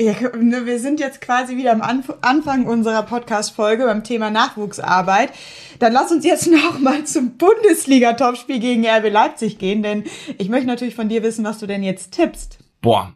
Ja, 0.00 0.14
ne, 0.36 0.66
wir 0.66 0.78
sind 0.78 1.00
jetzt 1.00 1.20
quasi 1.20 1.56
wieder 1.56 1.72
am 1.72 1.82
Anf 1.82 2.12
Anfang 2.22 2.66
unserer 2.66 3.02
Podcast-Folge 3.02 3.84
beim 3.84 4.04
Thema 4.04 4.30
Nachwuchsarbeit. 4.30 5.32
Dann 5.78 5.92
lass 5.92 6.10
uns 6.10 6.24
jetzt 6.24 6.46
noch 6.50 6.78
mal 6.78 7.04
zum 7.04 7.36
Bundesliga-Topspiel 7.36 8.58
gegen 8.60 8.86
RB 8.86 9.10
Leipzig 9.10 9.58
gehen, 9.58 9.82
denn 9.82 10.04
ich 10.38 10.48
möchte 10.48 10.66
natürlich 10.66 10.94
von 10.94 11.08
dir 11.08 11.22
wissen, 11.22 11.44
was 11.44 11.58
du 11.58 11.66
denn 11.66 11.82
jetzt 11.82 12.12
tippst. 12.12 12.58
Boah, 12.80 13.14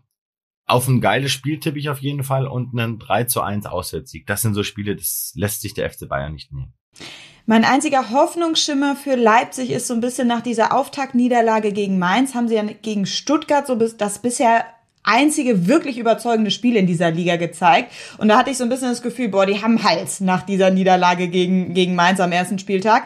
auf 0.67 0.89
ein 0.89 1.01
geiles 1.01 1.33
Spiel 1.33 1.61
tippe 1.61 1.79
ich 1.79 1.91
auf 1.91 2.01
jeden 2.01 2.25
Fall 2.25 2.47
und 2.47 2.79
einen 2.79 2.99
3 2.99 3.25
zu 3.25 3.43
1 3.43 3.67
Auswärtssieg. 3.67 4.27
Das 4.27 4.43
sind 4.43 4.55
so 4.55 4.63
Spiele, 4.63 4.97
das 4.97 5.33
lässt 5.35 5.63
sich 5.63 5.75
der 5.75 5.91
FC 5.91 6.09
Bayern 6.09 6.33
nicht 6.33 6.53
nehmen. 6.53 6.73
Mein 7.47 7.65
einziger 7.65 8.11
Hoffnungsschimmer 8.11 8.97
für 8.97 9.17
Leipzig 9.17 9.71
ist 9.71 9.87
so 9.87 9.93
ein 9.93 10.01
bisschen 10.01 10.27
nach 10.27 10.41
dieser 10.41 10.75
Auftaktniederlage 10.75 11.73
gegen 11.73 11.99
Mainz, 11.99 12.35
haben 12.35 12.49
sie 12.49 12.55
ja 12.55 12.63
gegen 12.63 13.05
Stuttgart 13.05 13.67
so 13.67 13.75
das 13.75 14.21
bisher 14.21 14.65
einzige 15.05 15.69
wirklich 15.69 15.99
überzeugende 15.99 16.51
Spiel 16.51 16.77
in 16.77 16.87
dieser 16.87 17.11
Liga 17.11 17.37
gezeigt. 17.37 17.93
Und 18.19 18.29
da 18.29 18.39
hatte 18.39 18.51
ich 18.51 18.57
so 18.57 18.65
ein 18.65 18.71
bisschen 18.71 18.89
das 18.89 19.03
Gefühl, 19.03 19.29
boah, 19.29 19.47
die 19.47 19.63
haben 19.63 19.85
Hals 19.85 20.21
nach 20.21 20.43
dieser 20.43 20.71
Niederlage 20.71 21.29
gegen, 21.29 21.75
gegen 21.75 21.95
Mainz 21.95 22.21
am 22.21 22.33
ersten 22.33 22.59
Spieltag. 22.59 23.05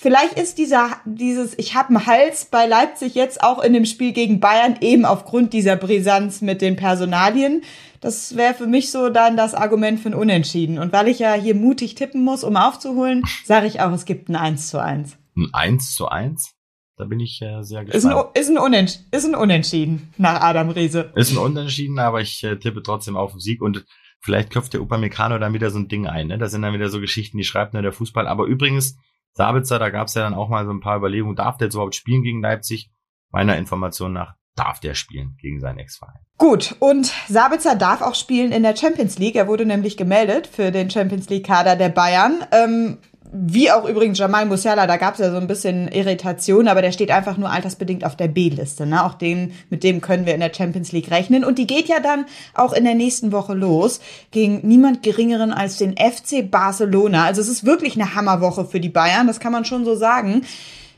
Vielleicht 0.00 0.34
ist 0.34 0.58
dieser, 0.58 0.90
dieses, 1.04 1.58
ich 1.58 1.74
habe 1.74 1.88
einen 1.88 2.06
Hals 2.06 2.44
bei 2.44 2.66
Leipzig 2.66 3.16
jetzt 3.16 3.42
auch 3.42 3.60
in 3.60 3.72
dem 3.72 3.84
Spiel 3.84 4.12
gegen 4.12 4.38
Bayern 4.38 4.76
eben 4.80 5.04
aufgrund 5.04 5.52
dieser 5.52 5.74
Brisanz 5.74 6.40
mit 6.40 6.62
den 6.62 6.76
Personalien. 6.76 7.62
Das 8.00 8.36
wäre 8.36 8.54
für 8.54 8.68
mich 8.68 8.92
so 8.92 9.08
dann 9.08 9.36
das 9.36 9.54
Argument 9.54 9.98
für 9.98 10.10
ein 10.10 10.14
Unentschieden. 10.14 10.78
Und 10.78 10.92
weil 10.92 11.08
ich 11.08 11.18
ja 11.18 11.34
hier 11.34 11.56
mutig 11.56 11.96
tippen 11.96 12.22
muss, 12.22 12.44
um 12.44 12.56
aufzuholen, 12.56 13.24
sage 13.44 13.66
ich 13.66 13.80
auch, 13.80 13.90
es 13.90 14.04
gibt 14.04 14.28
ein 14.28 14.36
1 14.36 14.68
zu 14.68 14.78
1. 14.80 15.16
Ein 15.36 15.48
1 15.52 15.94
zu 15.96 16.08
1? 16.08 16.57
Da 16.98 17.04
bin 17.04 17.20
ich 17.20 17.40
äh, 17.40 17.62
sehr 17.62 17.84
gespannt. 17.84 17.94
Ist 17.94 18.04
ein, 18.04 18.24
ist, 18.34 18.50
ein 18.50 18.58
Unentsch 18.58 18.98
ist 19.12 19.24
ein 19.24 19.36
Unentschieden 19.36 20.12
nach 20.18 20.40
Adam 20.40 20.70
Riese. 20.70 21.12
Ist 21.14 21.30
ein 21.30 21.38
Unentschieden, 21.38 22.00
aber 22.00 22.20
ich 22.20 22.42
äh, 22.42 22.56
tippe 22.56 22.82
trotzdem 22.82 23.16
auf 23.16 23.30
den 23.30 23.40
Sieg 23.40 23.62
und 23.62 23.86
vielleicht 24.20 24.50
köpft 24.50 24.74
der 24.74 24.80
Upamecano 24.82 25.38
dann 25.38 25.52
wieder 25.52 25.70
so 25.70 25.78
ein 25.78 25.86
Ding 25.86 26.08
ein. 26.08 26.26
Ne? 26.26 26.38
Das 26.38 26.50
sind 26.50 26.62
dann 26.62 26.74
wieder 26.74 26.88
so 26.88 27.00
Geschichten, 27.00 27.38
die 27.38 27.44
schreibt 27.44 27.72
nur 27.72 27.82
der 27.82 27.92
Fußball. 27.92 28.26
Aber 28.26 28.46
übrigens, 28.46 28.96
Sabitzer, 29.34 29.78
da 29.78 29.90
gab 29.90 30.08
es 30.08 30.14
ja 30.14 30.22
dann 30.22 30.34
auch 30.34 30.48
mal 30.48 30.64
so 30.64 30.72
ein 30.72 30.80
paar 30.80 30.96
Überlegungen, 30.96 31.36
darf 31.36 31.56
der 31.56 31.66
jetzt 31.68 31.74
überhaupt 31.74 31.94
spielen 31.94 32.24
gegen 32.24 32.42
Leipzig? 32.42 32.90
Meiner 33.30 33.56
Information 33.56 34.12
nach 34.12 34.34
darf 34.56 34.80
der 34.80 34.94
spielen 34.94 35.36
gegen 35.40 35.60
seinen 35.60 35.78
Ex-Verein. 35.78 36.18
Gut, 36.36 36.74
und 36.80 37.12
Sabitzer 37.28 37.76
darf 37.76 38.02
auch 38.02 38.16
spielen 38.16 38.50
in 38.50 38.64
der 38.64 38.76
Champions 38.76 39.18
League. 39.18 39.36
Er 39.36 39.46
wurde 39.46 39.64
nämlich 39.64 39.96
gemeldet 39.96 40.48
für 40.48 40.72
den 40.72 40.90
Champions 40.90 41.28
League-Kader 41.28 41.76
der 41.76 41.90
Bayern. 41.90 42.44
Ähm, 42.50 42.98
wie 43.32 43.70
auch 43.70 43.88
übrigens 43.88 44.18
Jamal 44.18 44.46
Musiala, 44.46 44.86
da 44.86 44.96
gab 44.96 45.14
es 45.14 45.20
ja 45.20 45.30
so 45.30 45.36
ein 45.36 45.46
bisschen 45.46 45.88
Irritation, 45.88 46.68
aber 46.68 46.82
der 46.82 46.92
steht 46.92 47.10
einfach 47.10 47.36
nur 47.36 47.50
altersbedingt 47.50 48.04
auf 48.04 48.16
der 48.16 48.28
B-Liste. 48.28 48.86
Ne? 48.86 49.04
Auch 49.04 49.14
den, 49.14 49.52
mit 49.70 49.84
dem 49.84 50.00
können 50.00 50.26
wir 50.26 50.34
in 50.34 50.40
der 50.40 50.52
Champions 50.54 50.92
League 50.92 51.10
rechnen. 51.10 51.44
Und 51.44 51.58
die 51.58 51.66
geht 51.66 51.88
ja 51.88 52.00
dann 52.00 52.26
auch 52.54 52.72
in 52.72 52.84
der 52.84 52.94
nächsten 52.94 53.32
Woche 53.32 53.54
los 53.54 54.00
gegen 54.30 54.66
niemand 54.66 55.02
Geringeren 55.02 55.52
als 55.52 55.76
den 55.76 55.96
FC 55.96 56.50
Barcelona. 56.50 57.24
Also 57.24 57.40
es 57.40 57.48
ist 57.48 57.64
wirklich 57.64 57.94
eine 57.94 58.14
Hammerwoche 58.14 58.64
für 58.64 58.80
die 58.80 58.88
Bayern, 58.88 59.26
das 59.26 59.40
kann 59.40 59.52
man 59.52 59.64
schon 59.64 59.84
so 59.84 59.94
sagen. 59.94 60.44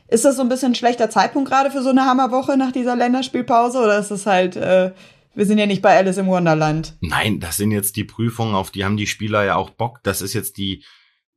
Ist 0.07 0.25
das 0.25 0.35
so 0.35 0.41
ein 0.41 0.49
bisschen 0.49 0.71
ein 0.71 0.75
schlechter 0.75 1.09
Zeitpunkt 1.09 1.49
gerade 1.49 1.71
für 1.71 1.81
so 1.81 1.89
eine 1.89 2.05
Hammerwoche 2.05 2.57
nach 2.57 2.71
dieser 2.71 2.95
Länderspielpause 2.95 3.79
oder 3.79 3.99
ist 3.99 4.11
das 4.11 4.25
halt... 4.25 4.55
Äh, 4.55 4.91
wir 5.33 5.45
sind 5.45 5.59
ja 5.59 5.65
nicht 5.65 5.81
bei 5.81 5.97
Alice 5.97 6.17
im 6.17 6.27
Wonderland. 6.27 6.97
Nein, 6.99 7.39
das 7.39 7.55
sind 7.55 7.71
jetzt 7.71 7.95
die 7.95 8.03
Prüfungen, 8.03 8.53
auf 8.53 8.69
die 8.69 8.83
haben 8.83 8.97
die 8.97 9.07
Spieler 9.07 9.45
ja 9.45 9.55
auch 9.55 9.69
Bock. 9.69 10.01
Das 10.03 10.21
ist 10.21 10.33
jetzt 10.33 10.57
die 10.57 10.83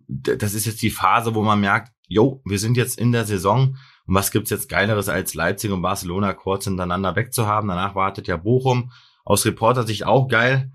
das 0.09 0.55
ist 0.55 0.67
jetzt 0.67 0.83
die 0.83 0.91
Phase, 0.91 1.35
wo 1.35 1.43
man 1.43 1.61
merkt, 1.61 1.93
jo, 2.07 2.43
wir 2.45 2.59
sind 2.59 2.77
jetzt 2.77 2.99
in 2.99 3.13
der 3.13 3.25
Saison 3.25 3.77
und 4.07 4.15
was 4.15 4.31
gibt's 4.31 4.51
jetzt 4.51 4.69
Geileres 4.69 5.09
als 5.09 5.35
Leipzig 5.35 5.71
und 5.71 5.83
Barcelona 5.83 6.35
kurz 6.35 6.65
hintereinander 6.65 7.17
wegzuhaben? 7.17 7.69
Danach 7.69 7.95
wartet 7.95 8.29
ja 8.29 8.37
Bochum. 8.37 8.93
Aus 9.25 9.47
Reporter-Sicht 9.47 10.05
auch 10.05 10.29
geil. 10.29 10.71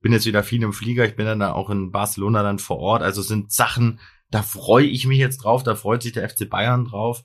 Bin 0.00 0.12
jetzt 0.12 0.26
wieder 0.26 0.44
viel 0.44 0.62
im 0.62 0.72
Flieger. 0.72 1.04
Ich 1.04 1.16
bin 1.16 1.26
dann 1.26 1.42
auch 1.42 1.70
in 1.70 1.90
Barcelona 1.90 2.44
dann 2.44 2.60
vor 2.60 2.78
Ort. 2.78 3.02
Also 3.02 3.22
sind 3.22 3.50
Sachen, 3.50 3.98
da 4.30 4.42
freue 4.42 4.86
ich 4.86 5.06
mich 5.06 5.18
jetzt 5.18 5.38
drauf. 5.38 5.64
Da 5.64 5.74
freut 5.74 6.02
sich 6.02 6.12
der 6.12 6.28
FC 6.28 6.48
Bayern 6.48 6.84
drauf. 6.84 7.24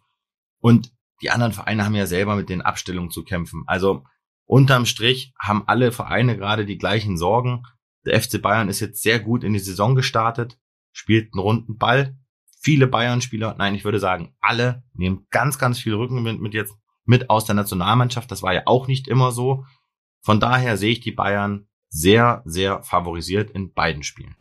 Und 0.60 0.92
die 1.22 1.30
anderen 1.30 1.54
Vereine 1.54 1.86
haben 1.86 1.94
ja 1.94 2.08
selber 2.08 2.36
mit 2.36 2.50
den 2.50 2.64
Abstellungen 2.64 3.12
zu 3.12 3.24
kämpfen. 3.24 3.64
Also 3.68 4.04
unterm 4.46 4.88
Strich 4.88 5.34
haben 5.40 5.64
alle 5.68 5.92
Vereine 5.92 6.36
gerade 6.36 6.66
die 6.66 6.80
gleichen 6.80 7.18
Sorgen. 7.18 7.64
Der 8.06 8.20
FC 8.20 8.42
Bayern 8.42 8.70
ist 8.70 8.80
jetzt 8.80 9.04
sehr 9.04 9.20
gut 9.20 9.44
in 9.44 9.54
die 9.54 9.60
Saison 9.60 9.94
gestartet 9.94 10.58
spielt 10.94 11.34
einen 11.34 11.42
runden 11.42 11.78
Ball. 11.78 12.18
Viele 12.62 12.88
Bayern-Spieler, 12.88 13.56
nein, 13.58 13.76
ich 13.76 13.84
würde 13.84 14.00
sagen, 14.00 14.34
alle 14.40 14.84
nehmen 14.94 15.28
ganz, 15.30 15.60
ganz 15.60 15.80
viel 15.80 15.96
Rückenwind 15.96 16.42
mit 16.42 16.54
jetzt 16.54 16.74
mit 17.06 17.30
aus 17.30 17.44
der 17.44 17.56
Nationalmannschaft. 17.56 18.32
Das 18.32 18.42
war 18.42 18.54
ja 18.54 18.62
auch 18.66 18.88
nicht 18.88 19.10
immer 19.10 19.32
so. 19.32 19.66
Von 20.22 20.40
daher 20.40 20.78
sehe 20.78 20.92
ich 20.92 21.02
die 21.02 21.12
Bayern 21.12 21.68
sehr, 21.90 22.42
sehr 22.46 22.82
favorisiert 22.84 23.52
in 23.52 23.74
beiden 23.74 24.04
Spielen. 24.04 24.36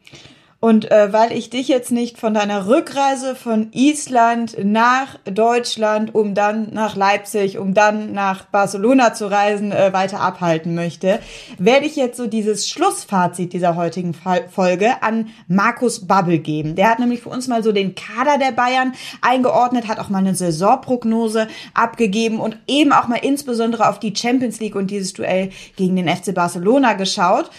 Und 0.64 0.92
äh, 0.92 1.12
weil 1.12 1.32
ich 1.32 1.50
dich 1.50 1.66
jetzt 1.66 1.90
nicht 1.90 2.18
von 2.18 2.34
deiner 2.34 2.68
Rückreise 2.68 3.34
von 3.34 3.72
Island 3.72 4.56
nach 4.62 5.18
Deutschland, 5.24 6.14
um 6.14 6.36
dann 6.36 6.72
nach 6.72 6.94
Leipzig, 6.94 7.58
um 7.58 7.74
dann 7.74 8.12
nach 8.12 8.44
Barcelona 8.44 9.12
zu 9.12 9.28
reisen, 9.28 9.72
äh, 9.72 9.92
weiter 9.92 10.20
abhalten 10.20 10.76
möchte, 10.76 11.18
werde 11.58 11.86
ich 11.86 11.96
jetzt 11.96 12.16
so 12.16 12.28
dieses 12.28 12.68
Schlussfazit 12.68 13.54
dieser 13.54 13.74
heutigen 13.74 14.14
Folge 14.14 15.02
an 15.02 15.30
Markus 15.48 16.06
Babbel 16.06 16.38
geben. 16.38 16.76
Der 16.76 16.90
hat 16.90 17.00
nämlich 17.00 17.22
für 17.22 17.30
uns 17.30 17.48
mal 17.48 17.64
so 17.64 17.72
den 17.72 17.96
Kader 17.96 18.38
der 18.38 18.52
Bayern 18.52 18.92
eingeordnet, 19.20 19.88
hat 19.88 19.98
auch 19.98 20.10
mal 20.10 20.18
eine 20.18 20.36
Saisonprognose 20.36 21.48
abgegeben 21.74 22.38
und 22.38 22.56
eben 22.68 22.92
auch 22.92 23.08
mal 23.08 23.18
insbesondere 23.20 23.88
auf 23.88 23.98
die 23.98 24.14
Champions 24.14 24.60
League 24.60 24.76
und 24.76 24.92
dieses 24.92 25.12
Duell 25.12 25.50
gegen 25.74 25.96
den 25.96 26.08
FC 26.08 26.32
Barcelona 26.32 26.92
geschaut. 26.92 27.50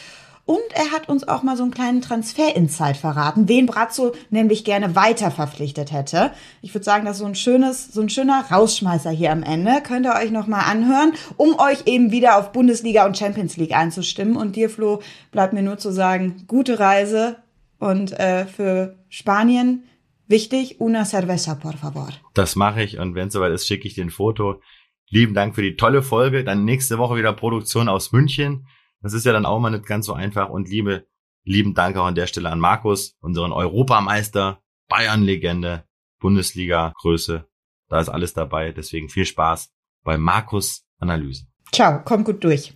Und 0.45 0.59
er 0.73 0.91
hat 0.91 1.07
uns 1.07 1.25
auch 1.25 1.41
mal 1.41 1.55
so 1.55 1.63
einen 1.63 1.71
kleinen 1.71 2.01
Transfer-Insight 2.01 2.97
verraten, 2.97 3.47
wen 3.47 3.65
Brazzo 3.65 4.13
nämlich 4.29 4.65
gerne 4.65 4.93
weiter 4.93 5.31
verpflichtet 5.31 5.93
hätte. 5.93 6.31
Ich 6.61 6.73
würde 6.73 6.83
sagen, 6.83 7.05
das 7.05 7.15
ist 7.15 7.21
so 7.21 7.25
ein 7.25 7.35
schönes, 7.35 7.93
so 7.93 8.01
ein 8.01 8.09
schöner 8.09 8.43
Rausschmeißer 8.51 9.09
hier 9.09 9.31
am 9.31 9.41
Ende. 9.41 9.81
Könnt 9.81 10.05
ihr 10.05 10.15
euch 10.15 10.31
nochmal 10.31 10.65
anhören, 10.69 11.13
um 11.37 11.57
euch 11.59 11.83
eben 11.85 12.11
wieder 12.11 12.37
auf 12.37 12.51
Bundesliga 12.51 13.05
und 13.05 13.17
Champions 13.17 13.55
League 13.55 13.73
einzustimmen. 13.73 14.35
Und 14.35 14.57
dir, 14.57 14.69
Flo, 14.69 15.01
bleibt 15.31 15.53
mir 15.53 15.63
nur 15.63 15.77
zu 15.77 15.91
sagen, 15.91 16.43
gute 16.47 16.77
Reise 16.77 17.37
und 17.79 18.11
äh, 18.19 18.45
für 18.45 18.97
Spanien 19.07 19.83
wichtig, 20.27 20.81
una 20.81 21.05
cerveza, 21.05 21.55
por 21.55 21.77
favor. 21.77 22.09
Das 22.33 22.57
mache 22.57 22.83
ich 22.83 22.99
und 22.99 23.15
wenn 23.15 23.27
es 23.29 23.33
soweit 23.33 23.53
ist, 23.53 23.65
schicke 23.65 23.87
ich 23.87 23.93
dir 23.93 24.03
ein 24.03 24.09
Foto. 24.09 24.61
Lieben 25.09 25.33
Dank 25.33 25.55
für 25.55 25.61
die 25.61 25.77
tolle 25.77 26.01
Folge. 26.01 26.43
Dann 26.43 26.65
nächste 26.65 26.97
Woche 26.97 27.15
wieder 27.15 27.31
Produktion 27.31 27.87
aus 27.87 28.11
München. 28.11 28.67
Das 29.03 29.13
ist 29.13 29.25
ja 29.25 29.33
dann 29.33 29.45
auch 29.45 29.59
mal 29.59 29.69
nicht 29.69 29.85
ganz 29.85 30.05
so 30.05 30.13
einfach. 30.13 30.49
Und 30.49 30.69
liebe, 30.69 31.05
lieben 31.43 31.73
Dank 31.73 31.97
auch 31.97 32.05
an 32.05 32.15
der 32.15 32.25
Stelle 32.25 32.49
an 32.49 32.59
Markus, 32.59 33.17
unseren 33.19 33.51
Europameister, 33.51 34.59
Bayern-Legende, 34.87 35.83
Bundesliga-Größe. 36.21 37.45
Da 37.89 37.99
ist 37.99 38.07
alles 38.07 38.33
dabei. 38.33 38.71
Deswegen 38.71 39.09
viel 39.09 39.25
Spaß 39.25 39.71
bei 40.03 40.17
Markus 40.17 40.85
Analysen. 40.99 41.51
Ciao, 41.73 42.01
kommt 42.03 42.25
gut 42.25 42.43
durch. 42.45 42.73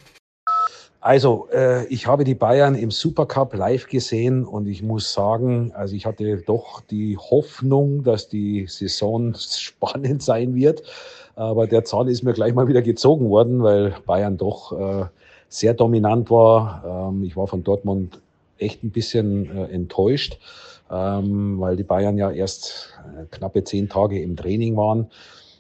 Also, 1.00 1.48
äh, 1.54 1.86
ich 1.88 2.08
habe 2.08 2.26
die 2.26 2.36
Bayern 2.36 2.76
im 2.76 2.92
Supercup 2.92 3.54
live 3.54 3.88
gesehen 3.88 4.44
und 4.44 4.68
ich 4.68 4.84
muss 4.84 5.14
sagen, 5.14 5.72
also 5.74 5.96
ich 5.96 6.06
hatte 6.06 6.44
doch 6.46 6.82
die 6.82 7.18
Hoffnung, 7.18 8.04
dass 8.04 8.28
die 8.28 8.68
Saison 8.68 9.34
spannend 9.38 10.22
sein 10.22 10.56
wird. 10.56 10.84
Aber 11.36 11.68
der 11.68 11.86
Zahn 11.86 12.10
ist 12.10 12.24
mir 12.24 12.34
gleich 12.34 12.54
mal 12.54 12.68
wieder 12.68 12.82
gezogen 12.82 13.30
worden, 13.30 13.64
weil 13.64 13.96
Bayern 14.06 14.38
doch 14.38 14.74
äh, 14.74 15.06
sehr 15.50 15.74
dominant 15.74 16.30
war. 16.30 17.10
Ähm, 17.12 17.24
ich 17.24 17.36
war 17.36 17.48
von 17.48 17.64
Dortmund 17.64 18.20
echt 18.58 18.84
ein 18.84 18.92
bisschen 18.92 19.56
äh, 19.56 19.66
enttäuscht, 19.66 20.40
ähm, 20.92 21.60
weil 21.60 21.76
die 21.76 21.84
Bayern 21.84 22.18
ja 22.18 22.32
erst 22.32 22.94
äh, 23.18 23.26
knappe 23.30 23.64
zehn 23.64 23.90
Tage 23.90 24.22
im 24.22 24.36
Training 24.36 24.76
waren 24.76 25.08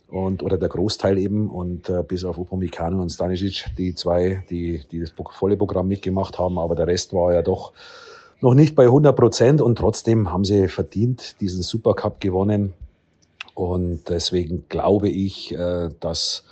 und 0.07 0.41
oder 0.41 0.57
der 0.57 0.69
Großteil 0.69 1.17
eben 1.17 1.49
und 1.49 1.89
äh, 1.89 2.03
bis 2.07 2.23
auf 2.23 2.37
Upamecano 2.37 3.01
und 3.01 3.09
Stanisic 3.09 3.65
die 3.77 3.93
zwei, 3.93 4.43
die 4.49 4.81
die 4.91 5.01
das 5.01 5.13
volle 5.31 5.57
Programm 5.57 5.87
mitgemacht 5.87 6.39
haben, 6.39 6.57
aber 6.57 6.75
der 6.75 6.87
Rest 6.87 7.13
war 7.13 7.33
ja 7.33 7.41
doch 7.41 7.73
noch 8.39 8.53
nicht 8.53 8.75
bei 8.75 8.85
100 8.85 9.15
Prozent 9.15 9.61
und 9.61 9.77
trotzdem 9.77 10.31
haben 10.31 10.45
sie 10.45 10.67
verdient 10.67 11.39
diesen 11.41 11.61
Supercup 11.61 12.21
gewonnen 12.21 12.73
und 13.53 14.07
deswegen 14.07 14.65
glaube 14.69 15.09
ich, 15.09 15.53
äh, 15.53 15.89
dass 15.99 16.45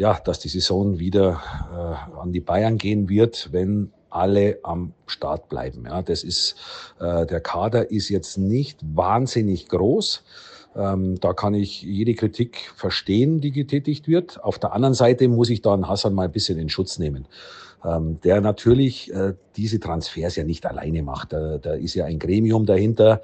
ja, 0.00 0.18
dass 0.24 0.38
die 0.38 0.48
Saison 0.48 0.98
wieder 0.98 1.42
äh, 1.70 2.18
an 2.18 2.32
die 2.32 2.40
Bayern 2.40 2.78
gehen 2.78 3.10
wird, 3.10 3.52
wenn 3.52 3.92
alle 4.08 4.58
am 4.62 4.94
Start 5.06 5.50
bleiben. 5.50 5.84
Ja, 5.84 6.00
das 6.00 6.24
ist 6.24 6.56
äh, 6.98 7.26
der 7.26 7.42
Kader 7.42 7.90
ist 7.90 8.08
jetzt 8.08 8.38
nicht 8.38 8.78
wahnsinnig 8.82 9.68
groß. 9.68 10.22
Ähm, 10.74 11.20
da 11.20 11.34
kann 11.34 11.52
ich 11.52 11.82
jede 11.82 12.14
Kritik 12.14 12.72
verstehen, 12.74 13.42
die 13.42 13.52
getätigt 13.52 14.08
wird. 14.08 14.42
Auf 14.42 14.58
der 14.58 14.72
anderen 14.72 14.94
Seite 14.94 15.28
muss 15.28 15.50
ich 15.50 15.60
dann 15.60 15.86
Hassan 15.86 16.14
mal 16.14 16.24
ein 16.24 16.32
bisschen 16.32 16.58
in 16.58 16.70
Schutz 16.70 16.98
nehmen. 16.98 17.26
Ähm, 17.84 18.20
der 18.22 18.40
natürlich 18.40 19.12
äh, 19.12 19.34
diese 19.56 19.80
Transfers 19.80 20.36
ja 20.36 20.44
nicht 20.44 20.66
alleine 20.66 21.02
macht. 21.02 21.32
Da, 21.32 21.58
da 21.58 21.74
ist 21.74 21.94
ja 21.94 22.04
ein 22.04 22.18
Gremium 22.18 22.66
dahinter, 22.66 23.22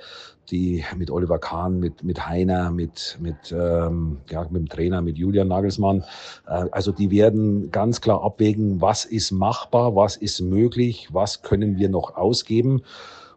die 0.51 0.85
mit 0.97 1.11
Oliver 1.11 1.39
Kahn, 1.39 1.79
mit, 1.79 2.03
mit 2.05 2.27
Heiner, 2.27 2.71
mit, 2.71 3.19
mit, 3.21 3.53
ähm, 3.53 4.19
ja, 4.31 4.43
mit 4.45 4.63
dem 4.63 4.69
Trainer, 4.69 5.03
mit 5.03 5.19
Julian 5.19 5.49
Nagelsmann. 5.49 6.05
Äh, 6.47 6.65
also 6.71 6.93
die 6.93 7.11
werden 7.11 7.71
ganz 7.71 8.01
klar 8.01 8.23
abwägen, 8.23 8.81
was 8.81 9.05
ist 9.05 9.31
machbar, 9.31 9.95
was 9.95 10.17
ist 10.17 10.41
möglich, 10.41 11.09
was 11.13 11.43
können 11.43 11.77
wir 11.77 11.89
noch 11.89 12.17
ausgeben. 12.17 12.83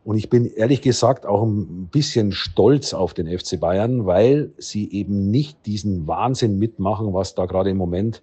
Und 0.03 0.17
ich 0.17 0.29
bin 0.29 0.45
ehrlich 0.45 0.81
gesagt 0.81 1.25
auch 1.25 1.43
ein 1.43 1.87
bisschen 1.91 2.31
stolz 2.31 2.93
auf 2.93 3.13
den 3.13 3.27
FC 3.27 3.59
Bayern, 3.59 4.05
weil 4.05 4.51
sie 4.57 4.91
eben 4.91 5.29
nicht 5.29 5.65
diesen 5.65 6.07
Wahnsinn 6.07 6.57
mitmachen, 6.57 7.13
was 7.13 7.35
da 7.35 7.45
gerade 7.45 7.69
im 7.69 7.77
Moment 7.77 8.21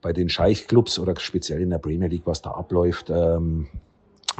bei 0.00 0.12
den 0.12 0.28
Scheichclubs 0.28 0.98
oder 0.98 1.14
speziell 1.18 1.60
in 1.60 1.70
der 1.70 1.78
Premier 1.78 2.08
League, 2.08 2.26
was 2.26 2.42
da 2.42 2.50
abläuft. 2.50 3.10
Ähm, 3.10 3.68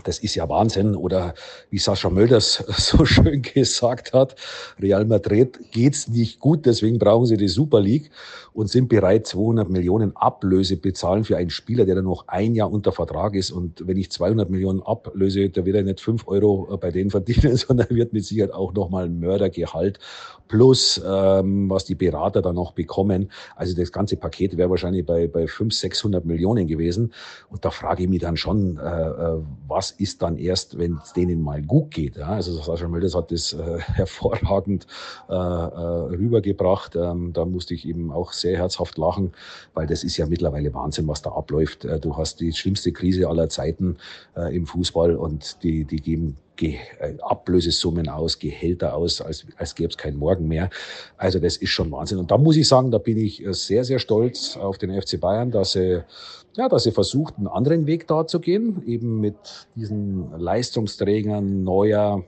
das 0.05 0.19
ist 0.19 0.35
ja 0.35 0.49
Wahnsinn. 0.49 0.95
Oder 0.95 1.35
wie 1.71 1.79
Sascha 1.79 2.11
Mölders 2.11 2.65
so 2.77 3.05
schön 3.05 3.43
gesagt 3.43 4.13
hat, 4.13 4.37
Real 4.81 5.05
Madrid 5.05 5.59
geht's 5.73 6.09
nicht 6.09 6.41
gut, 6.41 6.67
deswegen 6.67 6.99
brauchen 6.99 7.27
sie 7.27 7.37
die 7.37 7.49
Super 7.49 7.81
League 7.81 8.11
und 8.59 8.67
sind 8.69 8.89
bereit, 8.89 9.25
200 9.29 9.71
Millionen 9.71 10.17
Ablöse 10.17 10.77
bezahlen 10.77 11.23
für 11.23 11.37
einen 11.37 11.49
Spieler, 11.49 11.87
der 11.87 11.95
dann 11.95 12.07
noch 12.07 12.27
ein 12.27 12.57
Jahr 12.57 12.73
unter 12.73 12.91
Vertrag 12.91 13.37
ist. 13.37 13.53
Und 13.53 13.87
wenn 13.87 13.97
ich 13.97 14.11
200 14.11 14.51
Millionen 14.51 14.83
ablöse, 14.83 15.49
da 15.49 15.65
wird 15.65 15.77
er 15.77 15.85
nicht 15.85 16.01
fünf 16.01 16.27
Euro 16.27 16.77
bei 16.81 16.91
denen 16.91 17.11
verdienen, 17.11 17.57
sondern 17.57 17.89
wird 17.91 18.13
mit 18.13 18.25
Sicherheit 18.25 18.53
auch 18.53 18.75
nochmal 18.75 19.05
ein 19.05 19.21
Mördergehalt 19.21 20.01
plus 20.49 21.01
ähm, 21.07 21.71
was 21.71 21.85
die 21.85 21.95
Berater 21.95 22.43
dann 22.43 22.57
noch 22.57 22.73
bekommen. 22.73 23.31
Also 23.55 23.77
das 23.77 23.93
ganze 23.93 24.17
Paket 24.17 24.57
wäre 24.57 24.71
wahrscheinlich 24.71 25.07
bei, 25.07 25.29
bei 25.29 25.47
500, 25.47 25.73
600 25.75 26.25
Millionen 26.25 26.67
gewesen. 26.67 27.13
Und 27.51 27.65
da 27.65 27.71
frage 27.71 28.03
ich 28.03 28.09
mich 28.09 28.21
dann 28.21 28.37
schon, 28.37 28.79
äh, 28.79 28.81
äh 28.81 29.39
was 29.69 29.91
ist 29.91 30.23
dann 30.23 30.39
erst, 30.39 30.79
wenn 30.79 30.99
es 31.05 31.13
denen 31.13 31.43
mal 31.43 31.63
gut 31.63 31.91
geht. 31.91 32.17
Ja? 32.17 32.29
Also 32.29 32.61
Sascha 32.63 32.89
Mölders 32.89 33.15
hat 33.15 33.31
das 33.31 33.53
äh, 33.53 33.79
hervorragend 33.79 34.87
äh, 35.29 35.35
äh, 35.35 35.37
rübergebracht. 35.37 36.97
Ähm, 36.97 37.33
da 37.35 37.45
musste 37.45 37.75
ich 37.75 37.87
eben 37.87 38.11
auch 38.11 38.33
sehr 38.33 38.48
herzhaft 38.57 38.99
lachen, 38.99 39.33
weil 39.75 39.87
das 39.87 40.05
ist 40.05 40.17
ja 40.17 40.27
mittlerweile 40.27 40.73
Wahnsinn, 40.75 41.09
was 41.09 41.23
da 41.23 41.31
abläuft. 41.31 41.85
Äh, 41.85 42.01
du 42.01 42.17
hast 42.17 42.41
die 42.41 42.53
schlimmste 42.53 42.93
Krise 42.93 43.29
aller 43.29 43.49
Zeiten 43.49 43.97
äh, 44.37 44.55
im 44.55 44.67
Fußball 44.67 45.17
und 45.17 45.63
die, 45.63 45.85
die 45.85 46.01
geben 46.01 46.37
Ge 46.57 46.75
äh, 46.99 47.15
Ablösesummen 47.21 48.09
aus, 48.09 48.41
Gehälter 48.41 48.95
aus, 48.95 49.21
als, 49.21 49.47
als 49.57 49.77
gäbe 49.77 49.91
es 49.91 49.97
keinen 49.97 50.17
Morgen 50.17 50.49
mehr. 50.49 50.71
Also 51.17 51.39
das 51.39 51.57
ist 51.57 51.71
schon 51.71 51.91
Wahnsinn. 51.93 52.19
Und 52.19 52.33
da 52.33 52.39
muss 52.39 52.57
ich 52.57 52.67
sagen, 52.67 52.91
da 52.91 52.99
bin 52.99 53.17
ich 53.17 53.45
sehr, 53.51 53.85
sehr 53.85 54.01
stolz 54.01 54.57
auf 54.57 54.77
den 54.77 54.91
FC 55.01 55.21
Bayern, 55.21 55.53
dass 55.53 55.73
sie, 55.73 56.03
ja, 56.57 56.69
dass 56.69 56.83
sie 56.83 56.91
versucht, 56.91 57.35
einen 57.37 57.47
anderen 57.47 57.87
Weg 57.87 58.09
da 58.09 58.27
zu 58.27 58.41
gehen, 58.41 58.83
eben 58.87 59.21
mit 59.21 59.37
diesen 59.77 60.33
Leistungsträgern 60.37 61.63
neuer 61.63 62.25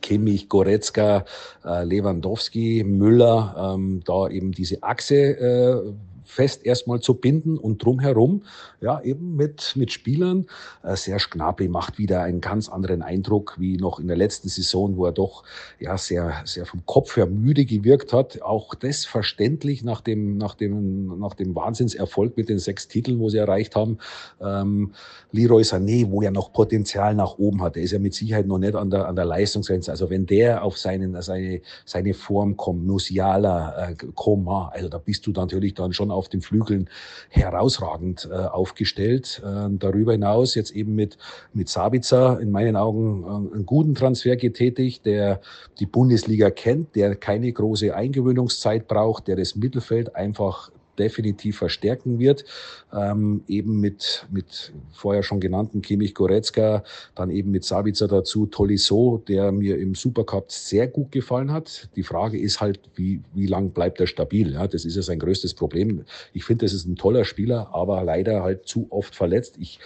Kimmich, 0.00 0.48
Goretzka, 0.48 1.24
äh, 1.64 1.84
Lewandowski, 1.84 2.84
Müller, 2.84 3.74
ähm, 3.74 4.02
da 4.04 4.28
eben 4.28 4.52
diese 4.52 4.82
Achse 4.82 5.14
äh, 5.16 5.92
fest 6.28 6.66
erstmal 6.66 7.00
zu 7.00 7.14
binden 7.14 7.56
und 7.56 7.82
drumherum, 7.82 8.42
ja, 8.80 9.00
eben 9.00 9.34
mit, 9.34 9.72
mit 9.76 9.90
Spielern. 9.90 10.46
Äh, 10.82 10.94
Serge 10.94 11.28
Gnabry 11.30 11.68
macht 11.68 11.98
wieder 11.98 12.22
einen 12.22 12.40
ganz 12.40 12.68
anderen 12.68 13.02
Eindruck 13.02 13.56
wie 13.58 13.78
noch 13.78 13.98
in 13.98 14.08
der 14.08 14.16
letzten 14.16 14.48
Saison, 14.48 14.96
wo 14.96 15.06
er 15.06 15.12
doch, 15.12 15.42
ja, 15.80 15.96
sehr, 15.96 16.42
sehr 16.44 16.66
vom 16.66 16.84
Kopf 16.84 17.16
her 17.16 17.26
müde 17.26 17.64
gewirkt 17.64 18.12
hat. 18.12 18.42
Auch 18.42 18.74
das 18.74 19.06
verständlich 19.06 19.82
nach 19.82 20.02
dem, 20.02 20.36
nach 20.36 20.54
dem, 20.54 21.18
nach 21.18 21.34
dem 21.34 21.54
Wahnsinnserfolg 21.54 22.36
mit 22.36 22.50
den 22.50 22.58
sechs 22.58 22.88
Titeln, 22.88 23.18
wo 23.20 23.30
sie 23.30 23.38
erreicht 23.38 23.74
haben. 23.74 23.98
Ähm, 24.40 24.92
Leroy 25.32 25.62
Sané, 25.62 26.10
wo 26.10 26.20
er 26.20 26.30
noch 26.30 26.52
Potenzial 26.52 27.14
nach 27.14 27.38
oben 27.38 27.62
hat, 27.62 27.76
der 27.76 27.82
ist 27.82 27.92
ja 27.92 27.98
mit 27.98 28.14
Sicherheit 28.14 28.46
noch 28.46 28.58
nicht 28.58 28.74
an 28.74 28.90
der, 28.90 29.08
an 29.08 29.16
der 29.16 29.24
Leistungsgrenze. 29.24 29.90
Also 29.90 30.10
wenn 30.10 30.26
der 30.26 30.62
auf 30.62 30.76
seinen, 30.76 31.20
seine, 31.22 31.62
seine 31.86 32.12
Form 32.12 32.56
kommt, 32.56 32.86
Musiala, 32.86 33.88
äh, 33.88 33.94
Koma, 34.14 34.68
also 34.74 34.88
da 34.88 34.98
bist 34.98 35.26
du 35.26 35.32
natürlich 35.32 35.74
dann 35.74 35.92
schon 35.92 36.10
auf 36.10 36.17
den 36.26 36.40
Flügeln 36.40 36.90
herausragend 37.28 38.28
äh, 38.28 38.34
aufgestellt. 38.34 39.40
Äh, 39.44 39.68
darüber 39.78 40.12
hinaus 40.12 40.56
jetzt 40.56 40.72
eben 40.72 40.96
mit, 40.96 41.18
mit 41.52 41.68
Sabitzer 41.68 42.40
in 42.40 42.50
meinen 42.50 42.74
Augen 42.74 43.22
äh, 43.22 43.54
einen 43.54 43.66
guten 43.66 43.94
Transfer 43.94 44.34
getätigt, 44.34 45.06
der 45.06 45.40
die 45.78 45.86
Bundesliga 45.86 46.50
kennt, 46.50 46.96
der 46.96 47.14
keine 47.14 47.52
große 47.52 47.94
Eingewöhnungszeit 47.94 48.88
braucht, 48.88 49.28
der 49.28 49.36
das 49.36 49.54
Mittelfeld 49.54 50.16
einfach 50.16 50.72
definitiv 50.98 51.58
verstärken 51.58 52.18
wird. 52.18 52.44
Ähm, 52.92 53.42
eben 53.48 53.80
mit, 53.80 54.26
mit 54.30 54.72
vorher 54.92 55.22
schon 55.22 55.40
genannten 55.40 55.82
Kimmich 55.82 56.14
Goretzka, 56.14 56.82
dann 57.14 57.30
eben 57.30 57.50
mit 57.50 57.64
Sabitzer 57.64 58.08
dazu, 58.08 58.46
Tolisso, 58.46 59.22
der 59.28 59.52
mir 59.52 59.78
im 59.78 59.94
Supercup 59.94 60.50
sehr 60.50 60.86
gut 60.86 61.12
gefallen 61.12 61.52
hat. 61.52 61.88
Die 61.96 62.02
Frage 62.02 62.38
ist 62.38 62.60
halt, 62.60 62.80
wie, 62.94 63.20
wie 63.34 63.46
lang 63.46 63.70
bleibt 63.70 64.00
er 64.00 64.06
stabil? 64.06 64.52
Ja, 64.52 64.66
das 64.66 64.84
ist 64.84 64.96
ja 64.96 65.02
sein 65.02 65.18
größtes 65.18 65.54
Problem. 65.54 66.04
Ich 66.32 66.44
finde, 66.44 66.64
das 66.64 66.72
ist 66.72 66.86
ein 66.86 66.96
toller 66.96 67.24
Spieler, 67.24 67.68
aber 67.72 68.02
leider 68.02 68.42
halt 68.42 68.66
zu 68.66 68.86
oft 68.90 69.14
verletzt. 69.14 69.56
Ich 69.58 69.78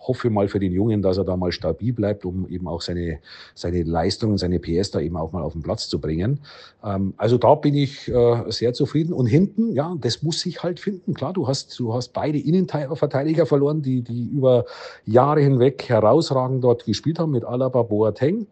hoffe 0.00 0.30
mal 0.30 0.48
für 0.48 0.60
den 0.60 0.72
Jungen, 0.72 1.02
dass 1.02 1.18
er 1.18 1.24
da 1.24 1.36
mal 1.36 1.52
stabil 1.52 1.92
bleibt, 1.92 2.24
um 2.24 2.48
eben 2.48 2.68
auch 2.68 2.80
seine, 2.80 3.18
seine 3.54 3.82
Leistungen, 3.82 4.38
seine 4.38 4.58
PS 4.58 4.90
da 4.90 5.00
eben 5.00 5.16
auch 5.16 5.32
mal 5.32 5.42
auf 5.42 5.52
den 5.52 5.62
Platz 5.62 5.88
zu 5.88 6.00
bringen. 6.00 6.40
Ähm, 6.84 7.14
also 7.16 7.38
da 7.38 7.54
bin 7.54 7.74
ich 7.74 8.08
äh, 8.08 8.50
sehr 8.50 8.72
zufrieden. 8.72 9.12
Und 9.12 9.26
hinten, 9.26 9.72
ja, 9.72 9.96
das 10.00 10.22
muss 10.22 10.40
sich 10.40 10.62
halt 10.62 10.80
finden. 10.80 11.14
Klar, 11.14 11.32
du 11.32 11.48
hast, 11.48 11.78
du 11.78 11.94
hast 11.94 12.12
beide 12.12 12.38
Innenverteidiger 12.38 13.46
verloren, 13.46 13.82
die, 13.82 14.02
die 14.02 14.28
über 14.28 14.64
Jahre 15.04 15.40
hinweg 15.40 15.88
herausragend 15.88 16.62
dort 16.62 16.84
gespielt 16.84 17.18
haben 17.18 17.32
mit 17.32 17.44
Alaba, 17.44 17.82
Boateng. 17.82 18.46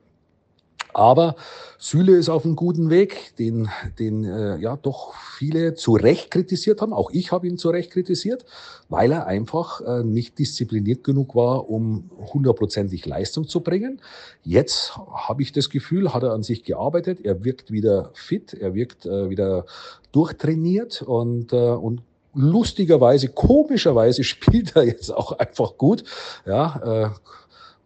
Aber 0.96 1.36
Süle 1.78 2.16
ist 2.16 2.30
auf 2.30 2.46
einem 2.46 2.56
guten 2.56 2.88
Weg, 2.88 3.36
den, 3.38 3.68
den 3.98 4.24
äh, 4.24 4.56
ja 4.56 4.76
doch 4.76 5.12
viele 5.36 5.74
zu 5.74 5.92
Recht 5.92 6.30
kritisiert 6.30 6.80
haben. 6.80 6.94
Auch 6.94 7.10
ich 7.10 7.32
habe 7.32 7.46
ihn 7.46 7.58
zu 7.58 7.68
Recht 7.68 7.90
kritisiert, 7.90 8.46
weil 8.88 9.12
er 9.12 9.26
einfach 9.26 9.82
äh, 9.82 10.02
nicht 10.02 10.38
diszipliniert 10.38 11.04
genug 11.04 11.34
war, 11.34 11.68
um 11.68 12.08
hundertprozentig 12.32 13.04
Leistung 13.04 13.46
zu 13.46 13.60
bringen. 13.60 14.00
Jetzt 14.42 14.96
habe 14.96 15.42
ich 15.42 15.52
das 15.52 15.68
Gefühl, 15.68 16.14
hat 16.14 16.22
er 16.22 16.32
an 16.32 16.42
sich 16.42 16.64
gearbeitet. 16.64 17.18
Er 17.24 17.44
wirkt 17.44 17.70
wieder 17.70 18.10
fit, 18.14 18.54
er 18.54 18.74
wirkt 18.74 19.04
äh, 19.04 19.28
wieder 19.28 19.66
durchtrainiert 20.12 21.02
und, 21.02 21.52
äh, 21.52 21.56
und 21.56 22.00
lustigerweise, 22.32 23.28
komischerweise 23.28 24.24
spielt 24.24 24.76
er 24.76 24.84
jetzt 24.84 25.12
auch 25.12 25.32
einfach 25.32 25.76
gut. 25.76 26.04
Ja, 26.46 27.10
äh, 27.10 27.10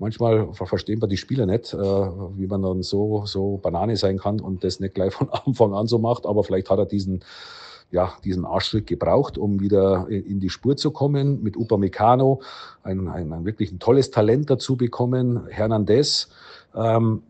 manchmal 0.00 0.52
verstehen 0.54 1.00
wir 1.00 1.06
die 1.06 1.16
Spieler 1.16 1.46
nicht, 1.46 1.72
äh, 1.74 1.78
wie 1.78 2.46
man 2.46 2.62
dann 2.62 2.82
so, 2.82 3.24
so 3.26 3.58
Banane 3.58 3.96
sein 3.96 4.18
kann 4.18 4.40
und 4.40 4.64
das 4.64 4.80
nicht 4.80 4.94
gleich 4.94 5.12
von 5.12 5.28
Anfang 5.46 5.74
an 5.74 5.86
so 5.86 5.98
macht. 5.98 6.26
Aber 6.26 6.42
vielleicht 6.42 6.70
hat 6.70 6.78
er 6.78 6.86
diesen, 6.86 7.20
ja, 7.90 8.12
diesen 8.24 8.44
Arschtritt 8.44 8.86
gebraucht, 8.86 9.38
um 9.38 9.60
wieder 9.60 10.08
in 10.08 10.40
die 10.40 10.50
Spur 10.50 10.76
zu 10.76 10.90
kommen. 10.90 11.42
Mit 11.42 11.56
Upamecano 11.56 12.40
ein, 12.82 13.08
ein, 13.08 13.32
ein 13.32 13.44
wirklich 13.44 13.70
ein 13.70 13.78
tolles 13.78 14.10
Talent 14.10 14.50
dazu 14.50 14.76
bekommen. 14.76 15.46
Hernandez, 15.48 16.28
ähm, 16.74 17.22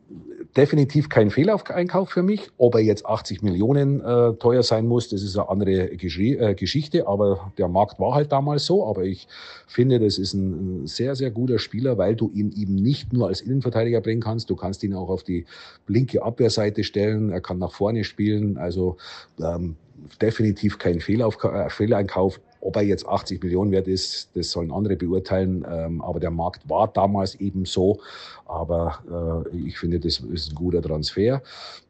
definitiv 0.57 1.09
kein 1.09 1.31
Fehleinkauf 1.31 2.11
für 2.11 2.23
mich. 2.23 2.51
Ob 2.59 2.75
er 2.75 2.81
jetzt 2.81 3.07
80 3.07 3.43
Millionen 3.43 4.01
äh, 4.01 4.35
teuer 4.35 4.63
sein 4.63 4.87
muss, 4.87 5.09
das 5.09 5.23
ist 5.23 5.37
eine 5.39 5.49
andere 5.49 5.89
Gesch 5.97 6.19
äh, 6.19 6.55
Geschichte. 6.55 7.07
Aber 7.07 7.53
der 7.59 7.69
Markt 7.69 8.01
war 8.01 8.15
halt 8.15 8.33
damals 8.33 8.67
so. 8.67 8.87
Aber 8.87 9.05
ich 9.05 9.29
finde, 9.67 10.01
das 10.01 10.19
ist 10.19 10.35
ein, 10.35 10.87
sehr, 10.87 11.15
sehr 11.15 11.31
guter 11.31 11.59
Spieler, 11.59 11.99
weil 11.99 12.17
du 12.17 12.31
ihn 12.35 12.53
eben 12.53 12.75
nicht 12.75 13.13
nur 13.13 13.29
als 13.29 13.41
Innenverteidiger 13.41 14.01
bringen 14.01 14.23
kannst. 14.23 14.51
Du 14.51 14.57
kannst 14.57 14.83
ihn 14.83 14.95
auch 14.95 15.09
auf 15.09 15.23
die 15.23 15.45
linke 15.87 16.23
Abwehrseite 16.23 16.85
stellen. 16.85 17.31
Er 17.31 17.41
kann 17.41 17.59
nach 17.59 17.73
vorne 17.73 18.05
spielen. 18.05 18.59
Also 18.59 18.97
ähm, 19.41 19.77
definitiv 20.21 20.79
kein 20.79 21.01
Fehlauf, 21.01 21.39
Fehleinkauf. 21.69 22.41
Ob 22.61 22.77
er 22.77 22.83
jetzt 22.83 23.07
80 23.07 23.43
Millionen 23.43 23.73
wert 23.73 23.89
ist, 23.89 24.29
das 24.35 24.51
sollen 24.51 24.71
andere 24.71 24.97
beurteilen. 24.97 25.65
Ähm, 25.71 26.03
aber 26.03 26.21
der 26.21 26.31
Markt 26.31 26.69
war 26.69 26.89
damals 26.89 27.35
eben 27.37 27.65
so. 27.65 28.01
Aber 28.47 29.45
äh, 29.51 29.57
ich 29.57 29.79
finde, 29.79 30.01
das 30.01 30.19
ist 30.19 30.51
ein 30.51 30.55
guter 30.55 30.83
Transfer. 30.83 31.43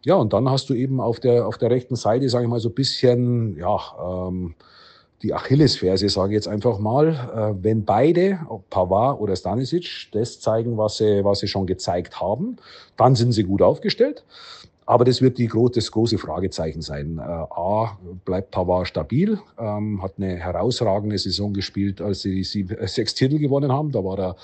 Ja, 0.05 0.15
und 0.15 0.33
dann 0.33 0.49
hast 0.49 0.71
du 0.71 0.75
eben 0.75 1.01
auf 1.01 1.21
der, 1.21 1.47
auf 1.47 1.59
der 1.59 1.71
rechten 1.71 1.97
Seite, 1.97 2.29
sage 2.29 2.45
ich 2.45 2.51
mal, 2.51 2.61
so 2.61 2.69
ein 2.69 2.75
bisschen, 2.75 3.57
ja, 3.57 3.79
ähm, 4.29 4.55
die 5.23 5.35
Achillesferse, 5.35 6.09
sage 6.09 6.33
ich 6.33 6.37
jetzt 6.37 6.49
einfach 6.49 6.79
mal, 6.79 7.09
äh, 7.09 7.63
wenn 7.63 7.85
beide, 7.85 8.41
ob 8.49 8.69
Pavard 8.71 9.21
oder 9.21 9.37
Stanisic, 9.37 10.09
das 10.13 10.41
zeigen, 10.41 10.79
was 10.79 10.97
sie, 10.97 11.25
was 11.25 11.41
sie 11.41 11.49
schon 11.49 11.67
gezeigt 11.67 12.21
haben, 12.21 12.57
dann 12.97 13.15
sind 13.15 13.33
sie 13.33 13.45
gut 13.45 13.61
aufgestellt. 13.61 14.25
Aber 14.91 15.05
das 15.05 15.23
wird 15.23 15.39
die, 15.39 15.49
das 15.73 15.93
große 15.93 16.19
Fragezeichen 16.19 16.83
sein. 16.83 17.19
Äh, 17.19 17.23
A, 17.23 17.97
bleibt 18.25 18.51
Pavard 18.51 18.89
stabil, 18.89 19.39
ähm, 19.57 20.03
hat 20.03 20.15
eine 20.17 20.35
herausragende 20.35 21.17
Saison 21.17 21.55
gespielt, 21.55 22.01
als 22.01 22.23
sie 22.23 22.43
sieben, 22.43 22.77
äh, 22.77 22.89
sechs 22.89 23.15
Titel 23.15 23.39
gewonnen 23.39 23.71
haben. 23.71 23.93
Da 23.93 24.03
war 24.03 24.19
er 24.19 24.37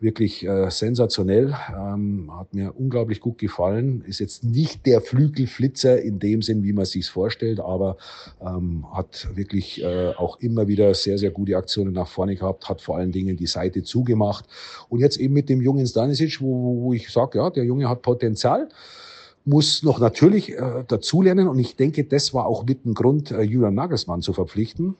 wirklich 0.00 0.46
äh, 0.46 0.70
sensationell, 0.70 1.54
ähm, 1.78 2.30
hat 2.34 2.54
mir 2.54 2.72
unglaublich 2.74 3.20
gut 3.20 3.36
gefallen. 3.36 4.02
Ist 4.06 4.20
jetzt 4.20 4.44
nicht 4.44 4.86
der 4.86 5.02
Flügelflitzer 5.02 6.00
in 6.00 6.18
dem 6.18 6.40
Sinn, 6.40 6.64
wie 6.64 6.72
man 6.72 6.86
sich 6.86 7.10
vorstellt, 7.10 7.60
aber 7.60 7.98
ähm, 8.40 8.86
hat 8.94 9.28
wirklich 9.34 9.82
äh, 9.82 10.14
auch 10.16 10.40
immer 10.40 10.68
wieder 10.68 10.94
sehr, 10.94 11.18
sehr 11.18 11.30
gute 11.30 11.54
Aktionen 11.58 11.92
nach 11.92 12.08
vorne 12.08 12.34
gehabt, 12.34 12.66
hat 12.66 12.80
vor 12.80 12.96
allen 12.96 13.12
Dingen 13.12 13.36
die 13.36 13.46
Seite 13.46 13.82
zugemacht. 13.82 14.46
Und 14.88 15.00
jetzt 15.00 15.18
eben 15.18 15.34
mit 15.34 15.50
dem 15.50 15.60
jungen 15.60 15.86
Stanisic, 15.86 16.40
wo, 16.40 16.80
wo 16.82 16.92
ich 16.94 17.10
sage, 17.10 17.36
ja, 17.36 17.50
der 17.50 17.64
Junge 17.64 17.90
hat 17.90 18.00
Potenzial 18.00 18.70
muss 19.44 19.82
noch 19.82 19.98
natürlich 19.98 20.52
äh, 20.52 20.84
dazulernen. 20.86 21.48
Und 21.48 21.58
ich 21.58 21.76
denke, 21.76 22.04
das 22.04 22.32
war 22.34 22.46
auch 22.46 22.64
mit 22.64 22.84
ein 22.86 22.94
Grund, 22.94 23.30
äh, 23.30 23.42
Julian 23.42 23.74
Nagelsmann 23.74 24.22
zu 24.22 24.32
verpflichten, 24.32 24.96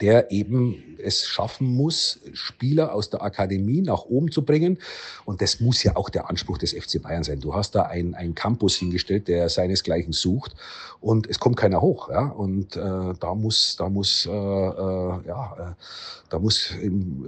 der 0.00 0.30
eben 0.30 0.92
es 1.02 1.26
schaffen 1.26 1.74
muss, 1.74 2.20
Spieler 2.32 2.94
aus 2.94 3.10
der 3.10 3.22
Akademie 3.22 3.80
nach 3.82 4.04
oben 4.04 4.30
zu 4.30 4.42
bringen. 4.42 4.78
Und 5.24 5.42
das 5.42 5.60
muss 5.60 5.82
ja 5.82 5.96
auch 5.96 6.08
der 6.08 6.30
Anspruch 6.30 6.58
des 6.58 6.72
FC 6.72 7.02
Bayern 7.02 7.24
sein. 7.24 7.40
Du 7.40 7.54
hast 7.54 7.74
da 7.74 7.82
einen, 7.82 8.34
Campus 8.34 8.76
hingestellt, 8.76 9.28
der 9.28 9.48
seinesgleichen 9.48 10.12
sucht 10.12 10.54
und 11.00 11.28
es 11.28 11.38
kommt 11.38 11.56
keiner 11.56 11.80
hoch. 11.80 12.08
Ja? 12.08 12.26
Und 12.26 12.76
äh, 12.76 13.14
da 13.18 13.34
muss, 13.34 13.76
da 13.76 13.88
muss, 13.88 14.26
äh, 14.26 14.30
äh, 14.30 15.26
ja, 15.26 15.56
äh, 15.58 15.82
da 16.30 16.38
muss 16.38 16.70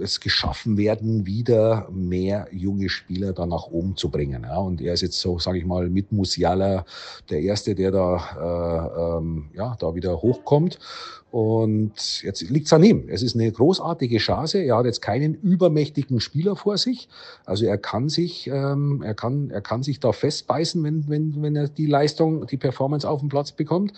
es 0.01 0.19
geschaffen 0.19 0.77
werden, 0.77 1.25
wieder 1.25 1.87
mehr 1.91 2.47
junge 2.51 2.89
Spieler 2.89 3.33
da 3.33 3.45
nach 3.45 3.67
oben 3.67 3.95
zu 3.97 4.09
bringen. 4.09 4.43
Ja? 4.43 4.57
Und 4.57 4.81
er 4.81 4.93
ist 4.93 5.01
jetzt 5.01 5.19
so, 5.19 5.37
sage 5.39 5.59
ich 5.59 5.65
mal, 5.65 5.89
mit 5.89 6.11
Musiala 6.11 6.85
der 7.29 7.41
Erste, 7.41 7.75
der 7.75 7.91
da, 7.91 8.17
äh, 8.39 9.17
ähm, 9.17 9.49
ja, 9.53 9.75
da 9.79 9.93
wieder 9.93 10.21
hochkommt. 10.21 10.79
Und 11.35 12.23
jetzt 12.23 12.49
liegt's 12.49 12.71
an 12.71 12.81
ihm. 12.81 13.09
Es 13.09 13.21
ist 13.21 13.35
eine 13.35 13.51
großartige 13.51 14.19
Chance. 14.19 14.59
Er 14.59 14.77
hat 14.77 14.85
jetzt 14.85 15.01
keinen 15.01 15.33
übermächtigen 15.33 16.21
Spieler 16.21 16.55
vor 16.55 16.77
sich. 16.77 17.09
Also 17.45 17.65
er 17.65 17.77
kann 17.77 18.07
sich, 18.07 18.47
ähm, 18.47 19.03
er 19.03 19.15
kann, 19.15 19.49
er 19.49 19.59
kann 19.59 19.83
sich 19.83 19.99
da 19.99 20.13
festbeißen, 20.13 20.81
wenn, 20.81 21.09
wenn, 21.09 21.41
wenn 21.41 21.57
er 21.57 21.67
die 21.67 21.87
Leistung, 21.87 22.47
die 22.47 22.55
Performance 22.55 23.09
auf 23.09 23.19
dem 23.19 23.27
Platz 23.27 23.51
bekommt. 23.51 23.91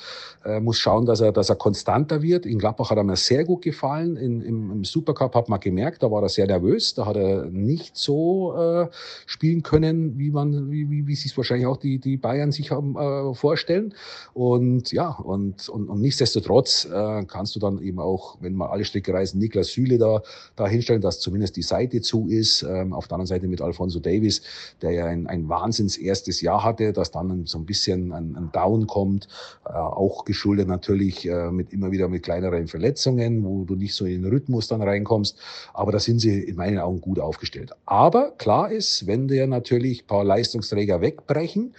Er 0.43 0.61
muss 0.61 0.79
schauen, 0.79 1.05
dass 1.05 1.21
er, 1.21 1.31
dass 1.31 1.49
er 1.49 1.57
konstanter 1.57 2.23
wird. 2.23 2.47
In 2.47 2.57
Gladbach 2.57 2.89
hat 2.89 2.97
er 2.97 3.03
mir 3.03 3.15
sehr 3.15 3.45
gut 3.45 3.61
gefallen. 3.61 4.17
In, 4.17 4.41
im, 4.41 4.71
Im 4.71 4.83
Supercup 4.83 5.35
hat 5.35 5.47
man 5.47 5.59
gemerkt, 5.59 6.01
da 6.01 6.09
war 6.09 6.23
er 6.23 6.29
sehr 6.29 6.47
nervös. 6.47 6.95
Da 6.95 7.05
hat 7.05 7.17
er 7.17 7.45
nicht 7.45 7.97
so 7.97 8.55
äh, 8.57 8.88
spielen 9.27 9.61
können, 9.61 10.17
wie 10.17 10.31
man, 10.31 10.71
wie, 10.71 10.89
wie, 10.89 11.05
wie 11.05 11.15
sich 11.15 11.38
wahrscheinlich 11.38 11.67
auch 11.67 11.77
die, 11.77 11.99
die 11.99 12.17
Bayern 12.17 12.51
sich 12.51 12.71
haben, 12.71 12.95
äh, 12.97 13.35
vorstellen. 13.35 13.93
Und 14.33 14.91
ja, 14.91 15.09
und, 15.11 15.69
und, 15.69 15.88
und 15.88 16.01
nichtsdestotrotz 16.01 16.85
äh, 16.91 17.26
kannst 17.28 17.55
du 17.55 17.59
dann 17.59 17.82
eben 17.82 17.99
auch, 17.99 18.38
wenn 18.41 18.53
man 18.53 18.69
alle 18.69 18.86
Strecke 18.86 19.13
reisen, 19.13 19.39
Niklas 19.39 19.67
Süle 19.67 19.97
da, 19.97 20.21
da 20.55 20.67
hinstellen, 20.67 21.01
dass 21.01 21.19
zumindest 21.19 21.55
die 21.55 21.61
Seite 21.61 22.01
zu 22.01 22.28
ist. 22.28 22.63
Ähm, 22.63 22.93
auf 22.93 23.07
der 23.07 23.15
anderen 23.15 23.28
Seite 23.28 23.47
mit 23.47 23.61
Alfonso 23.61 23.99
Davis, 23.99 24.41
der 24.82 24.91
ja 24.91 25.05
ein, 25.05 25.28
ein 25.28 25.49
Wahnsinns 25.49 25.97
erstes 25.97 26.41
Jahr 26.41 26.63
hatte, 26.63 26.93
dass 26.93 27.11
dann 27.11 27.45
so 27.45 27.57
ein 27.57 27.65
bisschen 27.65 28.11
ein, 28.13 28.36
ein 28.36 28.49
Down 28.51 28.88
kommt, 28.88 29.28
äh, 29.65 29.73
auch 29.73 30.25
geschuldet 30.25 30.67
natürlich 30.67 31.28
äh, 31.28 31.51
mit 31.51 31.73
immer 31.73 31.91
wieder 31.91 32.07
mit 32.07 32.23
kleineren 32.23 32.67
Verletzungen, 32.67 33.43
wo 33.43 33.63
du 33.63 33.75
nicht 33.75 33.95
so 33.95 34.05
in 34.05 34.23
den 34.23 34.32
Rhythmus 34.32 34.67
dann 34.67 34.82
reinkommst. 34.82 35.38
Aber 35.73 35.91
da 35.91 35.99
sind 35.99 36.19
sie 36.19 36.39
in 36.39 36.55
meinen 36.55 36.80
Augen 36.80 37.01
gut 37.01 37.19
aufgestellt. 37.19 37.71
Aber 37.86 38.32
klar 38.38 38.71
ist, 38.71 39.07
wenn 39.07 39.28
dir 39.28 39.47
natürlich 39.47 40.07
paar 40.07 40.23
Leistungsträger 40.23 41.01
wegbrechen, 41.01 41.73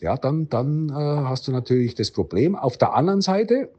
ja, 0.00 0.16
dann, 0.16 0.48
dann 0.48 0.88
äh, 0.88 0.92
hast 0.92 1.46
du 1.46 1.52
natürlich 1.52 1.94
das 1.94 2.10
Problem. 2.10 2.56
Auf 2.56 2.78
der 2.78 2.94
anderen 2.94 3.20
Seite, 3.20 3.70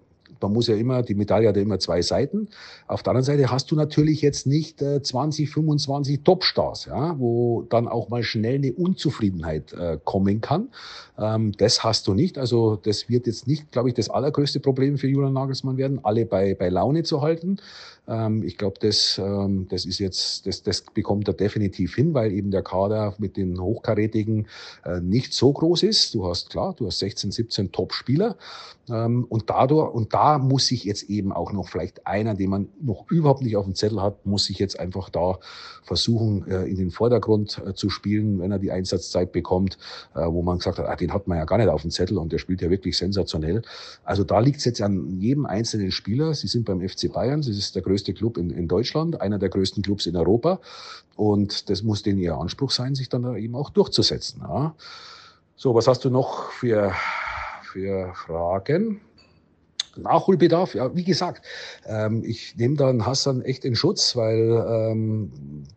man 0.42 0.54
muss 0.54 0.68
ja 0.68 0.76
immer, 0.76 1.04
die 1.04 1.16
Medaille 1.16 1.48
hat 1.48 1.56
ja 1.56 1.62
immer 1.62 1.80
zwei 1.80 2.02
Seiten. 2.02 2.50
Auf 2.88 3.04
der 3.04 3.12
anderen 3.12 3.26
Seite 3.26 3.52
hast 3.52 3.72
du 3.72 3.76
natürlich 3.76 4.22
jetzt 4.22 4.48
nicht 4.48 4.82
äh, 4.82 5.02
20, 5.02 5.50
25 5.50 6.24
Topstars, 6.24 6.86
ja, 6.86 7.18
wo 7.20 7.64
dann 7.64 7.88
auch 7.88 8.10
mal 8.10 8.24
schnell 8.24 8.56
eine 8.56 8.74
Unzufriedenheit 8.74 9.74
äh, 9.74 9.98
kommen 10.04 10.42
kann. 10.42 10.70
Ähm, 11.18 11.52
das 11.58 11.84
hast 11.84 12.08
du 12.08 12.14
nicht. 12.14 12.38
Also 12.38 12.76
das 12.76 13.10
wird 13.10 13.28
jetzt 13.28 13.48
nicht, 13.48 13.72
glaube 13.72 13.90
ich, 13.90 13.96
das 13.96 14.10
allergrößte 14.10 14.60
Problem 14.60 14.98
für 14.98 15.08
Julian 15.08 15.34
Nagelsmann 15.34 15.78
werden, 15.78 16.00
alle 16.04 16.26
bei, 16.26 16.56
bei 16.56 16.70
Laune 16.70 17.04
zu 17.04 17.22
halten. 17.22 17.58
Ähm, 18.08 18.44
ich 18.44 18.58
glaube, 18.58 18.78
das, 18.80 19.20
ähm, 19.24 19.68
das 19.70 19.86
ist 19.86 20.00
jetzt, 20.00 20.48
das, 20.48 20.64
das 20.64 20.82
bekommt 20.82 21.28
er 21.28 21.34
definitiv 21.34 21.96
hin, 21.96 22.14
weil 22.14 22.32
eben 22.32 22.52
der 22.52 22.64
Kader 22.64 23.16
mit 23.20 23.38
den 23.38 23.62
Hochkarätigen 23.62 24.48
äh, 24.86 25.00
nicht 25.00 25.34
so 25.34 25.54
groß 25.54 25.84
ist. 25.84 26.14
Du 26.16 26.28
hast 26.28 26.50
klar, 26.50 26.74
du 26.78 26.88
hast 26.88 27.00
16, 27.00 27.32
17 27.32 27.72
Top-Spieler 27.72 28.38
ähm, 28.90 29.26
und 29.30 29.50
dadurch 29.50 29.94
und 29.94 30.14
da 30.14 30.38
muss 30.38 30.68
sich 30.68 30.84
jetzt 30.84 31.04
eben 31.10 31.32
auch 31.32 31.52
noch 31.52 31.70
vielleicht 31.70 32.08
einer, 32.08 32.34
den 32.34 32.50
man 32.50 32.70
noch 32.82 33.10
überhaupt 33.10 33.42
nicht 33.42 33.56
auf 33.56 33.66
dem 33.66 33.76
Zettel 33.76 34.02
hat, 34.02 34.26
muss 34.26 34.46
sich 34.46 34.60
jetzt 34.60 34.80
einfach 34.80 35.10
da 35.10 35.40
versuchen 35.84 36.48
äh, 36.48 36.64
in 36.66 36.78
den 36.78 36.92
Vordergrund 36.92 37.62
äh, 37.66 37.74
zu 37.74 37.90
spielen, 37.90 38.40
wenn 38.40 38.52
er 38.52 38.60
die 38.60 38.72
Einsatzzeit 38.72 39.32
bekommt, 39.32 39.78
äh, 40.16 40.26
wo 40.26 40.42
man 40.42 40.58
gesagt 40.58 40.80
hat, 40.80 40.88
ah, 40.88 40.96
den 40.96 41.14
hat 41.14 41.28
man 41.28 41.38
ja 41.38 41.46
gar 41.46 41.58
nicht 41.58 41.70
auf 41.70 41.82
dem 41.82 41.92
Zettel 41.92 42.18
und 42.18 42.32
der 42.32 42.38
spielt 42.38 42.62
ja 42.62 42.70
wirklich 42.70 42.98
sensationell. 42.98 43.62
Also 44.04 44.24
da 44.24 44.40
liegt 44.40 44.58
es 44.58 44.66
jetzt 44.66 44.82
an 44.82 45.20
jedem 45.20 45.46
einzelnen 45.46 45.92
Spieler. 45.92 46.34
Sie 46.34 46.48
sind 46.48 46.66
beim 46.66 46.88
FC 46.88 47.12
Bayern, 47.12 47.42
das 47.42 47.50
ist 47.50 47.76
der 47.76 47.82
größte 47.92 48.14
Club 48.14 48.38
in, 48.38 48.50
in 48.52 48.68
Deutschland, 48.68 49.20
einer 49.20 49.38
der 49.38 49.50
größten 49.50 49.84
Clubs 49.84 50.06
in 50.06 50.16
Europa. 50.16 50.60
Und 51.18 51.70
das 51.70 51.84
muss 51.84 52.04
denen 52.04 52.20
ihr 52.20 52.36
Anspruch 52.36 52.72
sein, 52.72 52.96
sich 52.96 53.10
dann 53.10 53.36
eben 53.36 53.56
auch 53.56 53.70
durchzusetzen. 53.70 54.42
Ja. 54.42 54.76
So, 55.58 55.76
was 55.76 55.88
hast 55.88 56.06
du 56.06 56.10
noch 56.10 56.52
für, 56.52 56.94
für 57.64 58.14
Fragen? 58.16 59.02
Nachholbedarf, 59.98 60.74
ja, 60.74 60.96
wie 60.96 61.04
gesagt, 61.04 61.46
ähm, 61.86 62.24
ich 62.26 62.56
nehme 62.56 62.78
dann 62.78 63.06
Hassan 63.06 63.42
echt 63.42 63.66
in 63.66 63.76
Schutz, 63.76 64.16
weil 64.16 64.66
ähm, 64.66 65.34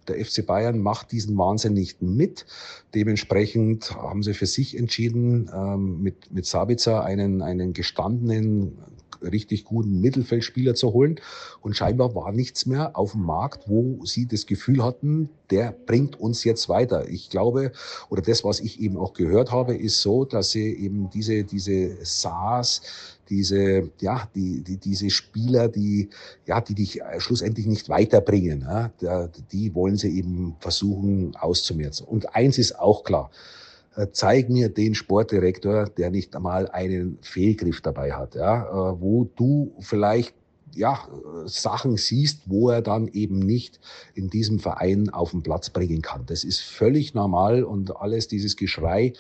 der 0.07 0.25
FC 0.25 0.47
Bayern 0.47 0.79
macht 0.79 1.11
diesen 1.11 1.37
Wahnsinn 1.37 1.75
nicht 1.75 2.01
mit. 2.01 2.47
Dementsprechend 2.95 3.91
haben 3.97 4.23
sie 4.23 4.35
für 4.35 4.47
sich 4.47 4.79
entschieden, 4.79 5.51
ähm, 5.53 6.01
mit, 6.01 6.33
mit 6.33 6.47
Sabitzer 6.47 7.03
einen, 7.05 7.43
einen 7.43 7.73
gestandenen, 7.73 8.79
richtig 9.25 9.64
guten 9.64 10.01
Mittelfeldspieler 10.01 10.75
zu 10.75 10.93
holen. 10.93 11.20
Und 11.61 11.77
scheinbar 11.77 12.14
war 12.14 12.33
nichts 12.33 12.66
mehr 12.66 12.97
auf 12.97 13.12
dem 13.12 13.22
Markt, 13.22 13.68
wo 13.68 14.05
sie 14.05 14.27
das 14.27 14.47
Gefühl 14.47 14.83
hatten, 14.83 15.29
der 15.51 15.75
bringt 15.87 16.18
uns 16.18 16.45
jetzt 16.45 16.68
weiter. 16.68 17.09
Ich 17.09 17.31
glaube, 17.31 17.72
oder 18.09 18.22
das, 18.22 18.45
was 18.45 18.61
ich 18.61 18.81
eben 18.81 18.97
auch 18.97 19.12
gehört 19.12 19.51
habe, 19.53 19.77
ist 19.77 20.01
so, 20.01 20.25
dass 20.25 20.51
sie 20.51 20.72
eben 20.72 21.11
diese, 21.11 21.45
diese 21.45 21.97
SARS, 22.05 22.83
diese, 23.29 23.91
ja, 24.01 24.29
die, 24.35 24.62
die, 24.62 24.77
diese 24.77 25.11
Spieler, 25.11 25.68
die, 25.68 26.11
ja, 26.47 26.61
die 26.61 26.75
dich 26.75 27.01
schlussendlich 27.18 27.66
nicht 27.66 27.89
weiterbringen, 27.89 28.66
ja, 29.01 29.29
die 29.53 29.75
wollen 29.75 29.97
sie 29.97 30.16
eben 30.16 30.57
versuchen 30.61 31.35
auszumerzen. 31.37 32.07
Und 32.07 32.35
eins 32.35 32.59
ist 32.59 32.79
auch 32.79 33.05
klar, 33.05 33.31
äh, 33.33 33.64
zeig 34.12 34.49
mir 34.51 34.68
den 34.68 34.95
Sportdirektor, 34.95 35.84
der 35.84 36.11
nicht 36.11 36.34
einmal 36.34 36.68
einen 36.68 37.18
Fehlgriff 37.22 37.80
dabei 37.80 38.12
hat, 38.12 38.34
ja, 38.34 38.64
äh, 38.64 39.01
wo 39.01 39.24
du 39.24 39.74
vielleicht 39.80 40.34
ja, 40.77 40.99
Sachen 41.47 41.97
siehst, 41.97 42.43
wo 42.47 42.70
er 42.70 42.83
dann 42.83 43.09
eben 43.09 43.39
nicht 43.39 43.81
in 44.14 44.29
diesem 44.29 44.59
Verein 44.59 45.11
auf 45.11 45.31
den 45.33 45.43
Platz 45.43 45.70
bringen 45.70 46.03
kann. 46.03 46.25
Das 46.27 46.45
ist 46.45 46.61
völlig 46.61 47.14
normal 47.14 47.64
und 47.64 47.97
alles 47.97 48.29
dieses 48.29 48.57
Geschrei, 48.57 49.12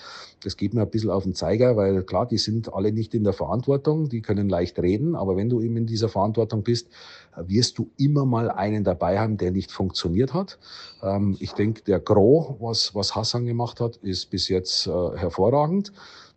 das 0.42 0.56
geht 0.56 0.74
mir 0.74 0.82
ein 0.82 0.90
bisschen 0.90 1.10
auf 1.10 1.24
den 1.24 1.34
Zeiger, 1.34 1.76
weil 1.76 2.02
klar, 2.02 2.26
die 2.26 2.38
sind 2.38 2.72
alle 2.72 2.92
nicht 2.92 3.14
in 3.14 3.24
der 3.24 3.32
Verantwortung, 3.32 4.08
die 4.08 4.20
können 4.20 4.48
leicht 4.48 4.78
reden, 4.78 5.14
aber 5.14 5.36
wenn 5.36 5.48
du 5.48 5.60
eben 5.60 5.76
in 5.78 5.86
dieser 5.86 6.08
Verantwortung 6.08 6.62
bist, 6.62 6.88
wirst 7.36 7.78
du 7.78 7.90
immer 7.96 8.26
mal 8.26 8.50
einen 8.50 8.84
dabei 8.84 9.18
haben, 9.18 9.38
der 9.38 9.50
nicht 9.50 9.72
funktioniert 9.72 10.34
hat. 10.34 10.58
Ähm, 11.02 11.36
ich 11.40 11.52
denke, 11.52 11.82
der 11.82 11.98
Gros, 11.98 12.56
was, 12.60 12.94
was 12.94 13.16
Hassan 13.16 13.46
gemacht 13.46 13.80
hat, 13.80 13.96
ist 13.96 14.30
bis 14.30 14.48
jetzt 14.48 14.86
äh, 14.86 14.90
hervorragend. 15.16 15.92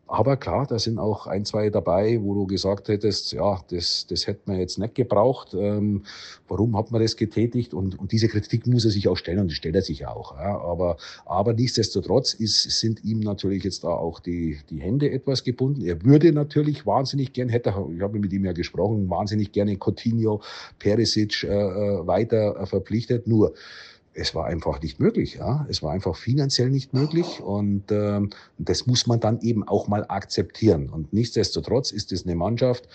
Aber 0.08 0.38
klar, 0.38 0.66
da 0.66 0.80
sind 0.80 1.00
auch 1.00 1.28
ein, 1.28 1.44
zwei 1.44 1.70
dabei, 1.70 2.20
wo 2.22 2.34
du 2.34 2.48
gesagt 2.48 2.88
hättest, 2.88 3.34
ja, 3.34 3.60
das, 3.70 4.08
das 4.08 4.26
hätte 4.26 4.42
man 4.46 4.58
jetzt 4.58 4.80
nicht 4.80 4.96
gebraucht. 4.96 5.54
Ähm, 5.54 6.04
warum 6.48 6.78
hat 6.78 6.92
man 6.92 7.02
das 7.02 7.18
getätigt? 7.18 7.74
Und, 7.74 8.00
und 8.00 8.14
diese 8.14 8.30
Kritik 8.30 8.66
muss 8.68 8.86
er 8.86 8.92
sich 8.92 9.10
auch 9.10 9.18
stellen 9.18 9.40
und 9.40 9.50
die 9.50 9.56
stellt 9.56 9.76
er 9.76 9.82
sich 9.82 10.08
auch. 10.08 10.36
Ja. 10.38 10.60
Aber, 10.62 10.96
aber 11.26 11.54
nichtsdestotrotz 11.54 12.34
ist, 12.34 12.64
sind 12.80 13.04
ihm 13.04 13.20
natürlich 13.20 13.66
jetzt 13.66 13.84
da 13.84 13.90
auch 13.90 14.22
die, 14.22 14.60
die 14.70 14.80
Hände 14.80 15.12
etwas 15.12 15.44
gebunden. 15.44 15.82
Er 15.86 16.02
würde 16.06 16.32
natürlich 16.32 16.86
wahnsinnig 16.86 17.34
gern, 17.34 17.50
hätte, 17.50 17.74
ich 17.94 18.02
habe 18.02 18.20
mit 18.20 18.32
ihm 18.32 18.46
ja 18.46 18.54
gesprochen, 18.54 19.10
wahnsinnig 19.10 19.52
gerne 19.52 19.78
Coutinho, 19.78 20.42
Perisic 20.80 21.44
äh, 21.44 21.48
äh 21.48 22.08
weiter 22.08 22.56
äh, 22.62 22.66
verpflichtet. 22.66 23.28
Nur, 23.28 23.54
es 24.18 24.34
war 24.34 24.46
einfach 24.46 24.82
nicht 24.82 25.00
möglich. 25.00 25.36
Ja? 25.36 25.66
Es 25.70 25.84
war 25.84 25.92
einfach 25.94 26.16
finanziell 26.16 26.70
nicht 26.70 26.94
möglich 26.94 27.40
und 27.40 27.92
ähm, 27.92 28.32
das 28.58 28.88
muss 28.88 29.06
man 29.06 29.20
dann 29.20 29.40
eben 29.42 29.68
auch 29.68 29.88
mal 29.88 30.06
akzeptieren. 30.08 30.90
Und 30.90 31.14
nichtsdestotrotz 31.14 31.92
ist 31.92 32.12
es 32.12 32.26
eine 32.26 32.36
Mannschaft, 32.36 32.90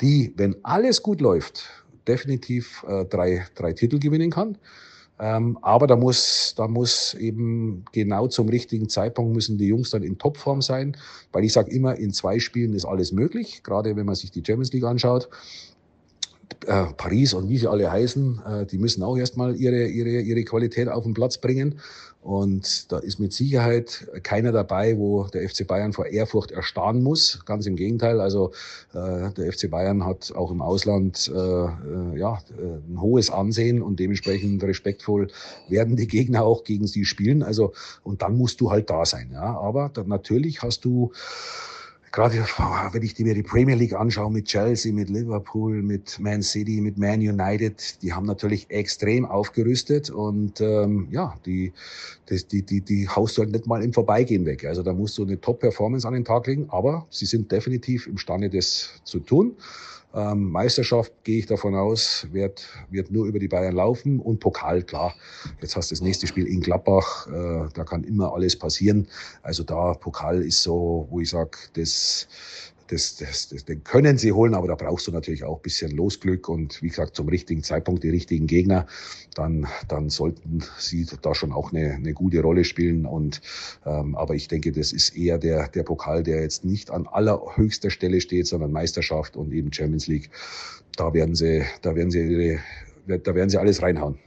die, 0.00 0.32
wenn 0.36 0.56
alles 0.64 1.02
gut 1.02 1.20
läuft, 1.20 1.64
definitiv 2.06 2.84
äh, 2.86 3.04
drei, 3.06 3.46
drei 3.54 3.72
Titel 3.72 3.98
gewinnen 3.98 4.30
kann. 4.30 4.58
Ähm, 5.20 5.58
aber 5.62 5.86
da 5.86 5.96
muss, 5.96 6.54
da 6.56 6.68
muss 6.68 7.14
eben 7.14 7.84
genau 7.92 8.28
zum 8.28 8.48
richtigen 8.48 8.88
Zeitpunkt 8.88 9.34
müssen 9.34 9.58
die 9.58 9.66
Jungs 9.66 9.90
dann 9.90 10.04
in 10.04 10.16
Topform 10.18 10.62
sein, 10.62 10.96
weil 11.32 11.44
ich 11.44 11.52
sage 11.52 11.72
immer, 11.72 11.96
in 11.96 12.12
zwei 12.12 12.38
Spielen 12.38 12.74
ist 12.74 12.84
alles 12.84 13.10
möglich, 13.10 13.62
gerade 13.64 13.96
wenn 13.96 14.06
man 14.06 14.14
sich 14.14 14.30
die 14.30 14.44
Champions 14.46 14.72
League 14.72 14.84
anschaut 14.84 15.28
äh, 16.66 16.86
Paris 16.96 17.34
und 17.34 17.48
wie 17.48 17.58
sie 17.58 17.68
alle 17.68 17.90
heißen, 17.90 18.42
äh, 18.46 18.66
die 18.66 18.78
müssen 18.78 19.02
auch 19.02 19.16
erstmal 19.16 19.56
ihre, 19.56 19.86
ihre, 19.86 20.20
ihre 20.20 20.44
Qualität 20.44 20.88
auf 20.88 21.04
den 21.04 21.14
Platz 21.14 21.38
bringen. 21.38 21.80
Und 22.20 22.90
da 22.90 22.98
ist 22.98 23.20
mit 23.20 23.32
Sicherheit 23.32 24.06
keiner 24.24 24.50
dabei, 24.50 24.98
wo 24.98 25.24
der 25.28 25.48
FC 25.48 25.66
Bayern 25.66 25.92
vor 25.92 26.06
Ehrfurcht 26.06 26.50
erstarren 26.50 27.02
muss. 27.02 27.42
Ganz 27.46 27.64
im 27.66 27.76
Gegenteil. 27.76 28.20
Also 28.20 28.50
äh, 28.92 29.30
der 29.30 29.52
FC 29.52 29.70
Bayern 29.70 30.04
hat 30.04 30.32
auch 30.34 30.50
im 30.50 30.60
Ausland 30.60 31.30
äh, 31.32 31.38
äh 31.38 32.18
ja, 32.18 32.38
ein 32.58 33.00
hohes 33.00 33.30
Ansehen 33.30 33.80
und 33.80 34.00
dementsprechend 34.00 34.62
respektvoll 34.64 35.28
werden 35.68 35.96
die 35.96 36.08
Gegner 36.08 36.42
auch 36.42 36.64
gegen 36.64 36.86
sie 36.86 37.04
spielen. 37.04 37.42
Also 37.42 37.72
und 38.02 38.20
dann 38.20 38.36
musst 38.36 38.60
du 38.60 38.70
halt 38.70 38.90
da 38.90 39.06
sein. 39.06 39.30
Ja. 39.32 39.56
Aber 39.58 39.90
dann, 39.94 40.08
natürlich 40.08 40.60
hast 40.60 40.84
du 40.84 41.12
gerade 42.12 42.34
wenn 42.92 43.02
ich 43.02 43.18
mir 43.18 43.34
die 43.34 43.42
Premier 43.42 43.74
League 43.74 43.94
anschaue 43.94 44.30
mit 44.30 44.46
Chelsea, 44.46 44.92
mit 44.92 45.08
Liverpool, 45.08 45.82
mit 45.82 46.18
Man 46.18 46.42
City, 46.42 46.80
mit 46.80 46.98
Man 46.98 47.20
United, 47.20 48.02
die 48.02 48.12
haben 48.12 48.26
natürlich 48.26 48.70
extrem 48.70 49.24
aufgerüstet 49.24 50.10
und 50.10 50.60
ähm, 50.60 51.08
ja, 51.10 51.36
die, 51.46 51.72
die, 52.28 52.44
die, 52.48 52.62
die, 52.62 52.80
die 52.80 53.08
haust 53.08 53.36
du 53.36 53.42
halt 53.42 53.52
nicht 53.52 53.66
mal 53.66 53.82
im 53.82 53.92
Vorbeigehen 53.92 54.46
weg. 54.46 54.64
Also 54.64 54.82
da 54.82 54.92
musst 54.92 55.18
du 55.18 55.24
eine 55.24 55.40
Top-Performance 55.40 56.06
an 56.06 56.14
den 56.14 56.24
Tag 56.24 56.46
legen, 56.46 56.66
aber 56.68 57.06
sie 57.10 57.26
sind 57.26 57.50
definitiv 57.52 58.06
imstande, 58.06 58.50
das 58.50 58.90
zu 59.04 59.20
tun. 59.20 59.56
Ähm, 60.14 60.50
Meisterschaft 60.50 61.12
gehe 61.24 61.40
ich 61.40 61.46
davon 61.46 61.74
aus, 61.74 62.26
wird, 62.32 62.66
wird 62.90 63.10
nur 63.10 63.26
über 63.26 63.38
die 63.38 63.48
Bayern 63.48 63.74
laufen 63.74 64.20
und 64.20 64.40
Pokal, 64.40 64.82
klar. 64.82 65.14
Jetzt 65.60 65.76
hast 65.76 65.90
du 65.90 65.94
das 65.94 66.00
nächste 66.00 66.26
Spiel 66.26 66.46
in 66.46 66.60
Gladbach, 66.60 67.26
äh, 67.26 67.68
da 67.74 67.84
kann 67.84 68.04
immer 68.04 68.32
alles 68.32 68.56
passieren. 68.56 69.06
Also 69.42 69.64
da 69.64 69.92
Pokal 69.94 70.42
ist 70.42 70.62
so, 70.62 71.06
wo 71.10 71.20
ich 71.20 71.28
sage, 71.28 71.50
das 71.74 72.26
das, 72.88 73.16
das, 73.16 73.48
das, 73.48 73.64
den 73.64 73.84
können 73.84 74.18
sie 74.18 74.32
holen, 74.32 74.54
aber 74.54 74.66
da 74.66 74.74
brauchst 74.74 75.06
du 75.06 75.12
natürlich 75.12 75.44
auch 75.44 75.60
bisschen 75.60 75.90
Losglück 75.92 76.48
und 76.48 76.82
wie 76.82 76.88
gesagt 76.88 77.14
zum 77.14 77.28
richtigen 77.28 77.62
Zeitpunkt 77.62 78.02
die 78.02 78.10
richtigen 78.10 78.46
Gegner. 78.46 78.86
Dann, 79.34 79.66
dann 79.88 80.08
sollten 80.08 80.64
sie 80.78 81.06
da 81.22 81.34
schon 81.34 81.52
auch 81.52 81.72
eine, 81.72 81.94
eine 81.94 82.14
gute 82.14 82.40
Rolle 82.40 82.64
spielen. 82.64 83.06
Und 83.06 83.40
ähm, 83.86 84.16
aber 84.16 84.34
ich 84.34 84.48
denke, 84.48 84.72
das 84.72 84.92
ist 84.92 85.16
eher 85.16 85.38
der, 85.38 85.68
der 85.68 85.82
Pokal, 85.82 86.22
der 86.22 86.42
jetzt 86.42 86.64
nicht 86.64 86.90
an 86.90 87.06
allerhöchster 87.06 87.90
Stelle 87.90 88.20
steht, 88.20 88.46
sondern 88.46 88.72
Meisterschaft 88.72 89.36
und 89.36 89.52
eben 89.52 89.72
Champions 89.72 90.06
League. 90.06 90.30
Da 90.96 91.12
werden 91.12 91.34
sie, 91.34 91.64
da 91.82 91.94
werden 91.94 92.10
sie 92.10 92.20
ihre, 92.20 92.60
da 93.18 93.34
werden 93.34 93.50
sie 93.50 93.58
alles 93.58 93.82
reinhauen. 93.82 94.18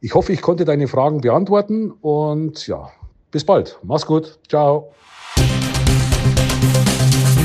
Ich 0.00 0.14
hoffe, 0.14 0.32
ich 0.32 0.40
konnte 0.40 0.64
deine 0.64 0.88
Fragen 0.88 1.20
beantworten 1.20 1.92
und 1.92 2.66
ja, 2.66 2.90
bis 3.30 3.44
bald. 3.44 3.78
Mach's 3.84 4.06
gut. 4.06 4.40
Ciao. 4.48 4.92